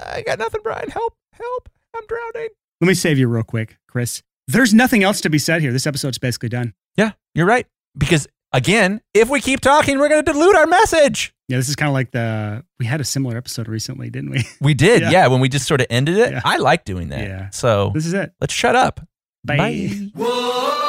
I 0.08 0.24
got 0.26 0.40
nothing, 0.40 0.62
Brian. 0.64 0.90
Help! 0.90 1.16
Help! 1.34 1.70
I'm 1.96 2.04
drowning. 2.08 2.50
Let 2.80 2.88
me 2.88 2.94
save 2.94 3.18
you 3.18 3.28
real 3.28 3.44
quick, 3.44 3.78
Chris. 3.88 4.22
There's 4.48 4.74
nothing 4.74 5.04
else 5.04 5.22
to 5.22 5.30
be 5.30 5.40
said 5.40 5.62
here. 5.62 5.72
This 5.72 5.88
episode's 5.88 6.18
basically 6.18 6.50
done. 6.50 6.74
Yeah, 6.96 7.12
you're 7.34 7.46
right. 7.46 7.66
Because 7.98 8.28
again, 8.54 9.02
if 9.14 9.30
we 9.30 9.42
keep 9.42 9.60
talking, 9.60 10.00
we're 10.00 10.10
going 10.10 10.24
to 10.24 10.32
dilute 10.32 10.56
our 10.56 10.68
message. 10.68 11.34
Yeah, 11.50 11.58
this 11.58 11.68
is 11.70 11.76
kind 11.76 11.90
of 11.90 11.94
like 11.94 12.12
the 12.12 12.64
we 12.80 12.86
had 12.86 13.02
a 13.02 13.04
similar 13.04 13.36
episode 13.38 13.68
recently, 13.68 14.10
didn't 14.10 14.30
we? 14.32 14.44
We 14.62 14.74
did, 14.74 15.02
Yeah. 15.02 15.12
yeah. 15.12 15.28
when 15.28 15.42
we 15.42 15.50
just 15.50 15.68
sort 15.68 15.82
of 15.82 15.88
ended 15.90 16.18
it, 16.18 16.32
Yeah. 16.32 16.42
I 16.46 16.58
like 16.58 16.86
doing 16.86 17.10
that. 17.10 17.20
Yeah. 17.22 17.50
So 17.50 17.92
This 17.94 18.06
is 18.06 18.14
it. 18.14 18.32
let's 18.40 18.54
shut 18.54 18.76
up. 18.76 19.02
Bye. 19.44 19.58
Bye. 19.58 19.90
Whoa. 20.16 20.80